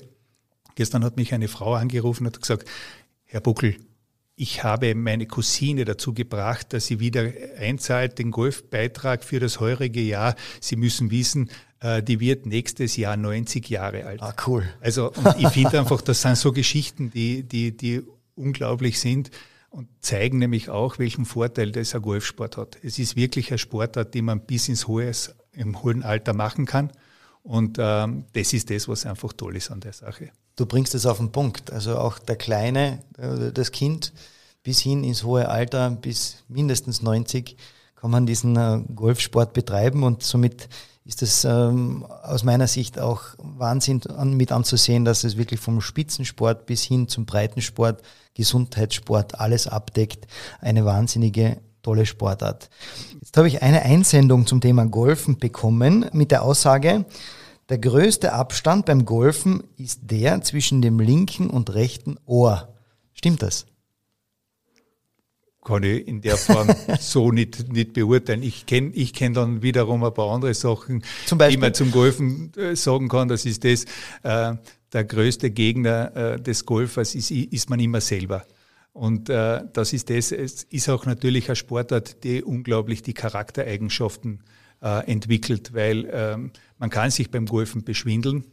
Gestern 0.75 1.03
hat 1.03 1.17
mich 1.17 1.33
eine 1.33 1.47
Frau 1.47 1.73
angerufen 1.75 2.25
und 2.25 2.33
hat 2.33 2.41
gesagt, 2.41 2.69
Herr 3.25 3.41
Buckel, 3.41 3.77
ich 4.35 4.63
habe 4.63 4.95
meine 4.95 5.27
Cousine 5.27 5.85
dazu 5.85 6.13
gebracht, 6.13 6.73
dass 6.73 6.87
sie 6.87 6.99
wieder 6.99 7.31
einzahlt, 7.57 8.17
den 8.17 8.31
Golfbeitrag 8.31 9.23
für 9.23 9.39
das 9.39 9.59
heurige 9.59 10.01
Jahr. 10.01 10.35
Sie 10.59 10.75
müssen 10.75 11.11
wissen, 11.11 11.51
äh, 11.81 12.01
die 12.01 12.19
wird 12.19 12.45
nächstes 12.47 12.97
Jahr 12.97 13.15
90 13.15 13.69
Jahre 13.69 14.05
alt. 14.05 14.21
Ah, 14.21 14.35
cool. 14.47 14.67
Also 14.81 15.11
ich 15.37 15.47
finde 15.49 15.79
einfach, 15.79 16.01
das 16.01 16.21
sind 16.21 16.37
so 16.37 16.51
Geschichten, 16.51 17.11
die, 17.11 17.43
die, 17.43 17.77
die 17.77 18.01
unglaublich 18.35 18.99
sind 18.99 19.29
und 19.69 19.87
zeigen 19.99 20.39
nämlich 20.39 20.69
auch, 20.69 20.97
welchen 20.97 21.25
Vorteil 21.25 21.71
das 21.71 21.93
ein 21.93 22.01
Golfsport 22.01 22.57
hat. 22.57 22.77
Es 22.83 22.97
ist 22.97 23.15
wirklich 23.15 23.51
ein 23.51 23.57
Sportart, 23.59 24.13
den 24.13 24.25
man 24.25 24.39
bis 24.39 24.67
ins 24.67 24.87
hohe, 24.87 25.11
im 25.51 25.83
hohen 25.83 26.03
Alter 26.03 26.33
machen 26.33 26.65
kann. 26.65 26.91
Und 27.43 27.77
ähm, 27.79 28.25
das 28.33 28.53
ist 28.53 28.69
das, 28.69 28.87
was 28.87 29.05
einfach 29.05 29.33
toll 29.33 29.57
ist 29.57 29.69
an 29.69 29.81
der 29.81 29.93
Sache. 29.93 30.31
Du 30.55 30.65
bringst 30.65 30.93
es 30.95 31.05
auf 31.05 31.17
den 31.17 31.31
Punkt. 31.31 31.71
Also 31.71 31.97
auch 31.97 32.19
der 32.19 32.35
Kleine, 32.35 32.99
äh, 33.17 33.51
das 33.51 33.71
Kind 33.71 34.13
bis 34.63 34.79
hin 34.79 35.03
ins 35.03 35.23
hohe 35.23 35.49
Alter, 35.49 35.91
bis 35.91 36.37
mindestens 36.47 37.01
90, 37.01 37.57
kann 37.95 38.11
man 38.11 38.25
diesen 38.25 38.55
äh, 38.55 38.81
Golfsport 38.95 39.53
betreiben 39.53 40.03
und 40.03 40.23
somit 40.23 40.69
ist 41.05 41.21
es 41.21 41.43
ähm, 41.43 42.05
aus 42.23 42.43
meiner 42.43 42.67
Sicht 42.67 42.97
auch 42.97 43.21
Wahnsinn 43.37 44.01
an, 44.07 44.35
mit 44.35 44.53
anzusehen, 44.53 45.03
dass 45.03 45.25
es 45.25 45.37
wirklich 45.37 45.59
vom 45.59 45.81
Spitzensport 45.81 46.65
bis 46.65 46.83
hin 46.83 47.09
zum 47.09 47.25
Breitensport, 47.25 48.01
Gesundheitssport 48.35 49.39
alles 49.39 49.67
abdeckt. 49.67 50.27
Eine 50.61 50.85
wahnsinnige 50.85 51.57
tolle 51.81 52.05
Sportart. 52.05 52.69
Jetzt 53.19 53.35
habe 53.35 53.49
ich 53.49 53.61
eine 53.61 53.81
Einsendung 53.81 54.47
zum 54.47 54.61
Thema 54.61 54.85
Golfen 54.85 55.37
bekommen 55.37 56.05
mit 56.13 56.31
der 56.31 56.43
Aussage, 56.43 57.05
der 57.69 57.77
größte 57.77 58.33
Abstand 58.33 58.85
beim 58.85 59.05
Golfen 59.05 59.63
ist 59.77 60.01
der 60.03 60.41
zwischen 60.41 60.81
dem 60.81 60.99
linken 60.99 61.49
und 61.49 61.73
rechten 61.73 62.17
Ohr. 62.25 62.73
Stimmt 63.13 63.41
das? 63.41 63.65
Kann 65.63 65.83
ich 65.83 66.05
in 66.05 66.19
der 66.19 66.35
Form 66.35 66.67
so 66.99 67.31
nicht, 67.31 67.71
nicht 67.71 67.93
beurteilen. 67.93 68.43
Ich 68.43 68.65
kenne 68.65 68.91
ich 68.93 69.13
kenn 69.13 69.33
dann 69.33 69.61
wiederum 69.61 70.03
ein 70.03 70.13
paar 70.13 70.31
andere 70.31 70.53
Sachen, 70.53 71.03
die 71.29 71.57
man 71.57 71.73
zum 71.73 71.91
Golfen 71.91 72.51
äh, 72.57 72.75
sagen 72.75 73.07
kann. 73.07 73.29
Das 73.29 73.45
ist 73.45 73.63
das, 73.63 73.85
äh, 74.23 74.57
der 74.91 75.03
größte 75.05 75.51
Gegner 75.51 76.15
äh, 76.15 76.41
des 76.41 76.65
Golfers 76.65 77.15
ist, 77.15 77.31
ist 77.31 77.69
man 77.69 77.79
immer 77.79 78.01
selber. 78.01 78.45
Und 78.91 79.29
äh, 79.29 79.61
das 79.71 79.93
ist 79.93 80.09
das, 80.09 80.33
es 80.33 80.63
ist 80.63 80.89
auch 80.89 81.05
natürlich 81.05 81.49
ein 81.49 81.55
Sportart, 81.55 82.23
die 82.25 82.43
unglaublich 82.43 83.01
die 83.01 83.13
Charaktereigenschaften 83.13 84.41
äh, 84.41 84.62
entwickelt, 84.83 85.73
weil 85.73 86.09
ähm, 86.11 86.51
man 86.77 86.89
kann 86.89 87.09
sich 87.09 87.31
beim 87.31 87.45
Golfen 87.45 87.83
beschwindeln, 87.83 88.43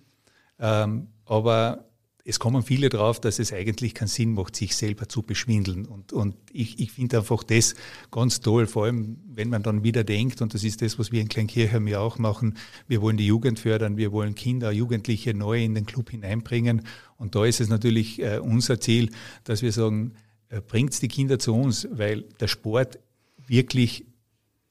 ähm, 0.58 1.08
aber 1.24 1.90
es 2.24 2.38
kommen 2.38 2.62
viele 2.62 2.88
drauf, 2.88 3.20
dass 3.20 3.38
es 3.38 3.52
eigentlich 3.52 3.94
keinen 3.94 4.08
Sinn 4.08 4.34
macht, 4.34 4.54
sich 4.54 4.76
selber 4.76 5.08
zu 5.08 5.22
beschwindeln. 5.22 5.86
Und, 5.86 6.12
und 6.12 6.36
ich, 6.52 6.78
ich 6.78 6.92
finde 6.92 7.18
einfach 7.18 7.42
das 7.42 7.74
ganz 8.10 8.40
toll, 8.40 8.66
vor 8.66 8.84
allem 8.84 9.18
wenn 9.26 9.48
man 9.48 9.62
dann 9.62 9.82
wieder 9.82 10.04
denkt, 10.04 10.40
und 10.42 10.54
das 10.54 10.62
ist 10.62 10.82
das, 10.82 10.98
was 10.98 11.12
wir 11.12 11.20
in 11.20 11.28
Kleinkirchheim 11.28 11.88
ja 11.88 11.98
auch 11.98 12.18
machen, 12.18 12.56
wir 12.86 13.02
wollen 13.02 13.16
die 13.16 13.26
Jugend 13.26 13.58
fördern, 13.58 13.96
wir 13.96 14.12
wollen 14.12 14.34
Kinder, 14.34 14.70
Jugendliche 14.70 15.34
neu 15.34 15.62
in 15.64 15.74
den 15.74 15.86
Club 15.86 16.10
hineinbringen. 16.10 16.82
Und 17.16 17.34
da 17.34 17.44
ist 17.44 17.60
es 17.60 17.68
natürlich 17.68 18.20
äh, 18.22 18.38
unser 18.38 18.80
Ziel, 18.80 19.10
dass 19.44 19.62
wir 19.62 19.72
sagen, 19.72 20.14
äh, 20.50 20.60
bringt 20.60 21.00
die 21.02 21.08
Kinder 21.08 21.38
zu 21.38 21.54
uns, 21.54 21.88
weil 21.90 22.22
der 22.38 22.48
Sport 22.48 22.98
wirklich 23.38 24.04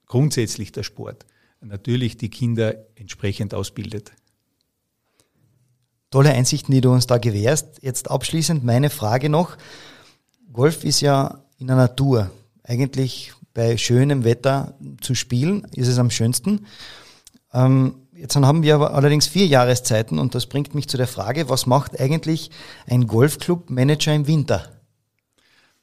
grundsätzlich 0.05 0.71
der 0.71 0.83
Sport 0.83 1.25
natürlich 1.61 2.17
die 2.17 2.29
Kinder 2.29 2.75
entsprechend 2.95 3.53
ausbildet. 3.53 4.11
Tolle 6.11 6.31
Einsichten, 6.31 6.73
die 6.73 6.81
du 6.81 6.91
uns 6.91 7.05
da 7.05 7.17
gewährst. 7.17 7.79
Jetzt 7.81 8.09
abschließend 8.09 8.63
meine 8.63 8.89
Frage 8.89 9.29
noch. 9.29 9.57
Golf 10.51 10.83
ist 10.83 11.01
ja 11.01 11.43
in 11.57 11.67
der 11.67 11.75
Natur. 11.75 12.31
Eigentlich 12.63 13.33
bei 13.53 13.77
schönem 13.77 14.23
Wetter 14.23 14.75
zu 15.01 15.13
spielen 15.13 15.67
ist 15.75 15.87
es 15.87 15.99
am 15.99 16.09
schönsten. 16.09 16.65
Ähm, 17.53 17.95
jetzt 18.15 18.35
haben 18.35 18.63
wir 18.63 18.75
aber 18.75 18.93
allerdings 18.93 19.27
vier 19.27 19.45
Jahreszeiten 19.45 20.17
und 20.17 20.33
das 20.33 20.47
bringt 20.47 20.73
mich 20.73 20.87
zu 20.87 20.97
der 20.97 21.07
Frage, 21.07 21.49
was 21.49 21.65
macht 21.65 21.99
eigentlich 21.99 22.51
ein 22.87 23.05
Golfclub-Manager 23.05 24.13
im 24.13 24.27
Winter? 24.27 24.78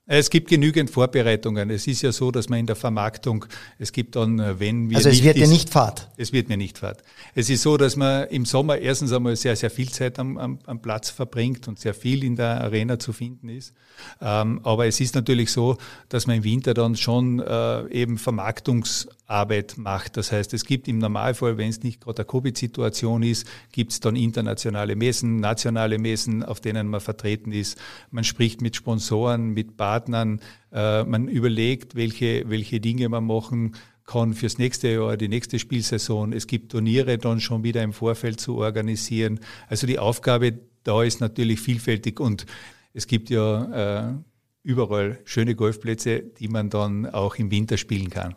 Es 0.09 0.31
gibt 0.31 0.49
genügend 0.49 0.89
Vorbereitungen. 0.89 1.69
Es 1.69 1.89
ist 1.89 2.03
ja 2.03 2.13
so, 2.13 2.31
dass 2.31 2.49
man 2.49 2.61
in 2.61 2.67
der 2.67 2.77
Vermarktung, 2.77 3.45
es 3.77 3.91
gibt 3.91 4.15
dann, 4.15 4.39
äh, 4.39 4.61
wenn 4.61 4.89
wir. 4.89 4.99
Also 4.99 5.09
es 5.09 5.21
wird 5.21 5.37
ja 5.37 5.49
nicht 5.49 5.69
Fahrt. 5.69 6.09
Es 6.17 6.33
wird 6.33 6.49
mir 6.49 6.57
nicht 6.57 6.79
Fahrt. 6.79 7.03
Es 7.35 7.51
ist 7.51 7.63
so, 7.63 7.77
dass 7.77 7.97
man 7.97 8.29
im 8.29 8.45
Sommer 8.45 8.79
erstens 8.79 9.13
einmal 9.13 9.35
sehr, 9.35 9.57
sehr 9.57 9.69
viel 9.69 9.91
Zeit 9.91 10.21
am, 10.21 10.39
am, 10.39 10.61
am 10.65 10.81
Platz 10.81 11.11
verbringt 11.11 11.67
und 11.67 11.81
sehr 11.81 11.93
viel 11.93 12.23
in 12.23 12.37
der 12.37 12.61
Arena 12.61 13.01
zu 13.01 13.13
finden 13.13 13.49
ist. 13.49 13.75
Ähm, 14.21 14.61
aber 14.63 14.87
es 14.87 15.01
ist 15.01 15.17
natürlich 15.17 15.51
so, 15.51 15.77
dass 16.09 16.29
man 16.29 16.37
im 16.37 16.45
Winter 16.45 16.73
dann 16.73 16.95
schon 16.95 17.41
äh, 17.41 17.89
eben 17.89 18.17
Vermarktungsarbeit 18.17 19.77
macht. 19.77 20.17
Das 20.17 20.31
heißt, 20.31 20.55
es 20.55 20.65
gibt 20.65 20.87
im 20.87 20.99
Normalfall, 20.99 21.59
wenn 21.59 21.71
es 21.71 21.83
nicht 21.83 22.03
gerade 22.03 22.19
eine 22.19 22.27
Covid-Situation 22.27 23.25
ist, 23.25 23.45
gibt 23.73 23.91
es 23.91 23.99
dann 23.99 24.15
internationale 24.15 24.95
Messen, 24.95 25.41
nationale 25.41 25.99
Messen, 25.99 26.45
auf 26.45 26.61
denen 26.61 26.87
man 26.87 27.01
vertreten 27.01 27.51
ist. 27.51 27.77
Man 28.13 28.23
spricht 28.23 28.61
mit 28.61 28.77
Sponsoren, 28.77 29.49
mit 29.49 29.77
Bar 29.77 29.96
Partnern. 29.97 30.41
Äh, 30.73 31.05
man 31.05 31.29
überlegt, 31.29 31.95
welche, 31.95 32.49
welche 32.49 32.81
Dinge 32.81 33.09
man 33.09 33.25
machen 33.25 33.77
kann 34.05 34.35
fürs 34.35 34.59
nächste 34.59 34.89
Jahr, 34.89 35.17
die 35.17 35.29
nächste 35.29 35.59
Spielsaison. 35.59 36.33
Es 36.33 36.47
gibt 36.47 36.73
Turniere 36.73 37.19
dann 37.19 37.41
schon 37.41 37.65
wieder 37.65 37.83
im 37.83 37.93
Vorfeld 37.93 38.41
zu 38.41 38.59
organisieren. 38.59 39.41
Also 39.69 39.87
die 39.87 39.99
Aufgabe 39.99 40.59
da 40.85 41.03
ist 41.03 41.21
natürlich 41.21 41.61
vielfältig 41.61 42.21
und 42.21 42.47
es 42.93 43.07
gibt 43.09 43.31
ja 43.31 44.11
äh, 44.11 44.15
überall 44.63 45.19
schöne 45.25 45.57
Golfplätze, 45.57 46.21
die 46.21 46.49
man 46.49 46.71
dann 46.71 47.07
auch 47.07 47.35
im 47.37 47.51
Winter 47.51 47.77
spielen 47.77 48.11
kann. 48.11 48.37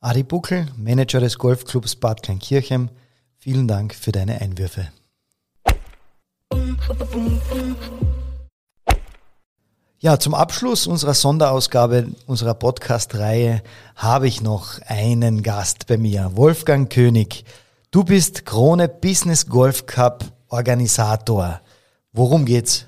Adi 0.00 0.24
Buckel, 0.24 0.66
Manager 0.76 1.20
des 1.20 1.38
Golfclubs 1.38 1.96
Bad 1.96 2.22
Kleinkirchem, 2.22 2.90
vielen 3.38 3.68
Dank 3.68 3.94
für 3.94 4.12
deine 4.12 4.40
Einwürfe. 4.42 4.88
Ja, 10.04 10.18
zum 10.18 10.34
Abschluss 10.34 10.88
unserer 10.88 11.14
Sonderausgabe 11.14 12.08
unserer 12.26 12.54
Podcast-Reihe 12.54 13.62
habe 13.94 14.26
ich 14.26 14.42
noch 14.42 14.80
einen 14.80 15.44
Gast 15.44 15.86
bei 15.86 15.96
mir, 15.96 16.32
Wolfgang 16.34 16.92
König. 16.92 17.44
Du 17.92 18.02
bist 18.02 18.44
Krone 18.44 18.88
Business 18.88 19.46
Golf 19.46 19.86
Cup 19.86 20.24
Organisator. 20.48 21.60
Worum 22.12 22.44
geht's? 22.46 22.86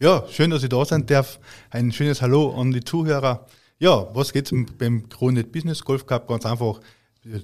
Ja, 0.00 0.24
schön, 0.30 0.48
dass 0.48 0.62
ich 0.62 0.70
da 0.70 0.82
sein 0.86 1.04
darf. 1.04 1.38
Ein 1.68 1.92
schönes 1.92 2.22
Hallo 2.22 2.58
an 2.58 2.72
die 2.72 2.82
Zuhörer. 2.82 3.44
Ja, 3.78 4.08
was 4.14 4.32
geht's 4.32 4.50
beim 4.78 5.10
Krone 5.10 5.44
Business 5.44 5.84
Golf 5.84 6.06
Cup? 6.06 6.26
Ganz 6.26 6.46
einfach, 6.46 6.80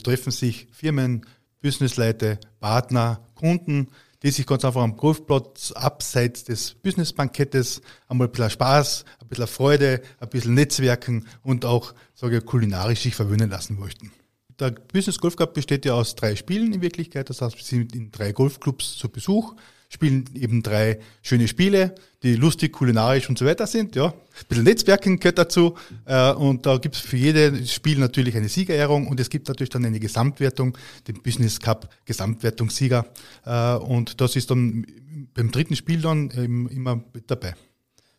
treffen 0.03 0.31
sich 0.31 0.69
Firmen, 0.73 1.27
Businessleute, 1.61 2.39
Partner, 2.61 3.21
Kunden, 3.35 3.89
die 4.25 4.31
sich 4.31 4.47
ganz 4.47 4.65
einfach 4.65 4.83
am 4.83 4.97
Golfplatz 4.97 5.71
abseits 5.73 6.45
des 6.45 6.75
Businessbankettes 6.75 7.83
einmal 8.09 8.29
ein 8.29 8.33
bisschen 8.33 8.51
Spaß, 8.51 9.05
ein 9.21 9.29
bisschen 9.29 9.47
Freude, 9.47 10.01
ein 10.19 10.29
bisschen 10.31 10.55
Netzwerken 10.55 11.27
und 11.43 11.67
auch, 11.67 11.93
sage 12.15 12.39
ich, 12.39 12.47
kulinarisch 12.47 13.01
sich 13.01 13.15
verwöhnen 13.15 13.51
lassen 13.51 13.79
möchten. 13.79 14.11
Der 14.59 14.71
Business 14.71 15.19
Golf 15.19 15.37
Cup 15.37 15.53
besteht 15.53 15.85
ja 15.85 15.93
aus 15.93 16.15
drei 16.15 16.37
Spielen 16.37 16.73
in 16.73 16.81
Wirklichkeit. 16.81 17.29
Das 17.29 17.43
heißt, 17.43 17.57
wir 17.57 17.65
sind 17.65 17.95
in 17.95 18.11
drei 18.11 18.33
Golfclubs 18.33 18.97
zu 18.97 19.11
Besuch 19.11 19.55
spielen 19.95 20.25
eben 20.35 20.63
drei 20.63 20.99
schöne 21.23 21.49
Spiele, 21.49 21.95
die 22.23 22.35
lustig, 22.35 22.73
kulinarisch 22.73 23.29
und 23.29 23.39
so 23.39 23.47
weiter 23.47 23.67
sind. 23.67 23.95
Ja, 23.95 24.09
ein 24.09 24.15
bisschen 24.49 24.65
Netzwerken 24.65 25.21
gehört 25.21 25.39
dazu. 25.39 25.75
Äh, 26.05 26.33
und 26.33 26.67
da 26.67 26.77
gibt 26.79 26.97
es 26.97 27.01
für 27.01 27.17
jedes 27.17 27.73
Spiel 27.73 27.99
natürlich 27.99 28.37
eine 28.37 28.49
Siegerehrung 28.49 29.07
und 29.07 29.21
es 29.21 29.31
gibt 29.31 29.49
natürlich 29.49 29.71
dann 29.71 29.85
eine 29.85 30.01
Gesamtwertung, 30.01 30.77
den 31.07 31.23
Business 31.23 31.61
Cup 31.61 31.89
Gesamtwertungssieger. 32.05 33.07
Äh, 33.47 33.75
und 33.77 34.21
das 34.21 34.37
ist 34.37 34.51
dann 34.51 34.85
beim 35.33 35.51
dritten 35.51 35.77
Spiel 35.77 36.01
dann 36.01 36.31
immer 36.31 36.97
mit 37.13 37.31
dabei. 37.31 37.55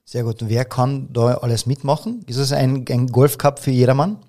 Sehr 0.06 0.24
gut. 0.24 0.42
Und 0.42 0.50
wer 0.50 0.66
kann 0.66 1.12
da 1.12 1.36
alles 1.36 1.66
mitmachen? 1.66 2.24
Ist 2.28 2.38
es 2.38 2.54
ein, 2.54 2.86
ein 2.90 3.08
Golfcup 3.08 3.60
für 3.60 3.72
jedermann? 3.72 4.20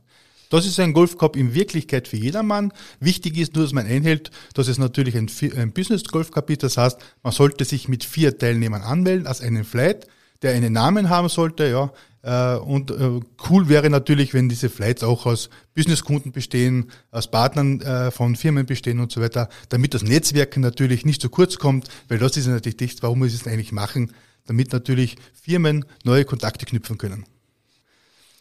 Das 0.50 0.66
ist 0.66 0.78
ein 0.80 0.92
Golfcup 0.92 1.36
in 1.36 1.54
Wirklichkeit 1.54 2.08
für 2.08 2.16
jedermann. 2.16 2.72
Wichtig 3.00 3.36
ist 3.36 3.54
nur, 3.54 3.64
dass 3.64 3.72
man 3.72 3.86
einhält, 3.86 4.30
dass 4.54 4.68
es 4.68 4.78
natürlich 4.78 5.16
ein, 5.16 5.28
ein 5.56 5.72
Business 5.72 6.04
Golfcup 6.04 6.50
ist. 6.50 6.62
Das 6.62 6.76
heißt, 6.76 6.98
man 7.22 7.32
sollte 7.32 7.64
sich 7.64 7.88
mit 7.88 8.04
vier 8.04 8.38
Teilnehmern 8.38 8.82
anmelden 8.82 9.26
als 9.26 9.40
einen 9.40 9.64
Flight, 9.64 10.06
der 10.42 10.54
einen 10.54 10.72
Namen 10.72 11.08
haben 11.08 11.28
sollte. 11.28 11.68
Ja, 11.68 11.92
Äh, 12.26 12.56
und 12.56 12.90
äh, 12.90 13.20
cool 13.48 13.68
wäre 13.68 13.88
natürlich, 13.88 14.34
wenn 14.34 14.48
diese 14.48 14.68
Flights 14.68 15.04
auch 15.04 15.26
aus 15.26 15.48
Businesskunden 15.74 16.32
bestehen, 16.32 16.90
aus 17.12 17.30
Partnern 17.30 17.80
äh, 17.80 18.10
von 18.10 18.34
Firmen 18.34 18.66
bestehen 18.66 18.98
und 18.98 19.12
so 19.12 19.20
weiter, 19.20 19.48
damit 19.68 19.94
das 19.94 20.02
Netzwerken 20.02 20.60
natürlich 20.60 21.04
nicht 21.04 21.22
zu 21.22 21.28
kurz 21.28 21.56
kommt, 21.56 21.86
weil 22.08 22.18
das 22.18 22.36
ist 22.36 22.48
natürlich 22.48 22.78
das, 22.78 23.02
warum 23.02 23.20
wir 23.20 23.28
es 23.28 23.46
eigentlich 23.46 23.70
machen, 23.70 24.12
damit 24.44 24.72
natürlich 24.72 25.16
Firmen 25.40 25.84
neue 26.02 26.24
Kontakte 26.24 26.66
knüpfen 26.66 26.98
können. 26.98 27.26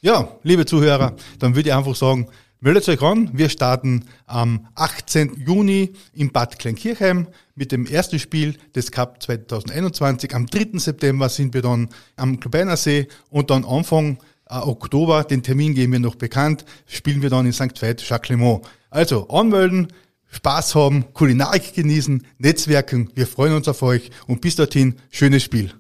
Ja, 0.06 0.38
liebe 0.44 0.68
Zuhörer, 0.68 1.16
dann 1.40 1.56
würde 1.56 1.70
ich 1.70 1.76
einfach 1.76 1.96
sagen, 1.96 2.28
Meldet 2.62 2.88
euch 2.90 3.02
an, 3.02 3.30
wir 3.34 3.50
starten 3.50 4.06
am 4.28 4.68
18. 4.76 5.44
Juni 5.46 5.94
in 6.14 6.32
Bad 6.32 6.58
Kleinkirchheim 6.58 7.28
mit 7.54 7.72
dem 7.72 7.86
ersten 7.86 8.18
Spiel 8.18 8.56
des 8.76 8.92
Cup 8.92 9.22
2021. 9.22 10.34
Am 10.34 10.46
3. 10.46 10.80
September 10.80 11.28
sind 11.30 11.54
wir 11.54 11.62
dann 11.62 11.90
am 12.16 12.40
Klubeiner 12.40 12.78
See 12.78 13.08
und 13.30 13.50
dann 13.50 13.66
Anfang 13.66 14.18
äh, 14.50 14.56
Oktober, 14.56 15.24
den 15.26 15.44
Termin 15.44 15.76
geben 15.76 15.92
wir 15.92 16.00
noch 16.00 16.16
bekannt, 16.16 16.66
spielen 16.88 17.22
wir 17.22 17.30
dann 17.30 17.46
in 17.46 17.54
St. 17.54 17.80
Veit 17.82 18.08
Jacquelemont. 18.08 18.66
Also 18.90 19.28
anmelden, 19.28 19.88
Spaß 20.32 20.76
haben, 20.76 21.14
Kulinarik 21.14 21.74
genießen, 21.74 22.26
Netzwerken. 22.38 23.12
Wir 23.16 23.28
freuen 23.28 23.54
uns 23.54 23.68
auf 23.68 23.82
euch 23.82 24.12
und 24.28 24.42
bis 24.42 24.56
dorthin 24.56 24.96
schönes 25.12 25.44
Spiel. 25.44 25.74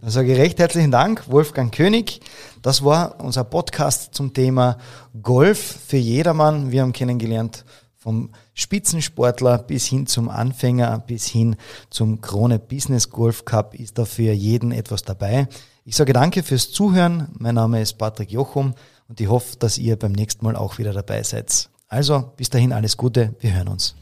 Dann 0.00 0.10
sage 0.10 0.32
ich 0.32 0.38
recht 0.38 0.58
herzlichen 0.60 0.92
Dank, 0.92 1.28
Wolfgang 1.28 1.74
König. 1.74 2.20
Das 2.62 2.84
war 2.84 3.20
unser 3.20 3.42
Podcast 3.42 4.14
zum 4.14 4.32
Thema 4.32 4.78
Golf 5.22 5.58
für 5.88 5.96
jedermann. 5.96 6.70
Wir 6.70 6.82
haben 6.82 6.92
kennengelernt 6.92 7.64
vom 7.96 8.30
Spitzensportler 8.54 9.58
bis 9.58 9.86
hin 9.86 10.06
zum 10.06 10.28
Anfänger, 10.28 11.02
bis 11.04 11.26
hin 11.26 11.56
zum 11.90 12.20
Krone 12.20 12.60
Business 12.60 13.10
Golf 13.10 13.44
Cup 13.44 13.74
ist 13.74 13.98
da 13.98 14.04
für 14.04 14.32
jeden 14.32 14.70
etwas 14.70 15.02
dabei. 15.02 15.48
Ich 15.84 15.96
sage 15.96 16.12
danke 16.12 16.44
fürs 16.44 16.70
Zuhören. 16.70 17.28
Mein 17.36 17.56
Name 17.56 17.82
ist 17.82 17.94
Patrick 17.94 18.30
Jochum 18.30 18.74
und 19.08 19.20
ich 19.20 19.28
hoffe, 19.28 19.56
dass 19.58 19.78
ihr 19.78 19.98
beim 19.98 20.12
nächsten 20.12 20.44
Mal 20.44 20.54
auch 20.54 20.78
wieder 20.78 20.92
dabei 20.92 21.24
seid. 21.24 21.70
Also, 21.88 22.32
bis 22.36 22.50
dahin 22.50 22.72
alles 22.72 22.96
Gute. 22.96 23.34
Wir 23.40 23.54
hören 23.54 23.68
uns. 23.68 23.96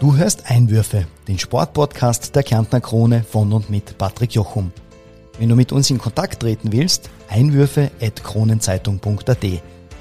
Du 0.00 0.14
hörst 0.14 0.48
Einwürfe, 0.48 1.06
den 1.26 1.40
Sportpodcast 1.40 2.36
der 2.36 2.44
Kärntner 2.44 2.80
Krone 2.80 3.24
von 3.28 3.52
und 3.52 3.68
mit 3.68 3.98
Patrick 3.98 4.32
Jochum. 4.32 4.70
Wenn 5.40 5.48
du 5.48 5.56
mit 5.56 5.72
uns 5.72 5.90
in 5.90 5.98
Kontakt 5.98 6.38
treten 6.38 6.70
willst, 6.70 7.10
Einwürfe 7.28 7.90
at 8.00 8.22
kronenzeitung.at, 8.22 9.44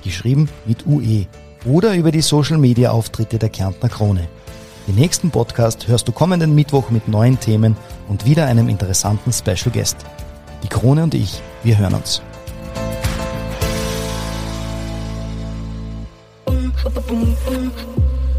geschrieben 0.03 0.49
mit 0.67 0.85
UE 0.85 1.25
oder 1.65 1.95
über 1.95 2.11
die 2.11 2.21
Social 2.21 2.59
Media 2.59 2.91
Auftritte 2.91 3.39
der 3.39 3.49
Kärntner 3.49 3.89
Krone. 3.89 4.27
Den 4.87 4.95
nächsten 4.95 5.31
Podcast 5.31 5.87
hörst 5.87 6.07
du 6.07 6.11
kommenden 6.11 6.53
Mittwoch 6.53 6.91
mit 6.91 7.07
neuen 7.07 7.39
Themen 7.39 7.75
und 8.07 8.23
wieder 8.23 8.45
einem 8.45 8.69
interessanten 8.69 9.33
Special 9.33 9.71
Guest. 9.73 9.97
Die 10.61 10.67
Krone 10.67 11.01
und 11.05 11.15
ich, 11.15 11.41
wir 11.63 11.75
hören 11.75 11.95
uns. 11.95 12.21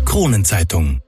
Kronenzeitung 0.05 1.01